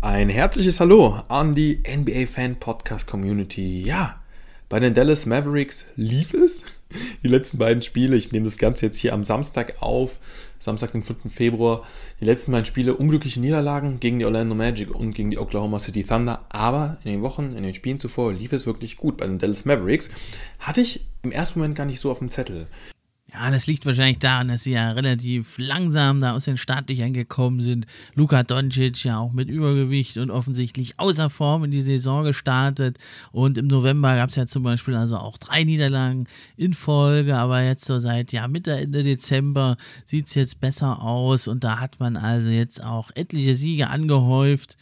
Ein 0.01 0.29
herzliches 0.29 0.79
Hallo 0.79 1.23
an 1.29 1.55
die 1.55 1.81
NBA-Fan-Podcast-Community. 1.87 3.81
Ja, 3.81 4.21
bei 4.73 4.79
den 4.79 4.95
Dallas 4.95 5.27
Mavericks 5.27 5.85
lief 5.95 6.33
es. 6.33 6.65
Die 7.21 7.27
letzten 7.27 7.59
beiden 7.59 7.83
Spiele, 7.83 8.15
ich 8.15 8.31
nehme 8.31 8.45
das 8.45 8.57
Ganze 8.57 8.87
jetzt 8.87 8.97
hier 8.97 9.13
am 9.13 9.23
Samstag 9.23 9.75
auf, 9.83 10.17
Samstag, 10.57 10.93
den 10.93 11.03
5. 11.03 11.31
Februar. 11.31 11.85
Die 12.19 12.25
letzten 12.25 12.53
beiden 12.53 12.65
Spiele 12.65 12.95
unglückliche 12.95 13.39
Niederlagen 13.39 13.99
gegen 13.99 14.17
die 14.17 14.25
Orlando 14.25 14.55
Magic 14.55 14.89
und 14.89 15.13
gegen 15.13 15.29
die 15.29 15.37
Oklahoma 15.37 15.77
City 15.77 16.03
Thunder. 16.03 16.47
Aber 16.49 16.97
in 17.03 17.11
den 17.11 17.21
Wochen, 17.21 17.53
in 17.55 17.61
den 17.61 17.75
Spielen 17.75 17.99
zuvor 17.99 18.33
lief 18.33 18.51
es 18.51 18.65
wirklich 18.65 18.97
gut 18.97 19.17
bei 19.17 19.27
den 19.27 19.37
Dallas 19.37 19.65
Mavericks. 19.65 20.09
Hatte 20.57 20.81
ich 20.81 21.05
im 21.21 21.31
ersten 21.31 21.59
Moment 21.59 21.75
gar 21.75 21.85
nicht 21.85 21.99
so 21.99 22.09
auf 22.09 22.17
dem 22.17 22.31
Zettel. 22.31 22.65
Ja, 23.33 23.49
das 23.49 23.65
liegt 23.65 23.83
wahrscheinlich 23.87 24.19
daran, 24.19 24.49
dass 24.49 24.63
sie 24.63 24.73
ja 24.73 24.91
relativ 24.91 25.57
langsam 25.57 26.21
da 26.21 26.33
aus 26.33 26.45
den 26.45 26.55
Startlöchern 26.55 27.13
gekommen 27.13 27.61
sind. 27.61 27.87
Luka 28.13 28.43
Doncic 28.43 29.03
ja 29.05 29.17
auch 29.17 29.31
mit 29.31 29.49
Übergewicht 29.49 30.17
und 30.17 30.29
offensichtlich 30.29 30.99
außer 30.99 31.31
Form 31.31 31.63
in 31.63 31.71
die 31.71 31.81
Saison 31.81 32.25
gestartet. 32.25 32.99
Und 33.31 33.57
im 33.57 33.65
November 33.65 34.15
gab 34.15 34.29
es 34.29 34.35
ja 34.35 34.45
zum 34.45 34.61
Beispiel 34.61 34.95
also 34.95 35.17
auch 35.17 35.39
drei 35.39 35.63
Niederlagen 35.63 36.27
in 36.57 36.75
Folge. 36.75 37.35
Aber 37.35 37.63
jetzt 37.63 37.85
so 37.85 37.97
seit 37.97 38.31
ja 38.33 38.47
Mitte, 38.47 38.77
Ende 38.77 39.01
Dezember 39.01 39.77
sieht 40.05 40.27
es 40.27 40.35
jetzt 40.35 40.61
besser 40.61 41.01
aus. 41.01 41.47
Und 41.47 41.63
da 41.63 41.79
hat 41.79 41.99
man 41.99 42.17
also 42.17 42.51
jetzt 42.51 42.83
auch 42.83 43.09
etliche 43.15 43.55
Siege 43.55 43.89
angehäuft 43.89 44.77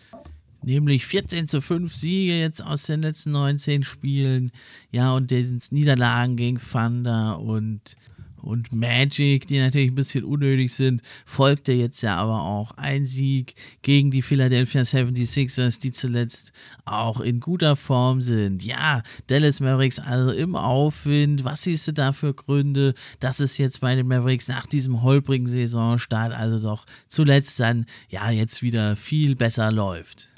nämlich 0.63 1.05
14 1.05 1.47
zu 1.47 1.61
5 1.61 1.95
Siege 1.95 2.39
jetzt 2.39 2.63
aus 2.63 2.83
den 2.83 3.01
letzten 3.01 3.31
19 3.31 3.83
Spielen. 3.83 4.51
Ja, 4.91 5.13
und 5.13 5.31
diesen 5.31 5.59
Niederlagen 5.71 6.35
gegen 6.35 6.59
Thunder 6.59 7.39
und 7.39 7.95
und 8.41 8.71
Magic, 8.71 9.47
die 9.47 9.59
natürlich 9.59 9.91
ein 9.91 9.95
bisschen 9.95 10.23
unnötig 10.23 10.73
sind, 10.73 11.01
folgte 11.25 11.71
jetzt 11.71 12.01
ja 12.01 12.17
aber 12.17 12.41
auch 12.41 12.71
ein 12.77 13.05
Sieg 13.05 13.55
gegen 13.81 14.11
die 14.11 14.21
Philadelphia 14.21 14.81
76ers, 14.81 15.79
die 15.79 15.91
zuletzt 15.91 16.51
auch 16.85 17.19
in 17.19 17.39
guter 17.39 17.75
Form 17.75 18.21
sind. 18.21 18.63
Ja, 18.63 19.03
Dallas 19.27 19.59
Mavericks 19.59 19.99
also 19.99 20.31
im 20.31 20.55
Aufwind. 20.55 21.43
Was 21.43 21.63
siehst 21.63 21.87
du 21.87 21.93
da 21.93 22.13
für 22.13 22.33
Gründe, 22.33 22.93
dass 23.19 23.39
es 23.39 23.57
jetzt 23.57 23.81
bei 23.81 23.95
den 23.95 24.07
Mavericks 24.07 24.47
nach 24.47 24.65
diesem 24.65 25.01
holprigen 25.03 25.47
Saisonstart 25.47 26.33
also 26.33 26.59
doch 26.59 26.85
zuletzt 27.07 27.59
dann 27.59 27.85
ja 28.09 28.29
jetzt 28.31 28.61
wieder 28.61 28.95
viel 28.95 29.35
besser 29.35 29.71
läuft? 29.71 30.29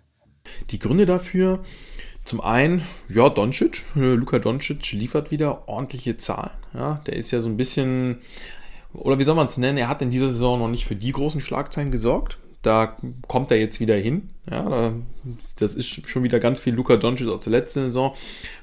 Die 0.71 0.79
Gründe 0.79 1.05
dafür, 1.05 1.63
zum 2.25 2.41
einen, 2.41 2.83
ja, 3.09 3.29
Doncic, 3.29 3.85
äh, 3.95 4.13
Luka 4.13 4.39
Doncic 4.39 4.91
liefert 4.93 5.31
wieder 5.31 5.67
ordentliche 5.67 6.17
Zahlen. 6.17 6.51
Ja, 6.73 7.01
der 7.05 7.15
ist 7.15 7.31
ja 7.31 7.41
so 7.41 7.49
ein 7.49 7.57
bisschen, 7.57 8.19
oder 8.93 9.19
wie 9.19 9.23
soll 9.23 9.35
man 9.35 9.47
es 9.47 9.57
nennen, 9.57 9.77
er 9.77 9.89
hat 9.89 10.01
in 10.01 10.09
dieser 10.09 10.29
Saison 10.29 10.59
noch 10.59 10.69
nicht 10.69 10.85
für 10.85 10.95
die 10.95 11.11
großen 11.11 11.41
Schlagzeilen 11.41 11.91
gesorgt. 11.91 12.37
Da 12.61 12.95
kommt 13.27 13.51
er 13.51 13.59
jetzt 13.59 13.81
wieder 13.81 13.95
hin. 13.95 14.29
Ja, 14.49 14.93
das 15.59 15.75
ist 15.75 16.07
schon 16.07 16.23
wieder 16.23 16.39
ganz 16.39 16.61
viel 16.61 16.73
Luka 16.73 16.95
Doncic 16.95 17.27
aus 17.27 17.43
der 17.43 17.51
letzten 17.51 17.85
Saison. 17.85 18.15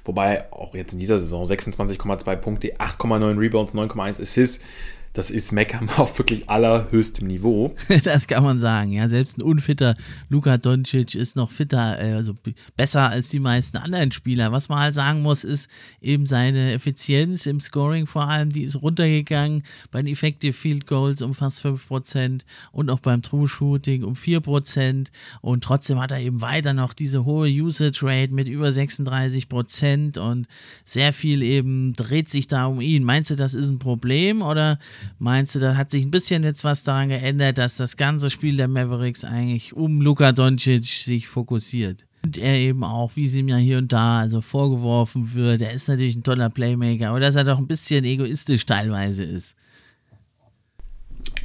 Wobei 0.06 0.50
auch 0.52 0.74
jetzt 0.74 0.94
in 0.94 0.98
dieser 0.98 1.20
Saison 1.20 1.44
26,2 1.44 2.36
Punkte, 2.36 2.74
8,9 2.76 3.38
Rebounds, 3.38 3.74
9,1 3.74 4.22
Assists 4.22 4.64
das 5.12 5.30
ist 5.30 5.52
Meckern 5.52 5.88
auf 5.96 6.18
wirklich 6.18 6.48
allerhöchstem 6.48 7.26
Niveau. 7.26 7.74
das 8.04 8.26
kann 8.26 8.44
man 8.44 8.60
sagen, 8.60 8.92
ja. 8.92 9.08
Selbst 9.08 9.38
ein 9.38 9.42
unfitter 9.42 9.96
Luka 10.28 10.56
Doncic 10.56 11.14
ist 11.14 11.36
noch 11.36 11.50
fitter, 11.50 12.00
äh, 12.00 12.12
also 12.12 12.34
besser 12.76 13.10
als 13.10 13.28
die 13.28 13.40
meisten 13.40 13.76
anderen 13.76 14.12
Spieler. 14.12 14.52
Was 14.52 14.68
man 14.68 14.78
halt 14.78 14.94
sagen 14.94 15.22
muss, 15.22 15.42
ist 15.44 15.68
eben 16.00 16.26
seine 16.26 16.72
Effizienz 16.72 17.46
im 17.46 17.60
Scoring 17.60 18.06
vor 18.06 18.28
allem, 18.28 18.50
die 18.50 18.62
ist 18.62 18.80
runtergegangen. 18.80 19.64
Bei 19.90 20.00
den 20.00 20.12
Effective 20.12 20.52
Field 20.52 20.86
Goals 20.86 21.22
um 21.22 21.34
fast 21.34 21.64
5% 21.64 22.42
und 22.72 22.90
auch 22.90 23.00
beim 23.00 23.22
True 23.22 23.48
Shooting 23.48 24.04
um 24.04 24.14
4%. 24.14 25.08
Und 25.40 25.64
trotzdem 25.64 26.00
hat 26.00 26.12
er 26.12 26.20
eben 26.20 26.40
weiter 26.40 26.72
noch 26.72 26.92
diese 26.92 27.24
hohe 27.24 27.48
Usage 27.48 28.00
Rate 28.02 28.32
mit 28.32 28.48
über 28.48 28.68
36% 28.68 30.18
und 30.18 30.46
sehr 30.84 31.12
viel 31.12 31.42
eben 31.42 31.94
dreht 31.94 32.30
sich 32.30 32.46
da 32.46 32.66
um 32.66 32.80
ihn. 32.80 33.02
Meinst 33.02 33.30
du, 33.30 33.36
das 33.36 33.54
ist 33.54 33.70
ein 33.70 33.78
Problem 33.78 34.42
oder 34.42 34.78
Meinst 35.18 35.54
du, 35.54 35.58
da 35.58 35.76
hat 35.76 35.90
sich 35.90 36.04
ein 36.04 36.10
bisschen 36.10 36.44
jetzt 36.44 36.64
was 36.64 36.84
daran 36.84 37.08
geändert, 37.08 37.58
dass 37.58 37.76
das 37.76 37.96
ganze 37.96 38.30
Spiel 38.30 38.56
der 38.56 38.68
Mavericks 38.68 39.24
eigentlich 39.24 39.74
um 39.74 40.00
Luka 40.00 40.32
Doncic 40.32 40.84
sich 40.84 41.28
fokussiert? 41.28 42.06
Und 42.24 42.36
er 42.36 42.54
eben 42.54 42.84
auch, 42.84 43.12
wie 43.16 43.26
es 43.26 43.34
ihm 43.34 43.48
ja 43.48 43.56
hier 43.56 43.78
und 43.78 43.92
da 43.92 44.20
also 44.20 44.40
vorgeworfen 44.40 45.34
wird, 45.34 45.62
er 45.62 45.72
ist 45.72 45.88
natürlich 45.88 46.16
ein 46.16 46.22
toller 46.22 46.50
Playmaker, 46.50 47.10
aber 47.10 47.20
dass 47.20 47.34
er 47.34 47.44
doch 47.44 47.58
ein 47.58 47.66
bisschen 47.66 48.04
egoistisch 48.04 48.66
teilweise 48.66 49.24
ist. 49.24 49.54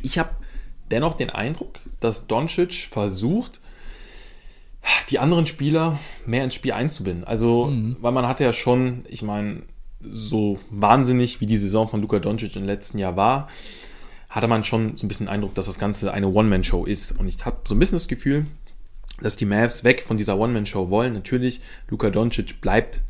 Ich 0.01 0.17
habe 0.17 0.31
dennoch 0.91 1.15
den 1.15 1.29
Eindruck, 1.29 1.79
dass 1.99 2.27
Doncic 2.27 2.73
versucht, 2.73 3.59
die 5.09 5.19
anderen 5.19 5.47
Spieler 5.47 5.99
mehr 6.25 6.43
ins 6.43 6.55
Spiel 6.55 6.73
einzubinden. 6.73 7.23
Also, 7.23 7.65
mhm. 7.65 7.97
weil 8.01 8.11
man 8.11 8.27
hat 8.27 8.39
ja 8.39 8.53
schon, 8.53 9.05
ich 9.07 9.21
meine, 9.21 9.63
so 9.99 10.59
wahnsinnig 10.69 11.41
wie 11.41 11.45
die 11.45 11.57
Saison 11.57 11.87
von 11.87 12.01
Luka 12.01 12.19
Doncic 12.19 12.55
im 12.55 12.65
letzten 12.65 12.97
Jahr 12.99 13.15
war, 13.15 13.47
hatte 14.29 14.47
man 14.47 14.63
schon 14.63 14.97
so 14.97 15.05
ein 15.05 15.07
bisschen 15.07 15.27
den 15.27 15.33
Eindruck, 15.33 15.55
dass 15.55 15.67
das 15.67 15.79
Ganze 15.79 16.13
eine 16.13 16.27
One-Man-Show 16.27 16.85
ist. 16.85 17.11
Und 17.13 17.27
ich 17.27 17.43
habe 17.45 17.57
so 17.65 17.75
ein 17.75 17.79
bisschen 17.79 17.95
das 17.95 18.07
Gefühl, 18.07 18.45
dass 19.21 19.37
die 19.37 19.45
Mavs 19.45 19.83
weg 19.83 20.01
von 20.01 20.17
dieser 20.17 20.37
One-Man-Show 20.37 20.89
wollen. 20.89 21.13
Natürlich, 21.13 21.61
Luka 21.87 22.09
Doncic 22.09 22.59
bleibt 22.61 23.01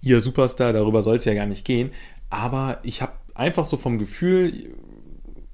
ihr 0.00 0.20
Superstar, 0.20 0.72
darüber 0.72 1.02
soll 1.02 1.16
es 1.16 1.24
ja 1.24 1.34
gar 1.34 1.46
nicht 1.46 1.64
gehen. 1.64 1.90
Aber 2.30 2.80
ich 2.82 3.02
habe 3.02 3.12
einfach 3.34 3.64
so 3.64 3.76
vom 3.76 3.98
Gefühl, 3.98 4.74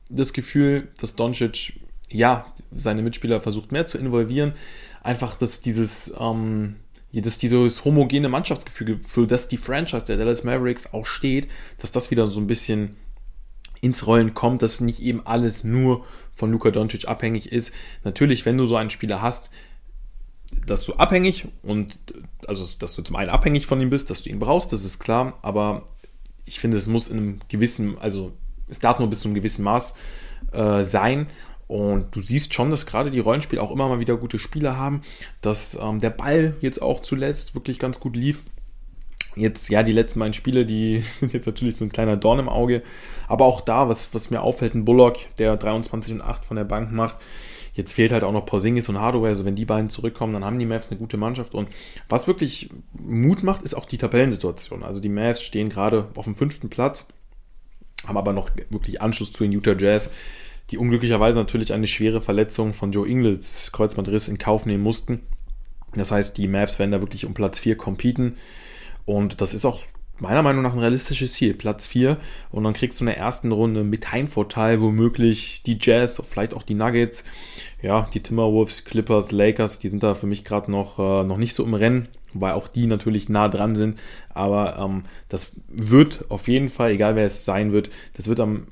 das 0.08 0.32
Gefühl, 0.32 0.88
dass 1.00 1.16
Doncic, 1.16 1.80
ja, 2.08 2.46
seine 2.74 3.02
Mitspieler 3.02 3.40
versucht 3.40 3.72
mehr 3.72 3.86
zu 3.86 3.98
involvieren. 3.98 4.52
Einfach, 5.02 5.36
dass 5.36 5.60
dieses, 5.60 6.14
ähm, 6.18 6.76
dass 7.12 7.38
dieses 7.38 7.84
homogene 7.84 8.28
Mannschaftsgefüge, 8.28 9.00
für 9.02 9.26
das 9.26 9.48
die 9.48 9.56
Franchise 9.56 10.04
der 10.04 10.16
Dallas 10.16 10.44
Mavericks 10.44 10.92
auch 10.92 11.06
steht, 11.06 11.48
dass 11.78 11.90
das 11.90 12.10
wieder 12.10 12.26
so 12.26 12.40
ein 12.40 12.46
bisschen 12.46 12.96
ins 13.80 14.06
Rollen 14.06 14.34
kommt, 14.34 14.62
dass 14.62 14.80
nicht 14.80 15.00
eben 15.00 15.26
alles 15.26 15.64
nur 15.64 16.04
von 16.34 16.50
Luka 16.50 16.70
Doncic 16.70 17.08
abhängig 17.08 17.52
ist. 17.52 17.72
Natürlich, 18.04 18.44
wenn 18.44 18.58
du 18.58 18.66
so 18.66 18.76
einen 18.76 18.90
Spieler 18.90 19.22
hast, 19.22 19.50
dass 20.66 20.84
du 20.84 20.94
abhängig 20.94 21.46
und 21.62 21.98
also 22.46 22.64
dass 22.78 22.94
du 22.94 23.02
zum 23.02 23.16
einen 23.16 23.30
abhängig 23.30 23.66
von 23.66 23.80
ihm 23.80 23.90
bist, 23.90 24.10
dass 24.10 24.22
du 24.22 24.30
ihn 24.30 24.38
brauchst, 24.38 24.72
das 24.72 24.84
ist 24.84 24.98
klar, 24.98 25.38
aber 25.42 25.86
ich 26.44 26.60
finde, 26.60 26.76
es 26.76 26.86
muss 26.86 27.08
in 27.08 27.16
einem 27.18 27.38
gewissen, 27.48 27.98
also 27.98 28.32
es 28.68 28.78
darf 28.78 28.98
nur 28.98 29.08
bis 29.08 29.20
zu 29.20 29.28
einem 29.28 29.34
gewissen 29.34 29.62
Maß 29.64 29.94
äh, 30.52 30.84
sein 30.84 31.26
und 31.68 32.16
du 32.16 32.20
siehst 32.20 32.54
schon, 32.54 32.70
dass 32.70 32.86
gerade 32.86 33.10
die 33.10 33.20
Rollenspiele 33.20 33.62
auch 33.62 33.70
immer 33.70 33.88
mal 33.88 34.00
wieder 34.00 34.16
gute 34.16 34.38
Spieler 34.38 34.78
haben, 34.78 35.02
dass 35.42 35.78
ähm, 35.80 36.00
der 36.00 36.10
Ball 36.10 36.56
jetzt 36.62 36.80
auch 36.80 37.00
zuletzt 37.00 37.54
wirklich 37.54 37.78
ganz 37.78 38.00
gut 38.00 38.16
lief. 38.16 38.42
Jetzt, 39.36 39.68
ja, 39.68 39.82
die 39.82 39.92
letzten 39.92 40.18
beiden 40.18 40.32
Spiele, 40.32 40.64
die 40.64 41.00
sind 41.16 41.34
jetzt 41.34 41.46
natürlich 41.46 41.76
so 41.76 41.84
ein 41.84 41.92
kleiner 41.92 42.16
Dorn 42.16 42.38
im 42.38 42.48
Auge. 42.48 42.82
Aber 43.28 43.44
auch 43.44 43.60
da, 43.60 43.88
was, 43.88 44.14
was 44.14 44.30
mir 44.30 44.40
auffällt, 44.40 44.74
ein 44.74 44.86
Bullock, 44.86 45.18
der 45.36 45.58
23 45.58 46.14
und 46.14 46.22
8 46.22 46.46
von 46.46 46.56
der 46.56 46.64
Bank 46.64 46.90
macht. 46.90 47.18
Jetzt 47.74 47.92
fehlt 47.92 48.12
halt 48.12 48.24
auch 48.24 48.32
noch 48.32 48.46
Porzingis 48.46 48.88
und 48.88 48.98
Hardaway. 48.98 49.28
Also 49.28 49.44
wenn 49.44 49.54
die 49.54 49.66
beiden 49.66 49.90
zurückkommen, 49.90 50.32
dann 50.32 50.46
haben 50.46 50.58
die 50.58 50.66
Mavs 50.66 50.90
eine 50.90 50.98
gute 50.98 51.18
Mannschaft. 51.18 51.54
Und 51.54 51.68
was 52.08 52.26
wirklich 52.26 52.70
Mut 52.94 53.42
macht, 53.42 53.60
ist 53.60 53.74
auch 53.74 53.84
die 53.84 53.98
Tabellensituation. 53.98 54.82
Also 54.82 55.00
die 55.00 55.10
Mavs 55.10 55.42
stehen 55.42 55.68
gerade 55.68 56.08
auf 56.16 56.24
dem 56.24 56.34
fünften 56.34 56.70
Platz, 56.70 57.08
haben 58.06 58.16
aber 58.16 58.32
noch 58.32 58.48
wirklich 58.70 59.02
Anschluss 59.02 59.32
zu 59.32 59.44
den 59.44 59.52
Utah 59.52 59.76
Jazz 59.78 60.10
die 60.70 60.78
unglücklicherweise 60.78 61.38
natürlich 61.38 61.72
eine 61.72 61.86
schwere 61.86 62.20
Verletzung 62.20 62.74
von 62.74 62.92
Joe 62.92 63.08
Ingles 63.08 63.70
Kreuzbandriss 63.72 64.28
in 64.28 64.38
Kauf 64.38 64.66
nehmen 64.66 64.82
mussten. 64.82 65.20
Das 65.94 66.12
heißt, 66.12 66.36
die 66.36 66.48
Mavs 66.48 66.78
werden 66.78 66.92
da 66.92 67.00
wirklich 67.00 67.24
um 67.24 67.34
Platz 67.34 67.58
4 67.58 67.76
competen. 67.76 68.34
Und 69.06 69.40
das 69.40 69.54
ist 69.54 69.64
auch 69.64 69.80
meiner 70.20 70.42
Meinung 70.42 70.62
nach 70.62 70.72
ein 70.72 70.78
realistisches 70.78 71.32
Ziel, 71.32 71.54
Platz 71.54 71.86
4. 71.86 72.18
Und 72.50 72.64
dann 72.64 72.74
kriegst 72.74 73.00
du 73.00 73.04
in 73.04 73.06
der 73.06 73.16
ersten 73.16 73.52
Runde 73.52 73.84
mit 73.84 74.12
Heimvorteil 74.12 74.80
womöglich 74.80 75.62
die 75.64 75.78
Jazz, 75.80 76.20
vielleicht 76.28 76.54
auch 76.54 76.62
die 76.62 76.74
Nuggets, 76.74 77.24
ja, 77.80 78.08
die 78.12 78.20
Timberwolves, 78.20 78.84
Clippers, 78.84 79.32
Lakers, 79.32 79.78
die 79.78 79.88
sind 79.88 80.02
da 80.02 80.14
für 80.14 80.26
mich 80.26 80.44
gerade 80.44 80.70
noch, 80.70 80.98
äh, 80.98 81.24
noch 81.24 81.36
nicht 81.38 81.54
so 81.54 81.64
im 81.64 81.74
Rennen, 81.74 82.08
weil 82.34 82.52
auch 82.52 82.68
die 82.68 82.86
natürlich 82.86 83.28
nah 83.28 83.48
dran 83.48 83.74
sind. 83.74 83.98
Aber 84.30 84.78
ähm, 84.78 85.04
das 85.28 85.56
wird 85.68 86.30
auf 86.30 86.48
jeden 86.48 86.68
Fall, 86.68 86.90
egal 86.90 87.16
wer 87.16 87.24
es 87.24 87.44
sein 87.44 87.72
wird, 87.72 87.90
das 88.14 88.28
wird 88.28 88.40
am 88.40 88.66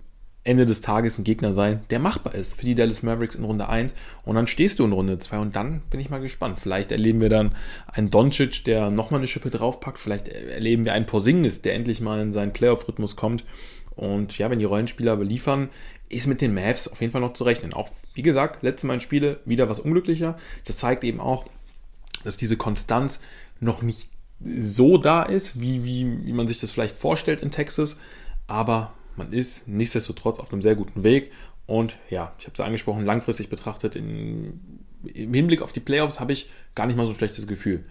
Ende 0.47 0.66
des 0.66 0.80
Tages 0.80 1.18
ein 1.18 1.24
Gegner 1.24 1.55
sein, 1.55 1.80
der 1.90 1.99
machbar 1.99 2.34
ist 2.34 2.55
für 2.55 2.64
die 2.64 2.74
Dallas 2.74 3.03
Mavericks 3.03 3.34
in 3.34 3.44
Runde 3.44 3.68
1 3.68 3.94
und 4.24 4.36
dann 4.36 4.47
stehst 4.47 4.78
du 4.78 4.84
in 4.84 4.92
Runde 4.92 5.18
2 5.18 5.38
und 5.38 5.57
dann 5.57 5.82
bin 5.90 6.01
ich 6.01 6.11
mal 6.11 6.20
gespannt. 6.20 6.59
Vielleicht 6.59 6.92
erleben 6.92 7.20
wir 7.20 7.28
dann 7.28 7.53
einen 7.86 8.11
Doncic, 8.11 8.64
der 8.64 8.90
nochmal 8.90 9.20
eine 9.20 9.28
Schippe 9.28 9.51
draufpackt, 9.51 9.99
vielleicht 9.99 10.28
erleben 10.28 10.84
wir 10.84 10.92
einen 10.92 11.07
Porzingis, 11.07 11.62
der 11.62 11.74
endlich 11.74 12.01
mal 12.01 12.20
in 12.20 12.32
seinen 12.32 12.53
Playoff-Rhythmus 12.53 13.16
kommt 13.16 13.44
und 13.97 14.36
ja, 14.36 14.51
wenn 14.51 14.59
die 14.59 14.66
Rollenspieler 14.66 15.16
beliefern, 15.16 15.70
ist 16.09 16.26
mit 16.26 16.40
den 16.40 16.55
Mavs 16.55 16.86
auf 16.86 17.01
jeden 17.01 17.12
Fall 17.12 17.22
noch 17.22 17.32
zu 17.32 17.44
rechnen. 17.44 17.72
Auch, 17.72 17.88
wie 18.14 18.22
gesagt, 18.22 18.62
letztes 18.62 18.84
Mal 18.84 18.94
in 18.94 19.01
Spiele 19.01 19.40
wieder 19.44 19.68
was 19.68 19.80
unglücklicher. 19.80 20.38
Das 20.66 20.76
zeigt 20.76 21.03
eben 21.03 21.18
auch, 21.18 21.47
dass 22.22 22.36
diese 22.36 22.57
Konstanz 22.57 23.22
noch 23.59 23.82
nicht 23.82 24.11
so 24.59 24.99
da 24.99 25.22
ist, 25.22 25.61
wie, 25.61 25.82
wie, 25.84 26.26
wie 26.26 26.32
man 26.34 26.47
sich 26.47 26.59
das 26.59 26.70
vielleicht 26.70 26.94
vorstellt 26.94 27.40
in 27.40 27.51
Texas. 27.51 27.99
Aber 28.47 28.92
man 29.19 29.33
ist 29.33 29.69
nichtsdestotrotz 29.69 30.39
auf 30.39 30.53
einem 30.53 30.62
sehr 30.62 30.75
guten 30.75 31.03
Weg. 31.03 31.33
Und 31.67 31.97
ja, 32.11 32.35
ich 32.39 32.45
habe 32.45 32.55
es 32.55 32.61
angesprochen, 32.61 33.05
langfristig 33.05 33.49
betrachtet, 33.49 33.97
in, 33.97 34.61
im 35.05 35.35
Hinblick 35.35 35.62
auf 35.62 35.73
die 35.73 35.81
Playoffs 35.81 36.21
habe 36.21 36.33
ich 36.33 36.49
gar 36.75 36.87
nicht 36.87 36.97
mal 36.97 37.07
so 37.07 37.12
ein 37.12 37.19
schlechtes 37.19 37.47
Gefühl, 37.47 37.83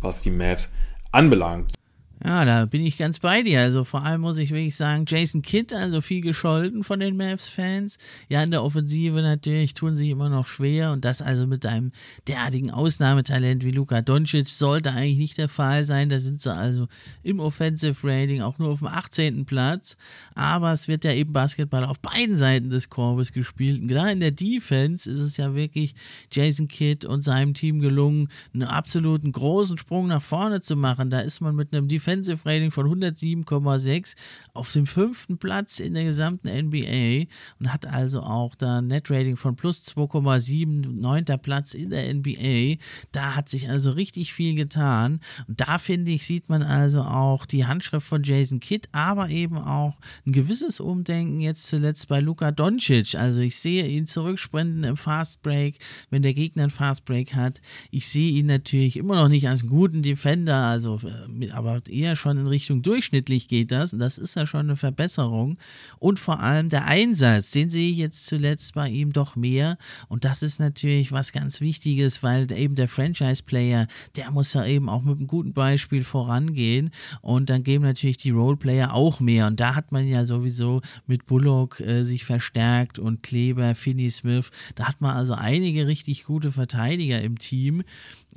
was 0.00 0.22
die 0.22 0.30
Mavs 0.30 0.72
anbelangt. 1.12 1.77
Ja, 2.24 2.44
da 2.44 2.66
bin 2.66 2.84
ich 2.84 2.98
ganz 2.98 3.20
bei 3.20 3.42
dir. 3.42 3.60
Also 3.60 3.84
vor 3.84 4.04
allem 4.04 4.22
muss 4.22 4.38
ich 4.38 4.50
wirklich 4.50 4.74
sagen, 4.74 5.04
Jason 5.06 5.40
Kidd, 5.40 5.72
also 5.72 6.00
viel 6.00 6.20
gescholten 6.20 6.82
von 6.82 6.98
den 6.98 7.16
Mavs-Fans. 7.16 7.96
Ja, 8.28 8.42
in 8.42 8.50
der 8.50 8.64
Offensive 8.64 9.22
natürlich 9.22 9.72
tun 9.74 9.94
sich 9.94 10.10
immer 10.10 10.28
noch 10.28 10.48
schwer 10.48 10.90
und 10.90 11.04
das 11.04 11.22
also 11.22 11.46
mit 11.46 11.64
einem 11.64 11.92
derartigen 12.26 12.72
Ausnahmetalent 12.72 13.64
wie 13.64 13.70
Luka 13.70 14.02
Doncic 14.02 14.48
sollte 14.48 14.90
eigentlich 14.90 15.18
nicht 15.18 15.38
der 15.38 15.48
Fall 15.48 15.84
sein. 15.84 16.08
Da 16.08 16.18
sind 16.18 16.40
sie 16.40 16.52
also 16.52 16.88
im 17.22 17.38
Offensive 17.38 17.96
Rating 18.02 18.42
auch 18.42 18.58
nur 18.58 18.70
auf 18.70 18.80
dem 18.80 18.88
18. 18.88 19.46
Platz. 19.46 19.96
Aber 20.34 20.72
es 20.72 20.88
wird 20.88 21.04
ja 21.04 21.12
eben 21.12 21.32
Basketball 21.32 21.84
auf 21.84 22.00
beiden 22.00 22.36
Seiten 22.36 22.68
des 22.68 22.90
Korbes 22.90 23.32
gespielt. 23.32 23.80
Und 23.80 23.88
gerade 23.88 24.10
in 24.10 24.20
der 24.20 24.32
Defense 24.32 25.08
ist 25.08 25.20
es 25.20 25.36
ja 25.36 25.54
wirklich 25.54 25.94
Jason 26.32 26.66
Kidd 26.66 27.06
und 27.06 27.22
seinem 27.22 27.54
Team 27.54 27.78
gelungen, 27.78 28.28
einen 28.52 28.64
absoluten 28.64 29.30
großen 29.30 29.78
Sprung 29.78 30.08
nach 30.08 30.22
vorne 30.22 30.60
zu 30.60 30.74
machen. 30.74 31.10
Da 31.10 31.20
ist 31.20 31.40
man 31.40 31.54
mit 31.54 31.72
einem 31.72 31.86
Defense 31.86 32.07
Defensive 32.08 32.44
Rating 32.46 32.70
von 32.70 32.86
107,6 32.86 34.14
auf 34.54 34.72
dem 34.72 34.86
fünften 34.86 35.36
Platz 35.36 35.78
in 35.78 35.92
der 35.92 36.04
gesamten 36.04 36.48
NBA 36.48 37.30
und 37.60 37.72
hat 37.72 37.84
also 37.84 38.22
auch 38.22 38.54
da 38.54 38.78
ein 38.78 38.86
Net 38.86 39.10
Rating 39.10 39.36
von 39.36 39.56
plus 39.56 39.86
2,7, 39.88 40.94
neunter 40.94 41.36
Platz 41.36 41.74
in 41.74 41.90
der 41.90 42.12
NBA. 42.14 42.80
Da 43.12 43.34
hat 43.34 43.50
sich 43.50 43.68
also 43.68 43.90
richtig 43.90 44.32
viel 44.32 44.54
getan 44.54 45.20
und 45.46 45.60
da 45.60 45.78
finde 45.78 46.10
ich, 46.12 46.24
sieht 46.24 46.48
man 46.48 46.62
also 46.62 47.02
auch 47.02 47.44
die 47.44 47.66
Handschrift 47.66 48.06
von 48.06 48.22
Jason 48.22 48.60
Kidd, 48.60 48.88
aber 48.92 49.28
eben 49.28 49.58
auch 49.58 49.98
ein 50.26 50.32
gewisses 50.32 50.80
Umdenken 50.80 51.40
jetzt 51.42 51.66
zuletzt 51.66 52.08
bei 52.08 52.20
Luka 52.20 52.52
Doncic. 52.52 53.16
Also 53.16 53.40
ich 53.40 53.56
sehe 53.56 53.86
ihn 53.86 54.06
zurücksprinten 54.06 54.84
im 54.84 54.96
Fast 54.96 55.42
Break, 55.42 55.78
wenn 56.08 56.22
der 56.22 56.32
Gegner 56.32 56.62
einen 56.62 56.70
Fast 56.70 57.04
Break 57.04 57.34
hat. 57.34 57.60
Ich 57.90 58.08
sehe 58.08 58.30
ihn 58.32 58.46
natürlich 58.46 58.96
immer 58.96 59.16
noch 59.16 59.28
nicht 59.28 59.46
als 59.46 59.66
guten 59.66 60.00
Defender, 60.02 60.56
also 60.56 60.98
äh, 61.04 61.50
aber 61.50 61.82
eher 61.98 62.16
schon 62.16 62.38
in 62.38 62.46
Richtung 62.46 62.82
durchschnittlich 62.82 63.48
geht 63.48 63.70
das. 63.70 63.92
Und 63.92 63.98
das 63.98 64.18
ist 64.18 64.36
ja 64.36 64.46
schon 64.46 64.66
eine 64.66 64.76
Verbesserung. 64.76 65.58
Und 65.98 66.18
vor 66.18 66.40
allem 66.40 66.68
der 66.68 66.86
Einsatz, 66.86 67.50
den 67.50 67.70
sehe 67.70 67.90
ich 67.90 67.96
jetzt 67.96 68.26
zuletzt 68.26 68.74
bei 68.74 68.88
ihm 68.88 69.12
doch 69.12 69.36
mehr. 69.36 69.78
Und 70.08 70.24
das 70.24 70.42
ist 70.42 70.60
natürlich 70.60 71.12
was 71.12 71.32
ganz 71.32 71.60
Wichtiges, 71.60 72.22
weil 72.22 72.50
eben 72.52 72.74
der 72.74 72.88
Franchise-Player, 72.88 73.86
der 74.16 74.30
muss 74.30 74.54
ja 74.54 74.64
eben 74.64 74.88
auch 74.88 75.02
mit 75.02 75.18
einem 75.18 75.26
guten 75.26 75.52
Beispiel 75.52 76.04
vorangehen. 76.04 76.90
Und 77.20 77.50
dann 77.50 77.62
geben 77.64 77.84
natürlich 77.84 78.18
die 78.18 78.30
Roleplayer 78.30 78.94
auch 78.94 79.20
mehr. 79.20 79.46
Und 79.46 79.60
da 79.60 79.74
hat 79.74 79.92
man 79.92 80.06
ja 80.06 80.24
sowieso 80.24 80.80
mit 81.06 81.26
Bullock 81.26 81.80
äh, 81.80 82.04
sich 82.04 82.24
verstärkt 82.24 82.98
und 82.98 83.22
Kleber, 83.22 83.74
Finney 83.74 84.10
Smith. 84.10 84.50
Da 84.74 84.88
hat 84.88 85.00
man 85.00 85.16
also 85.16 85.34
einige 85.34 85.86
richtig 85.86 86.24
gute 86.24 86.52
Verteidiger 86.52 87.20
im 87.20 87.38
Team. 87.38 87.82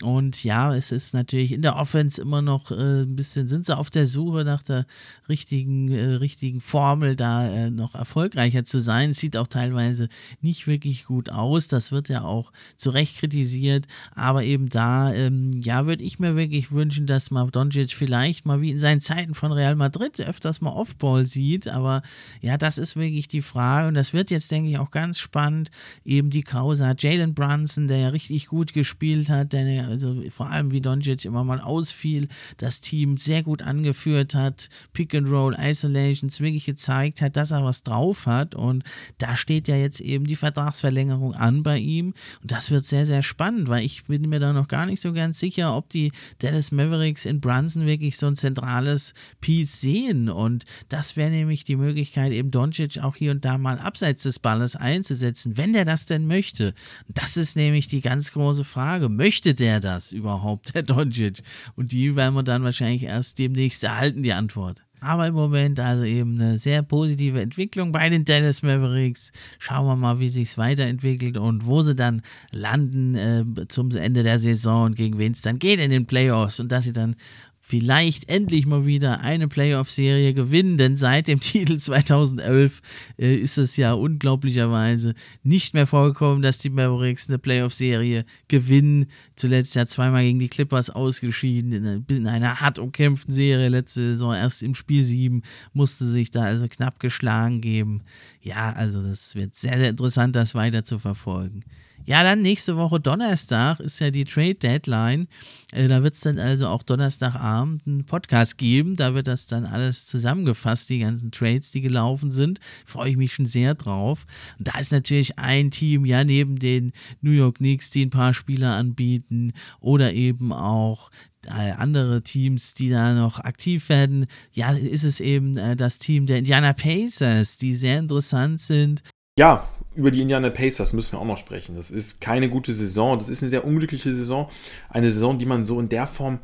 Und 0.01 0.43
ja, 0.43 0.73
es 0.73 0.91
ist 0.91 1.13
natürlich 1.13 1.51
in 1.51 1.61
der 1.61 1.75
Offense 1.75 2.19
immer 2.19 2.41
noch 2.41 2.71
äh, 2.71 3.03
ein 3.03 3.15
bisschen, 3.15 3.47
sind 3.47 3.65
sie 3.65 3.77
auf 3.77 3.89
der 3.89 4.07
Suche 4.07 4.43
nach 4.45 4.63
der 4.63 4.87
richtigen, 5.29 5.91
äh, 5.91 6.13
richtigen 6.13 6.61
Formel, 6.61 7.15
da 7.15 7.47
äh, 7.47 7.69
noch 7.69 7.93
erfolgreicher 7.93 8.63
zu 8.65 8.79
sein. 8.79 9.13
Sieht 9.13 9.37
auch 9.37 9.47
teilweise 9.47 10.07
nicht 10.41 10.65
wirklich 10.65 11.05
gut 11.05 11.29
aus. 11.29 11.67
Das 11.67 11.91
wird 11.91 12.09
ja 12.09 12.23
auch 12.23 12.51
zu 12.77 12.89
Recht 12.89 13.17
kritisiert. 13.17 13.85
Aber 14.15 14.43
eben 14.43 14.69
da, 14.69 15.13
ähm, 15.13 15.51
ja, 15.61 15.85
würde 15.85 16.03
ich 16.03 16.19
mir 16.19 16.35
wirklich 16.35 16.71
wünschen, 16.71 17.05
dass 17.05 17.29
man 17.29 17.51
Doncic 17.51 17.91
vielleicht 17.91 18.45
mal 18.45 18.61
wie 18.61 18.71
in 18.71 18.79
seinen 18.79 19.01
Zeiten 19.01 19.35
von 19.35 19.51
Real 19.51 19.75
Madrid 19.75 20.19
öfters 20.21 20.61
mal 20.61 20.71
Offball 20.71 21.27
sieht. 21.27 21.67
Aber 21.67 22.01
ja, 22.39 22.57
das 22.57 22.77
ist 22.77 22.95
wirklich 22.95 23.27
die 23.27 23.43
Frage. 23.43 23.89
Und 23.89 23.93
das 23.93 24.13
wird 24.13 24.31
jetzt, 24.31 24.49
denke 24.49 24.71
ich, 24.71 24.79
auch 24.79 24.91
ganz 24.91 25.19
spannend. 25.19 25.69
Eben 26.05 26.29
die 26.31 26.43
Causa 26.43 26.95
Jalen 26.97 27.35
Brunson, 27.35 27.87
der 27.87 27.97
ja 27.97 28.09
richtig 28.09 28.47
gut 28.47 28.73
gespielt 28.73 29.29
hat, 29.29 29.53
der 29.53 29.80
also 29.87 30.21
vor 30.29 30.49
allem 30.49 30.71
wie 30.71 30.81
Doncic 30.81 31.25
immer 31.25 31.43
mal 31.43 31.59
ausfiel, 31.59 32.27
das 32.57 32.81
Team 32.81 33.17
sehr 33.17 33.43
gut 33.43 33.61
angeführt 33.61 34.35
hat, 34.35 34.69
Pick 34.93 35.13
and 35.15 35.29
Roll, 35.29 35.55
Isolations 35.59 36.39
wirklich 36.39 36.65
gezeigt 36.65 37.21
hat, 37.21 37.35
dass 37.35 37.51
er 37.51 37.63
was 37.63 37.83
drauf 37.83 38.25
hat 38.25 38.55
und 38.55 38.83
da 39.17 39.35
steht 39.35 39.67
ja 39.67 39.75
jetzt 39.75 40.01
eben 40.01 40.25
die 40.25 40.35
Vertragsverlängerung 40.35 41.33
an 41.33 41.63
bei 41.63 41.77
ihm 41.77 42.13
und 42.41 42.51
das 42.51 42.71
wird 42.71 42.85
sehr, 42.85 43.05
sehr 43.05 43.23
spannend, 43.23 43.67
weil 43.69 43.85
ich 43.85 44.05
bin 44.05 44.29
mir 44.29 44.39
da 44.39 44.53
noch 44.53 44.67
gar 44.67 44.85
nicht 44.85 45.01
so 45.01 45.13
ganz 45.13 45.39
sicher, 45.39 45.75
ob 45.75 45.89
die 45.89 46.11
Dallas 46.39 46.71
Mavericks 46.71 47.25
in 47.25 47.39
Brunson 47.41 47.85
wirklich 47.85 48.17
so 48.17 48.27
ein 48.27 48.35
zentrales 48.35 49.13
Piece 49.39 49.81
sehen 49.81 50.29
und 50.29 50.65
das 50.89 51.15
wäre 51.15 51.29
nämlich 51.29 51.63
die 51.63 51.75
Möglichkeit, 51.75 52.31
eben 52.31 52.51
Doncic 52.51 52.99
auch 52.99 53.15
hier 53.15 53.31
und 53.31 53.45
da 53.45 53.57
mal 53.57 53.79
abseits 53.79 54.23
des 54.23 54.39
Balles 54.39 54.75
einzusetzen, 54.75 55.57
wenn 55.57 55.73
der 55.73 55.85
das 55.85 56.05
denn 56.05 56.27
möchte. 56.27 56.73
Das 57.07 57.37
ist 57.37 57.55
nämlich 57.55 57.87
die 57.87 58.01
ganz 58.01 58.31
große 58.31 58.63
Frage. 58.63 59.09
Möchte 59.09 59.53
der 59.53 59.70
das 59.79 60.11
überhaupt, 60.11 60.73
der 60.75 60.83
Doncic? 60.83 61.41
Und 61.75 61.91
die 61.91 62.15
werden 62.15 62.35
wir 62.35 62.43
dann 62.43 62.63
wahrscheinlich 62.63 63.03
erst 63.03 63.39
demnächst 63.39 63.83
erhalten, 63.83 64.23
die 64.23 64.33
Antwort. 64.33 64.83
Aber 65.03 65.25
im 65.25 65.33
Moment 65.33 65.79
also 65.79 66.03
eben 66.03 66.39
eine 66.39 66.59
sehr 66.59 66.83
positive 66.83 67.41
Entwicklung 67.41 67.91
bei 67.91 68.07
den 68.07 68.23
Dallas 68.23 68.61
Mavericks. 68.61 69.31
Schauen 69.57 69.87
wir 69.87 69.95
mal, 69.95 70.19
wie 70.19 70.29
sich 70.29 70.49
es 70.49 70.57
weiterentwickelt 70.59 71.37
und 71.37 71.65
wo 71.65 71.81
sie 71.81 71.95
dann 71.95 72.21
landen 72.51 73.15
äh, 73.15 73.67
zum 73.67 73.89
Ende 73.91 74.21
der 74.21 74.37
Saison 74.37 74.85
und 74.85 74.95
gegen 74.95 75.17
wen 75.17 75.31
es 75.31 75.41
dann 75.41 75.57
geht 75.57 75.79
in 75.79 75.89
den 75.89 76.05
Playoffs 76.05 76.59
und 76.59 76.71
dass 76.71 76.83
sie 76.83 76.93
dann 76.93 77.15
vielleicht 77.63 78.27
endlich 78.27 78.65
mal 78.65 78.87
wieder 78.87 79.21
eine 79.21 79.47
Playoff-Serie 79.47 80.33
gewinnen, 80.33 80.77
denn 80.77 80.97
seit 80.97 81.27
dem 81.27 81.39
Titel 81.41 81.77
2011 81.77 82.81
äh, 83.19 83.35
ist 83.35 83.59
es 83.59 83.77
ja 83.77 83.93
unglaublicherweise 83.93 85.13
nicht 85.43 85.75
mehr 85.75 85.85
vorgekommen, 85.85 86.41
dass 86.41 86.57
die 86.57 86.71
Mavericks 86.71 87.29
eine 87.29 87.37
Playoff-Serie 87.37 88.25
gewinnen. 88.47 89.05
Zuletzt 89.35 89.75
ja 89.75 89.85
zweimal 89.85 90.23
gegen 90.23 90.39
die 90.39 90.49
Clippers 90.49 90.89
ausgeschieden, 90.89 91.71
in, 91.71 92.05
in 92.09 92.27
einer 92.27 92.59
hart 92.59 92.79
umkämpften 92.79 93.33
Serie 93.33 93.69
letzte 93.69 94.01
Saison, 94.01 94.33
erst 94.33 94.63
im 94.63 94.73
Spiel 94.73 95.03
7 95.03 95.43
musste 95.71 96.09
sich 96.09 96.31
da 96.31 96.41
also 96.41 96.67
knapp 96.67 96.99
geschlagen 96.99 97.61
geben. 97.61 98.01
Ja, 98.41 98.73
also 98.73 99.03
das 99.03 99.35
wird 99.35 99.53
sehr, 99.53 99.77
sehr 99.77 99.89
interessant, 99.89 100.35
das 100.35 100.55
weiter 100.55 100.83
zu 100.83 100.97
verfolgen. 100.97 101.63
Ja, 102.11 102.23
dann 102.23 102.41
nächste 102.41 102.75
Woche 102.75 102.99
Donnerstag 102.99 103.79
ist 103.79 103.99
ja 103.99 104.11
die 104.11 104.25
Trade 104.25 104.55
Deadline. 104.55 105.29
Äh, 105.71 105.87
da 105.87 106.03
wird 106.03 106.15
es 106.15 106.19
dann 106.19 106.39
also 106.39 106.67
auch 106.67 106.83
Donnerstagabend 106.83 107.87
einen 107.87 108.03
Podcast 108.05 108.57
geben. 108.57 108.97
Da 108.97 109.13
wird 109.13 109.27
das 109.27 109.47
dann 109.47 109.65
alles 109.65 110.07
zusammengefasst, 110.07 110.89
die 110.89 110.99
ganzen 110.99 111.31
Trades, 111.31 111.71
die 111.71 111.79
gelaufen 111.79 112.29
sind. 112.29 112.59
Freue 112.85 113.11
ich 113.11 113.15
mich 113.15 113.33
schon 113.33 113.45
sehr 113.45 113.75
drauf. 113.75 114.25
Und 114.59 114.67
da 114.67 114.77
ist 114.77 114.91
natürlich 114.91 115.39
ein 115.39 115.71
Team, 115.71 116.03
ja, 116.03 116.25
neben 116.25 116.59
den 116.59 116.91
New 117.21 117.31
York 117.31 117.59
Knicks, 117.59 117.91
die 117.91 118.05
ein 118.05 118.09
paar 118.09 118.33
Spieler 118.33 118.75
anbieten 118.75 119.53
oder 119.79 120.11
eben 120.11 120.51
auch 120.51 121.11
äh, 121.45 121.71
andere 121.71 122.23
Teams, 122.23 122.73
die 122.73 122.89
da 122.89 123.13
noch 123.13 123.39
aktiv 123.39 123.87
werden. 123.87 124.25
Ja, 124.51 124.73
ist 124.73 125.05
es 125.05 125.21
eben 125.21 125.55
äh, 125.55 125.77
das 125.77 125.97
Team 125.97 126.25
der 126.25 126.39
Indiana 126.39 126.73
Pacers, 126.73 127.57
die 127.57 127.73
sehr 127.73 127.99
interessant 127.99 128.59
sind. 128.59 129.01
Ja, 129.39 129.67
über 129.95 130.11
die 130.11 130.21
Indiana 130.21 130.49
Pacers 130.49 130.93
müssen 130.93 131.13
wir 131.13 131.19
auch 131.19 131.25
noch 131.25 131.37
sprechen. 131.37 131.75
Das 131.75 131.91
ist 131.91 132.21
keine 132.21 132.49
gute 132.49 132.73
Saison. 132.73 133.17
Das 133.17 133.29
ist 133.29 133.41
eine 133.41 133.49
sehr 133.49 133.65
unglückliche 133.65 134.13
Saison. 134.13 134.49
Eine 134.89 135.11
Saison, 135.11 135.39
die 135.39 135.45
man 135.45 135.65
so 135.65 135.79
in 135.79 135.89
der 135.89 136.07
Form 136.07 136.39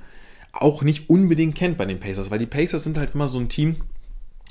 auch 0.53 0.81
nicht 0.81 1.09
unbedingt 1.09 1.55
kennt 1.55 1.77
bei 1.77 1.85
den 1.85 1.99
Pacers, 1.99 2.31
weil 2.31 2.39
die 2.39 2.45
Pacers 2.45 2.83
sind 2.83 2.97
halt 2.97 3.13
immer 3.13 3.27
so 3.27 3.39
ein 3.39 3.49
Team, 3.49 3.77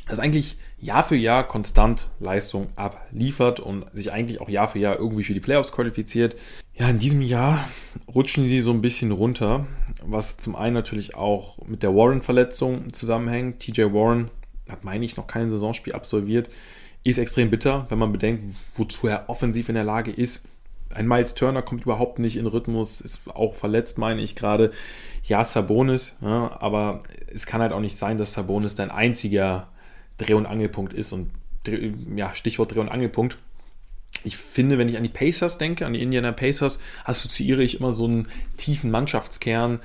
das 0.08 0.20
eigentlich 0.20 0.56
Jahr 0.78 1.02
für 1.02 1.16
Jahr 1.16 1.48
konstant 1.48 2.08
Leistung 2.20 2.68
abliefert 2.76 3.58
und 3.58 3.86
sich 3.92 4.12
eigentlich 4.12 4.40
auch 4.40 4.48
Jahr 4.48 4.68
für 4.68 4.78
Jahr 4.78 4.98
irgendwie 4.98 5.24
für 5.24 5.34
die 5.34 5.40
Playoffs 5.40 5.72
qualifiziert. 5.72 6.36
Ja, 6.74 6.88
in 6.88 6.98
diesem 6.98 7.22
Jahr 7.22 7.68
rutschen 8.14 8.44
sie 8.44 8.60
so 8.60 8.70
ein 8.70 8.82
bisschen 8.82 9.10
runter, 9.10 9.66
was 10.02 10.36
zum 10.36 10.54
einen 10.54 10.74
natürlich 10.74 11.16
auch 11.16 11.58
mit 11.66 11.82
der 11.82 11.94
Warren-Verletzung 11.94 12.92
zusammenhängt. 12.92 13.60
TJ 13.60 13.92
Warren 13.92 14.30
hat, 14.68 14.84
meine 14.84 15.04
ich, 15.04 15.16
noch 15.16 15.26
kein 15.26 15.50
Saisonspiel 15.50 15.94
absolviert. 15.94 16.50
Ist 17.06 17.18
extrem 17.18 17.50
bitter, 17.50 17.86
wenn 17.88 17.98
man 17.98 18.10
bedenkt, 18.10 18.56
wozu 18.74 19.06
er 19.06 19.28
offensiv 19.28 19.68
in 19.68 19.76
der 19.76 19.84
Lage 19.84 20.10
ist. 20.10 20.48
Ein 20.92 21.06
Miles 21.06 21.36
Turner 21.36 21.62
kommt 21.62 21.84
überhaupt 21.84 22.18
nicht 22.18 22.36
in 22.36 22.48
Rhythmus, 22.48 23.00
ist 23.00 23.28
auch 23.32 23.54
verletzt, 23.54 23.96
meine 23.96 24.22
ich 24.22 24.34
gerade. 24.34 24.72
Ja, 25.22 25.44
Sabonis, 25.44 26.16
ja, 26.20 26.56
aber 26.60 27.04
es 27.32 27.46
kann 27.46 27.60
halt 27.60 27.72
auch 27.72 27.80
nicht 27.80 27.96
sein, 27.96 28.18
dass 28.18 28.32
Sabonis 28.32 28.74
dein 28.74 28.90
einziger 28.90 29.68
Dreh- 30.18 30.34
und 30.34 30.46
Angelpunkt 30.46 30.94
ist. 30.94 31.12
Und 31.12 31.30
ja, 32.16 32.34
Stichwort 32.34 32.74
Dreh- 32.74 32.80
und 32.80 32.88
Angelpunkt. 32.88 33.38
Ich 34.24 34.36
finde, 34.36 34.76
wenn 34.76 34.88
ich 34.88 34.96
an 34.96 35.04
die 35.04 35.08
Pacers 35.08 35.58
denke, 35.58 35.86
an 35.86 35.92
die 35.92 36.02
Indiana 36.02 36.32
Pacers, 36.32 36.80
assoziiere 37.04 37.62
ich 37.62 37.78
immer 37.78 37.92
so 37.92 38.06
einen 38.06 38.26
tiefen 38.56 38.90
Mannschaftskern. 38.90 39.78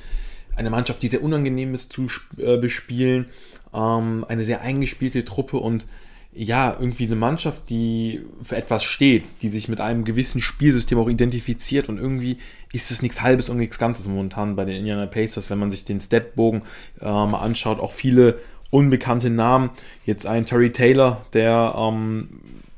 Eine 0.56 0.72
Mannschaft, 0.72 1.04
die 1.04 1.08
sehr 1.08 1.22
unangenehm 1.22 1.76
ist 1.76 1.94
zu 1.94 2.08
äh, 2.38 2.58
bespielen. 2.58 3.28
Ähm, 3.76 4.26
eine 4.28 4.44
sehr 4.44 4.62
eingespielte 4.62 5.24
Truppe 5.24 5.58
und 5.58 5.86
ja, 6.34 6.78
irgendwie 6.80 7.06
eine 7.06 7.18
Mannschaft, 7.18 7.70
die 7.70 8.22
für 8.42 8.56
etwas 8.56 8.84
steht, 8.84 9.26
die 9.42 9.50
sich 9.50 9.68
mit 9.68 9.82
einem 9.82 10.06
gewissen 10.06 10.42
Spielsystem 10.42 10.98
auch 10.98 11.10
identifiziert 11.10 11.90
und 11.90 11.98
irgendwie 11.98 12.38
ist 12.72 12.90
es 12.90 13.02
nichts 13.02 13.22
Halbes 13.22 13.50
und 13.50 13.58
nichts 13.58 13.78
Ganzes 13.78 14.08
momentan 14.08 14.56
bei 14.56 14.64
den 14.64 14.78
Indiana 14.78 15.08
Pacers, 15.08 15.50
wenn 15.50 15.60
man 15.60 15.72
sich 15.72 15.84
den 15.84 16.00
Statbogen 16.00 16.62
äh, 17.02 17.06
mal 17.06 17.40
anschaut, 17.40 17.80
auch 17.80 17.92
viele 17.92 18.40
unbekannte 18.70 19.30
Namen. 19.30 19.72
Jetzt 20.06 20.26
ein 20.26 20.46
Terry 20.46 20.72
Taylor, 20.72 21.26
der 21.34 21.76
ähm, 21.78 22.30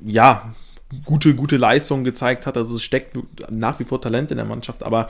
ja 0.04 0.54
gute, 1.06 1.36
gute 1.36 1.58
Leistung 1.58 2.04
gezeigt 2.04 2.48
hat. 2.48 2.58
Also 2.58 2.76
es 2.78 2.84
steckt 2.84 3.18
nach 3.52 3.80
wie 3.80 3.84
vor 3.86 4.02
Talent 4.02 4.32
in 4.32 4.38
der 4.38 4.46
Mannschaft, 4.48 4.82
aber 4.82 5.10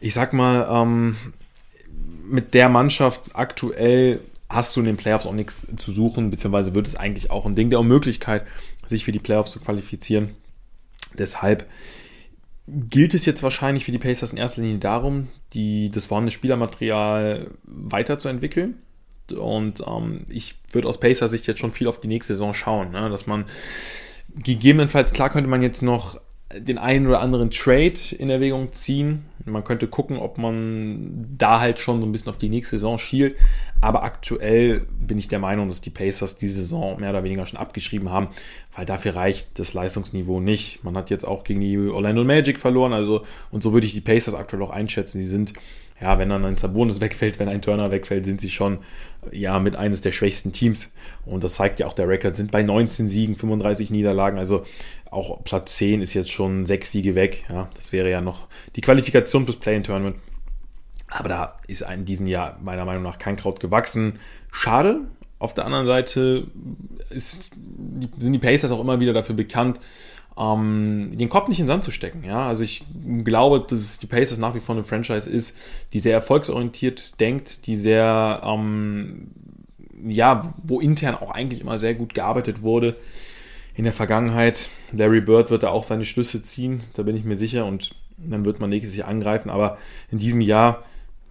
ich 0.00 0.14
sag 0.14 0.32
mal, 0.32 0.66
ähm, 0.70 1.16
mit 2.26 2.54
der 2.54 2.70
Mannschaft 2.70 3.30
aktuell 3.34 4.20
hast 4.54 4.74
du 4.76 4.80
in 4.80 4.86
den 4.86 4.96
Playoffs 4.96 5.26
auch 5.26 5.32
nichts 5.32 5.66
zu 5.76 5.92
suchen, 5.92 6.30
beziehungsweise 6.30 6.74
wird 6.74 6.86
es 6.86 6.96
eigentlich 6.96 7.30
auch 7.30 7.46
ein 7.46 7.54
Ding 7.54 7.70
der 7.70 7.80
Unmöglichkeit, 7.80 8.46
sich 8.86 9.04
für 9.04 9.12
die 9.12 9.18
Playoffs 9.18 9.52
zu 9.52 9.60
qualifizieren. 9.60 10.30
Deshalb 11.18 11.68
gilt 12.66 13.14
es 13.14 13.26
jetzt 13.26 13.42
wahrscheinlich 13.42 13.84
für 13.84 13.92
die 13.92 13.98
Pacers 13.98 14.32
in 14.32 14.38
erster 14.38 14.62
Linie 14.62 14.78
darum, 14.78 15.28
die, 15.52 15.90
das 15.90 16.06
vorhandene 16.06 16.30
Spielermaterial 16.30 17.50
weiterzuentwickeln. 17.64 18.78
Und 19.36 19.82
ähm, 19.86 20.24
ich 20.30 20.56
würde 20.72 20.88
aus 20.88 21.00
Pacer 21.00 21.28
Sicht 21.28 21.46
jetzt 21.46 21.60
schon 21.60 21.72
viel 21.72 21.88
auf 21.88 22.00
die 22.00 22.08
nächste 22.08 22.34
Saison 22.34 22.52
schauen, 22.52 22.90
ne? 22.90 23.08
dass 23.10 23.26
man 23.26 23.44
gegebenenfalls, 24.34 25.12
klar 25.12 25.30
könnte 25.30 25.48
man 25.48 25.62
jetzt 25.62 25.82
noch 25.82 26.20
den 26.58 26.78
einen 26.78 27.06
oder 27.06 27.20
anderen 27.20 27.50
Trade 27.50 27.94
in 28.18 28.28
Erwägung 28.28 28.72
ziehen. 28.72 29.24
Man 29.44 29.64
könnte 29.64 29.86
gucken, 29.86 30.16
ob 30.16 30.38
man 30.38 31.26
da 31.36 31.60
halt 31.60 31.78
schon 31.78 32.00
so 32.00 32.06
ein 32.06 32.12
bisschen 32.12 32.30
auf 32.30 32.38
die 32.38 32.48
nächste 32.48 32.76
Saison 32.76 32.98
schielt. 32.98 33.36
Aber 33.80 34.02
aktuell 34.02 34.86
bin 34.98 35.18
ich 35.18 35.28
der 35.28 35.38
Meinung, 35.38 35.68
dass 35.68 35.80
die 35.80 35.90
Pacers 35.90 36.36
diese 36.36 36.62
Saison 36.62 36.98
mehr 37.00 37.10
oder 37.10 37.24
weniger 37.24 37.44
schon 37.44 37.58
abgeschrieben 37.58 38.10
haben, 38.10 38.28
weil 38.74 38.86
dafür 38.86 39.16
reicht 39.16 39.58
das 39.58 39.74
Leistungsniveau 39.74 40.40
nicht. 40.40 40.82
Man 40.82 40.96
hat 40.96 41.10
jetzt 41.10 41.26
auch 41.26 41.44
gegen 41.44 41.60
die 41.60 41.76
Orlando 41.76 42.24
Magic 42.24 42.58
verloren, 42.58 42.92
also 42.92 43.24
und 43.50 43.62
so 43.62 43.72
würde 43.72 43.86
ich 43.86 43.92
die 43.92 44.00
Pacers 44.00 44.34
aktuell 44.34 44.62
auch 44.62 44.70
einschätzen. 44.70 45.18
Sie 45.18 45.26
sind 45.26 45.52
ja, 46.00 46.18
wenn 46.18 46.28
dann 46.28 46.44
ein 46.44 46.56
Sabonis 46.56 47.00
wegfällt, 47.02 47.38
wenn 47.38 47.48
ein 47.48 47.62
Turner 47.62 47.90
wegfällt, 47.90 48.24
sind 48.24 48.40
sie 48.40 48.50
schon 48.50 48.78
ja 49.32 49.58
mit 49.58 49.76
eines 49.76 50.00
der 50.00 50.12
schwächsten 50.12 50.52
Teams. 50.52 50.92
Und 51.24 51.44
das 51.44 51.54
zeigt 51.54 51.80
ja 51.80 51.86
auch 51.86 51.94
der 51.94 52.08
Rekord, 52.08 52.36
sind 52.36 52.50
bei 52.50 52.62
19 52.62 53.08
Siegen, 53.08 53.36
35 53.36 53.90
Niederlagen. 53.90 54.38
Also 54.38 54.64
auch 55.14 55.42
Platz 55.44 55.76
10 55.76 56.02
ist 56.02 56.14
jetzt 56.14 56.30
schon 56.30 56.66
sechs 56.66 56.92
Siege 56.92 57.14
weg. 57.14 57.44
Ja, 57.48 57.68
das 57.74 57.92
wäre 57.92 58.10
ja 58.10 58.20
noch 58.20 58.48
die 58.76 58.80
Qualifikation 58.80 59.44
fürs 59.44 59.56
Play-in-Tournament. 59.56 60.16
Aber 61.08 61.28
da 61.28 61.58
ist 61.68 61.82
in 61.82 62.04
diesem 62.04 62.26
Jahr 62.26 62.58
meiner 62.62 62.84
Meinung 62.84 63.02
nach 63.02 63.18
kein 63.18 63.36
Kraut 63.36 63.60
gewachsen. 63.60 64.18
Schade. 64.50 65.02
Auf 65.38 65.54
der 65.54 65.66
anderen 65.66 65.86
Seite 65.86 66.48
ist, 67.10 67.50
sind 68.18 68.32
die 68.32 68.38
Pacers 68.38 68.72
auch 68.72 68.80
immer 68.80 68.98
wieder 68.98 69.12
dafür 69.12 69.34
bekannt, 69.34 69.78
ähm, 70.36 71.12
den 71.14 71.28
Kopf 71.28 71.48
nicht 71.48 71.60
in 71.60 71.64
den 71.64 71.68
Sand 71.68 71.84
zu 71.84 71.90
stecken. 71.90 72.24
Ja? 72.24 72.48
Also 72.48 72.62
ich 72.62 72.82
glaube, 73.24 73.64
dass 73.68 73.98
die 73.98 74.06
Pacers 74.06 74.38
nach 74.38 74.54
wie 74.54 74.60
vor 74.60 74.74
eine 74.74 74.84
Franchise 74.84 75.28
ist, 75.28 75.58
die 75.92 76.00
sehr 76.00 76.14
erfolgsorientiert 76.14 77.20
denkt, 77.20 77.66
die 77.66 77.76
sehr, 77.76 78.40
ähm, 78.44 79.28
ja, 80.06 80.54
wo 80.62 80.80
intern 80.80 81.14
auch 81.14 81.30
eigentlich 81.30 81.60
immer 81.60 81.78
sehr 81.78 81.94
gut 81.94 82.14
gearbeitet 82.14 82.62
wurde 82.62 82.96
in 83.74 83.84
der 83.84 83.92
Vergangenheit. 83.92 84.70
Larry 84.96 85.20
Bird 85.20 85.50
wird 85.50 85.62
da 85.62 85.68
auch 85.68 85.84
seine 85.84 86.04
Schlüsse 86.04 86.42
ziehen, 86.42 86.82
da 86.94 87.02
bin 87.02 87.16
ich 87.16 87.24
mir 87.24 87.36
sicher 87.36 87.66
und 87.66 87.94
dann 88.16 88.44
wird 88.44 88.60
man 88.60 88.70
nächstes 88.70 88.96
Jahr 88.96 89.08
angreifen, 89.08 89.50
aber 89.50 89.78
in 90.10 90.18
diesem 90.18 90.40
Jahr, 90.40 90.84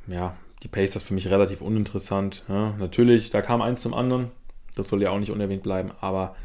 ja, 0.08 0.36
die 0.64 0.68
Pacers 0.68 1.04
für 1.04 1.14
mich 1.14 1.30
relativ 1.30 1.62
uninteressant. 1.62 2.44
Ja? 2.48 2.74
Natürlich, 2.80 3.30
da 3.30 3.42
kam 3.42 3.62
eins 3.62 3.82
zum 3.82 3.94
anderen, 3.94 4.32
das 4.76 4.88
soll 4.88 5.02
ja 5.02 5.12
auch 5.12 5.20
nicht 5.20 5.32
unerwähnt 5.32 5.64
bleiben, 5.64 5.92
aber 6.02 6.36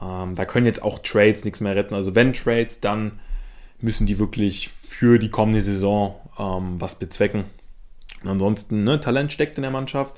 ähm, 0.00 0.34
da 0.34 0.44
können 0.44 0.66
jetzt 0.66 0.82
auch 0.82 0.98
Trades 0.98 1.44
nichts 1.44 1.60
mehr 1.60 1.76
retten. 1.76 1.94
Also 1.94 2.14
wenn 2.14 2.32
Trades, 2.32 2.80
dann 2.80 3.20
müssen 3.80 4.06
die 4.06 4.18
wirklich 4.18 4.68
für 4.68 5.18
die 5.18 5.30
kommende 5.30 5.60
Saison 5.60 6.16
ähm, 6.38 6.80
was 6.80 6.98
bezwecken. 6.98 7.44
Und 8.22 8.30
ansonsten, 8.30 8.84
ne, 8.84 8.98
Talent 8.98 9.32
steckt 9.32 9.56
in 9.56 9.62
der 9.62 9.70
Mannschaft. 9.70 10.16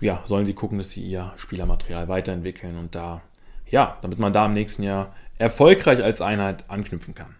Ja, 0.00 0.22
sollen 0.26 0.46
sie 0.46 0.54
gucken, 0.54 0.78
dass 0.78 0.90
sie 0.90 1.02
ihr 1.02 1.32
Spielermaterial 1.36 2.08
weiterentwickeln 2.08 2.76
und 2.78 2.94
da, 2.94 3.20
ja, 3.68 3.98
damit 4.00 4.18
man 4.18 4.32
da 4.32 4.46
im 4.46 4.52
nächsten 4.52 4.82
Jahr 4.82 5.14
erfolgreich 5.40 6.02
als 6.04 6.20
Einheit 6.20 6.64
anknüpfen 6.68 7.14
kann. 7.14 7.34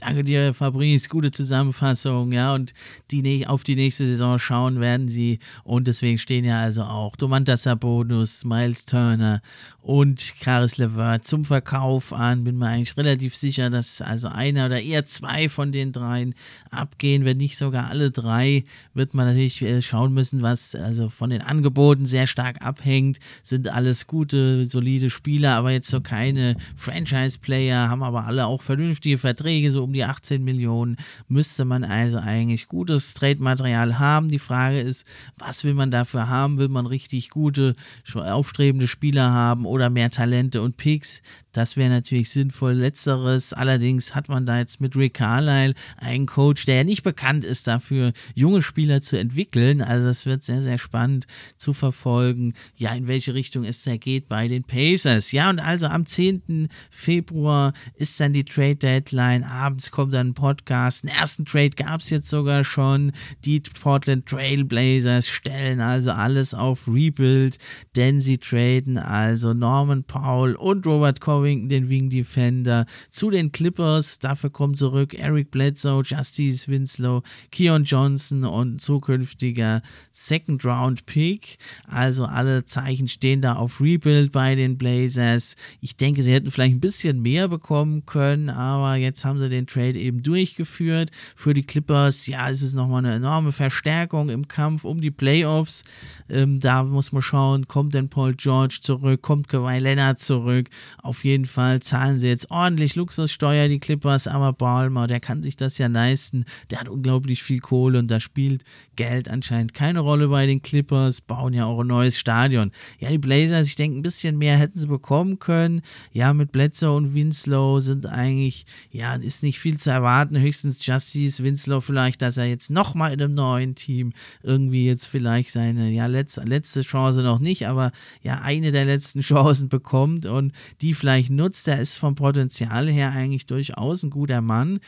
Danke 0.00 0.22
dir, 0.22 0.54
Fabrice. 0.54 1.10
Gute 1.10 1.30
Zusammenfassung. 1.30 2.32
Ja, 2.32 2.54
und 2.54 2.72
die, 3.10 3.46
auf 3.46 3.64
die 3.64 3.76
nächste 3.76 4.06
Saison 4.06 4.38
schauen 4.38 4.80
werden 4.80 5.08
sie. 5.08 5.40
Und 5.62 5.88
deswegen 5.88 6.16
stehen 6.16 6.46
ja 6.46 6.62
also 6.62 6.84
auch 6.84 7.16
Domantas 7.16 7.64
Sabonis, 7.64 8.46
Miles 8.46 8.86
Turner 8.86 9.42
und 9.82 10.34
Caris 10.40 10.78
LeVert 10.78 11.26
zum 11.26 11.44
Verkauf 11.44 12.14
an. 12.14 12.44
Bin 12.44 12.56
mir 12.56 12.68
eigentlich 12.68 12.96
relativ 12.96 13.36
sicher, 13.36 13.68
dass 13.68 14.00
also 14.00 14.28
einer 14.28 14.66
oder 14.66 14.80
eher 14.80 15.04
zwei 15.04 15.50
von 15.50 15.70
den 15.70 15.92
dreien 15.92 16.34
abgehen. 16.70 17.26
Wenn 17.26 17.36
nicht 17.36 17.58
sogar 17.58 17.90
alle 17.90 18.10
drei, 18.10 18.64
wird 18.94 19.12
man 19.12 19.26
natürlich 19.26 19.60
äh, 19.60 19.82
schauen 19.82 20.14
müssen, 20.14 20.40
was 20.40 20.74
also 20.74 21.10
von 21.10 21.28
den 21.28 21.42
Angeboten 21.42 22.06
sehr 22.06 22.26
stark 22.26 22.64
abhängt. 22.64 23.18
Sind 23.42 23.68
alles 23.68 24.06
gute, 24.06 24.64
solide 24.64 25.10
Spieler, 25.10 25.56
aber 25.56 25.72
jetzt 25.72 25.90
so 25.90 26.00
keine 26.00 26.56
Franchise-Player, 26.76 27.90
haben 27.90 28.02
aber 28.02 28.24
alle 28.24 28.46
auch 28.46 28.62
vernünftige 28.62 29.18
Verträge, 29.18 29.70
so 29.70 29.89
um 29.90 29.94
die 29.94 30.04
18 30.04 30.42
Millionen, 30.44 30.96
müsste 31.28 31.64
man 31.64 31.82
also 31.82 32.18
eigentlich 32.18 32.68
gutes 32.68 33.14
Trade-Material 33.14 33.98
haben. 33.98 34.28
Die 34.28 34.38
Frage 34.38 34.80
ist, 34.80 35.04
was 35.36 35.64
will 35.64 35.74
man 35.74 35.90
dafür 35.90 36.28
haben? 36.28 36.58
Will 36.58 36.68
man 36.68 36.86
richtig 36.86 37.30
gute, 37.30 37.74
aufstrebende 38.14 38.86
Spieler 38.86 39.30
haben 39.30 39.66
oder 39.66 39.90
mehr 39.90 40.10
Talente 40.10 40.62
und 40.62 40.76
Picks? 40.76 41.22
Das 41.52 41.76
wäre 41.76 41.90
natürlich 41.90 42.30
sinnvoll. 42.30 42.74
Letzteres 42.74 43.52
allerdings 43.52 44.14
hat 44.14 44.28
man 44.28 44.46
da 44.46 44.58
jetzt 44.58 44.80
mit 44.80 44.96
Rick 44.96 45.14
Carlisle 45.14 45.74
einen 45.96 46.26
Coach, 46.26 46.64
der 46.64 46.76
ja 46.76 46.84
nicht 46.84 47.02
bekannt 47.02 47.44
ist 47.44 47.66
dafür, 47.66 48.12
junge 48.34 48.62
Spieler 48.62 49.02
zu 49.02 49.18
entwickeln. 49.18 49.82
Also 49.82 50.06
das 50.06 50.26
wird 50.26 50.44
sehr, 50.44 50.62
sehr 50.62 50.78
spannend 50.78 51.26
zu 51.56 51.72
verfolgen, 51.72 52.54
ja, 52.76 52.94
in 52.94 53.08
welche 53.08 53.34
Richtung 53.34 53.64
es 53.64 53.82
da 53.82 53.96
geht 53.96 54.28
bei 54.28 54.46
den 54.46 54.62
Pacers. 54.62 55.32
Ja, 55.32 55.50
und 55.50 55.58
also 55.58 55.86
am 55.86 56.06
10. 56.06 56.68
Februar 56.90 57.72
ist 57.94 58.20
dann 58.20 58.32
die 58.32 58.44
Trade 58.44 58.76
Deadline. 58.76 59.42
Abends 59.42 59.90
kommt 59.90 60.14
dann 60.14 60.28
ein 60.28 60.34
Podcast. 60.34 61.02
Den 61.02 61.10
ersten 61.10 61.44
Trade 61.44 61.70
gab 61.70 62.00
es 62.00 62.10
jetzt 62.10 62.28
sogar 62.28 62.62
schon. 62.62 63.12
Die 63.44 63.60
Portland 63.60 64.26
Trailblazers 64.26 65.26
stellen 65.26 65.80
also 65.80 66.12
alles 66.12 66.54
auf 66.54 66.86
Rebuild, 66.86 67.58
denn 67.96 68.20
sie 68.20 68.38
traden 68.38 68.98
also 68.98 69.52
Norman 69.52 70.04
Powell 70.04 70.54
und 70.54 70.86
Robert 70.86 71.20
Covington 71.20 71.39
Covington, 71.40 71.68
den 71.68 71.88
Wing 71.88 72.10
Defender, 72.10 72.84
zu 73.10 73.30
den 73.30 73.50
Clippers. 73.50 74.18
Dafür 74.18 74.50
kommen 74.50 74.74
zurück 74.74 75.14
Eric 75.14 75.50
Bledsoe, 75.50 76.02
Justice 76.04 76.68
Winslow, 76.68 77.22
Keon 77.50 77.84
Johnson 77.84 78.44
und 78.44 78.80
zukünftiger 78.80 79.82
Second 80.12 80.64
Round 80.64 81.06
Pick. 81.06 81.56
Also 81.86 82.26
alle 82.26 82.64
Zeichen 82.64 83.08
stehen 83.08 83.40
da 83.40 83.54
auf 83.54 83.80
Rebuild 83.80 84.32
bei 84.32 84.54
den 84.54 84.76
Blazers. 84.76 85.56
Ich 85.80 85.96
denke, 85.96 86.22
sie 86.22 86.32
hätten 86.32 86.50
vielleicht 86.50 86.74
ein 86.74 86.80
bisschen 86.80 87.22
mehr 87.22 87.48
bekommen 87.48 88.04
können, 88.04 88.50
aber 88.50 88.96
jetzt 88.96 89.24
haben 89.24 89.38
sie 89.38 89.48
den 89.48 89.66
Trade 89.66 89.98
eben 89.98 90.22
durchgeführt. 90.22 91.10
Für 91.34 91.54
die 91.54 91.62
Clippers, 91.62 92.26
ja, 92.26 92.48
ist 92.48 92.62
es 92.62 92.74
nochmal 92.74 93.04
eine 93.04 93.14
enorme 93.14 93.52
Verstärkung 93.52 94.28
im 94.28 94.46
Kampf 94.46 94.84
um 94.84 95.00
die 95.00 95.10
Playoffs. 95.10 95.84
Ähm, 96.28 96.60
da 96.60 96.84
muss 96.84 97.12
man 97.12 97.22
schauen, 97.22 97.66
kommt 97.66 97.94
denn 97.94 98.10
Paul 98.10 98.34
George 98.34 98.80
zurück, 98.82 99.22
kommt 99.22 99.48
Kawhi 99.48 99.78
Leonard 99.78 100.20
zurück. 100.20 100.68
Auf 101.02 101.24
jeden 101.24 101.29
jeden 101.30 101.46
Fall 101.46 101.80
zahlen 101.80 102.18
sie 102.18 102.28
jetzt 102.28 102.50
ordentlich 102.50 102.96
Luxussteuer, 102.96 103.68
die 103.68 103.78
Clippers, 103.78 104.26
aber 104.26 104.52
Balmer, 104.52 105.06
der 105.06 105.20
kann 105.20 105.42
sich 105.42 105.56
das 105.56 105.78
ja 105.78 105.86
leisten. 105.86 106.44
Der 106.70 106.80
hat 106.80 106.88
unglaublich 106.88 107.42
viel 107.42 107.60
Kohle 107.60 107.98
und 107.98 108.08
da 108.08 108.18
spielt 108.18 108.64
Geld 108.96 109.28
anscheinend 109.28 109.72
keine 109.72 110.00
Rolle 110.00 110.28
bei 110.28 110.46
den 110.46 110.62
Clippers, 110.62 111.20
bauen 111.20 111.54
ja 111.54 111.64
auch 111.66 111.80
ein 111.80 111.86
neues 111.86 112.18
Stadion. 112.18 112.72
Ja, 112.98 113.08
die 113.08 113.18
Blazers, 113.18 113.66
ich 113.66 113.76
denke, 113.76 113.98
ein 113.98 114.02
bisschen 114.02 114.36
mehr 114.36 114.56
hätten 114.56 114.78
sie 114.78 114.86
bekommen 114.86 115.38
können. 115.38 115.82
Ja, 116.12 116.34
mit 116.34 116.52
Bledsoe 116.52 116.96
und 116.96 117.14
Winslow 117.14 117.80
sind 117.80 118.06
eigentlich, 118.06 118.66
ja, 118.90 119.14
ist 119.14 119.42
nicht 119.42 119.60
viel 119.60 119.78
zu 119.78 119.90
erwarten. 119.90 120.38
Höchstens 120.38 120.84
Justice 120.84 121.42
Winslow 121.42 121.80
vielleicht, 121.80 122.20
dass 122.22 122.36
er 122.36 122.46
jetzt 122.46 122.70
nochmal 122.70 123.12
in 123.12 123.22
einem 123.22 123.34
neuen 123.34 123.74
Team 123.74 124.12
irgendwie 124.42 124.86
jetzt 124.86 125.06
vielleicht 125.06 125.50
seine, 125.52 125.90
ja, 125.90 126.06
letzte, 126.06 126.42
letzte 126.42 126.82
Chance 126.82 127.22
noch 127.22 127.38
nicht, 127.38 127.68
aber 127.68 127.92
ja, 128.22 128.40
eine 128.40 128.72
der 128.72 128.84
letzten 128.84 129.20
Chancen 129.30 129.68
bekommt 129.68 130.26
und 130.26 130.52
die 130.80 130.94
vielleicht 130.94 131.19
nutzt. 131.28 131.68
Er 131.68 131.80
ist 131.80 131.98
vom 131.98 132.14
Potenzial 132.14 132.88
her 132.88 133.12
eigentlich 133.12 133.46
durchaus 133.46 134.02
ein 134.02 134.10
guter 134.10 134.40
Mann. 134.40 134.80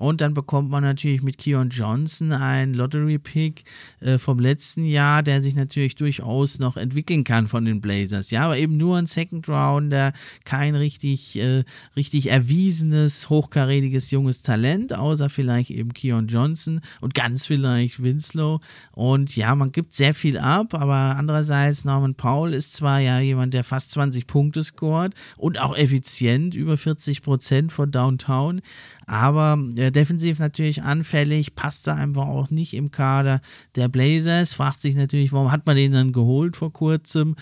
Und 0.00 0.22
dann 0.22 0.32
bekommt 0.32 0.70
man 0.70 0.82
natürlich 0.82 1.20
mit 1.20 1.36
Keon 1.36 1.68
Johnson 1.68 2.32
einen 2.32 2.72
Lottery-Pick 2.72 3.64
äh, 4.00 4.16
vom 4.16 4.38
letzten 4.38 4.82
Jahr, 4.82 5.22
der 5.22 5.42
sich 5.42 5.54
natürlich 5.54 5.94
durchaus 5.94 6.58
noch 6.58 6.78
entwickeln 6.78 7.22
kann 7.22 7.46
von 7.46 7.66
den 7.66 7.82
Blazers. 7.82 8.30
Ja, 8.30 8.46
aber 8.46 8.56
eben 8.56 8.78
nur 8.78 8.96
ein 8.96 9.04
Second 9.04 9.46
Rounder, 9.46 10.14
kein 10.46 10.74
richtig, 10.74 11.38
äh, 11.38 11.64
richtig 11.96 12.30
erwiesenes, 12.30 13.28
hochkarätiges 13.28 14.10
junges 14.10 14.40
Talent, 14.40 14.94
außer 14.94 15.28
vielleicht 15.28 15.68
eben 15.68 15.92
Keon 15.92 16.28
Johnson 16.28 16.80
und 17.02 17.12
ganz 17.12 17.44
vielleicht 17.44 18.02
Winslow. 18.02 18.60
Und 18.92 19.36
ja, 19.36 19.54
man 19.54 19.70
gibt 19.70 19.92
sehr 19.92 20.14
viel 20.14 20.38
ab, 20.38 20.72
aber 20.72 21.16
andererseits 21.18 21.84
Norman 21.84 22.14
Paul 22.14 22.54
ist 22.54 22.72
zwar 22.72 23.00
ja 23.00 23.20
jemand, 23.20 23.52
der 23.52 23.64
fast 23.64 23.90
20 23.90 24.26
Punkte 24.26 24.64
scoret 24.64 25.12
und 25.36 25.60
auch 25.60 25.76
effizient, 25.76 26.54
über 26.54 26.78
40 26.78 27.20
Prozent 27.20 27.70
von 27.70 27.90
Downtown, 27.90 28.62
aber 29.10 29.58
äh, 29.76 29.90
defensiv 29.90 30.38
natürlich 30.38 30.84
anfällig, 30.84 31.56
passt 31.56 31.88
da 31.88 31.96
einfach 31.96 32.28
auch 32.28 32.50
nicht 32.50 32.74
im 32.74 32.92
Kader 32.92 33.40
der 33.74 33.88
Blazers. 33.88 34.54
Fragt 34.54 34.80
sich 34.80 34.94
natürlich, 34.94 35.32
warum 35.32 35.50
hat 35.50 35.66
man 35.66 35.74
den 35.74 35.90
dann 35.90 36.12
geholt 36.12 36.56
vor 36.56 36.72
kurzem? 36.72 37.34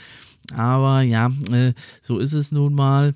Aber 0.55 1.03
ja, 1.03 1.31
äh, 1.53 1.75
so 2.01 2.21
ist 2.21 2.33
es 2.33 2.53
nun 2.53 2.73
mal. 2.73 3.14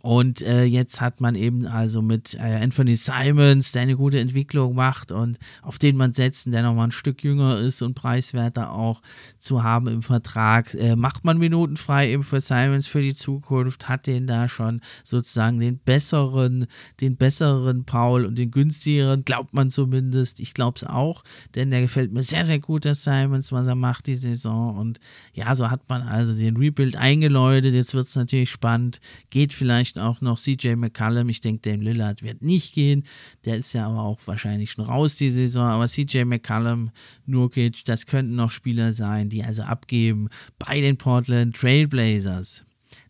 Und 0.00 0.42
äh, 0.42 0.64
jetzt 0.64 1.00
hat 1.00 1.20
man 1.20 1.36
eben 1.36 1.66
also 1.66 2.02
mit 2.02 2.34
äh, 2.34 2.38
Anthony 2.40 2.96
Simons, 2.96 3.70
der 3.70 3.82
eine 3.82 3.96
gute 3.96 4.18
Entwicklung 4.18 4.74
macht 4.74 5.12
und 5.12 5.38
auf 5.62 5.78
den 5.78 5.96
man 5.96 6.12
setzen, 6.12 6.50
der 6.50 6.62
nochmal 6.62 6.88
ein 6.88 6.92
Stück 6.92 7.22
jünger 7.22 7.60
ist 7.60 7.82
und 7.82 7.94
preiswerter 7.94 8.72
auch 8.72 9.00
zu 9.38 9.62
haben 9.62 9.86
im 9.86 10.02
Vertrag, 10.02 10.74
äh, 10.74 10.96
macht 10.96 11.24
man 11.24 11.38
Minuten 11.38 11.76
frei 11.76 12.10
eben 12.10 12.24
für 12.24 12.40
Simons 12.40 12.88
für 12.88 13.00
die 13.00 13.14
Zukunft, 13.14 13.88
hat 13.88 14.08
den 14.08 14.26
da 14.26 14.48
schon 14.48 14.80
sozusagen 15.04 15.60
den 15.60 15.78
besseren, 15.78 16.66
den 17.00 17.16
besseren 17.16 17.84
Paul 17.84 18.24
und 18.24 18.36
den 18.36 18.50
günstigeren, 18.50 19.24
glaubt 19.24 19.54
man 19.54 19.70
zumindest. 19.70 20.40
Ich 20.40 20.52
glaube 20.52 20.78
es 20.78 20.84
auch, 20.84 21.22
denn 21.54 21.70
der 21.70 21.82
gefällt 21.82 22.12
mir 22.12 22.24
sehr, 22.24 22.44
sehr 22.44 22.58
gut, 22.58 22.84
der 22.84 22.96
Simons, 22.96 23.52
was 23.52 23.68
er 23.68 23.76
macht 23.76 24.08
die 24.08 24.16
Saison. 24.16 24.76
Und 24.76 24.98
ja, 25.32 25.54
so 25.54 25.70
hat 25.70 25.88
man 25.88 26.02
also 26.02 26.34
den 26.34 26.56
Rebuild 26.56 26.96
eingeläutet. 26.96 27.72
Jetzt 27.72 27.94
wird 27.94 28.08
es 28.08 28.16
natürlich 28.16 28.50
spannend. 28.50 29.00
Geht 29.30 29.52
vielleicht 29.52 29.81
vielleicht 29.82 29.98
auch 29.98 30.20
noch 30.20 30.38
CJ 30.38 30.76
McCallum. 30.76 31.28
Ich 31.28 31.40
denke, 31.40 31.68
Dame 31.68 31.82
Lillard 31.82 32.22
wird 32.22 32.40
nicht 32.40 32.72
gehen. 32.72 33.04
Der 33.44 33.56
ist 33.56 33.72
ja 33.72 33.88
aber 33.88 34.02
auch 34.02 34.20
wahrscheinlich 34.26 34.70
schon 34.70 34.84
raus 34.84 35.16
die 35.16 35.30
Saison. 35.30 35.64
Aber 35.64 35.88
CJ 35.88 36.24
McCallum, 36.24 36.90
Nurkic, 37.26 37.84
das 37.84 38.06
könnten 38.06 38.36
noch 38.36 38.52
Spieler 38.52 38.92
sein, 38.92 39.28
die 39.28 39.42
also 39.42 39.62
abgeben 39.62 40.28
bei 40.58 40.80
den 40.80 40.96
Portland 40.96 41.56
Trailblazers. 41.56 42.64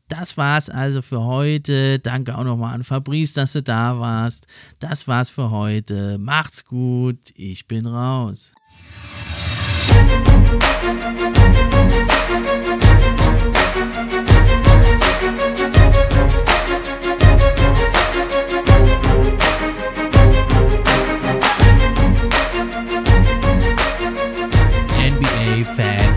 Das 0.08 0.36
war's 0.38 0.70
also 0.70 1.02
für 1.02 1.24
heute. 1.24 1.98
Danke 1.98 2.36
auch 2.36 2.44
nochmal 2.44 2.74
an 2.74 2.84
Fabrice, 2.84 3.34
dass 3.34 3.52
du 3.52 3.62
da 3.62 3.98
warst. 3.98 4.46
Das 4.78 5.06
war's 5.06 5.28
für 5.28 5.50
heute. 5.50 6.16
Macht's 6.18 6.64
gut. 6.64 7.18
Ich 7.34 7.66
bin 7.66 7.86
raus. 7.86 8.52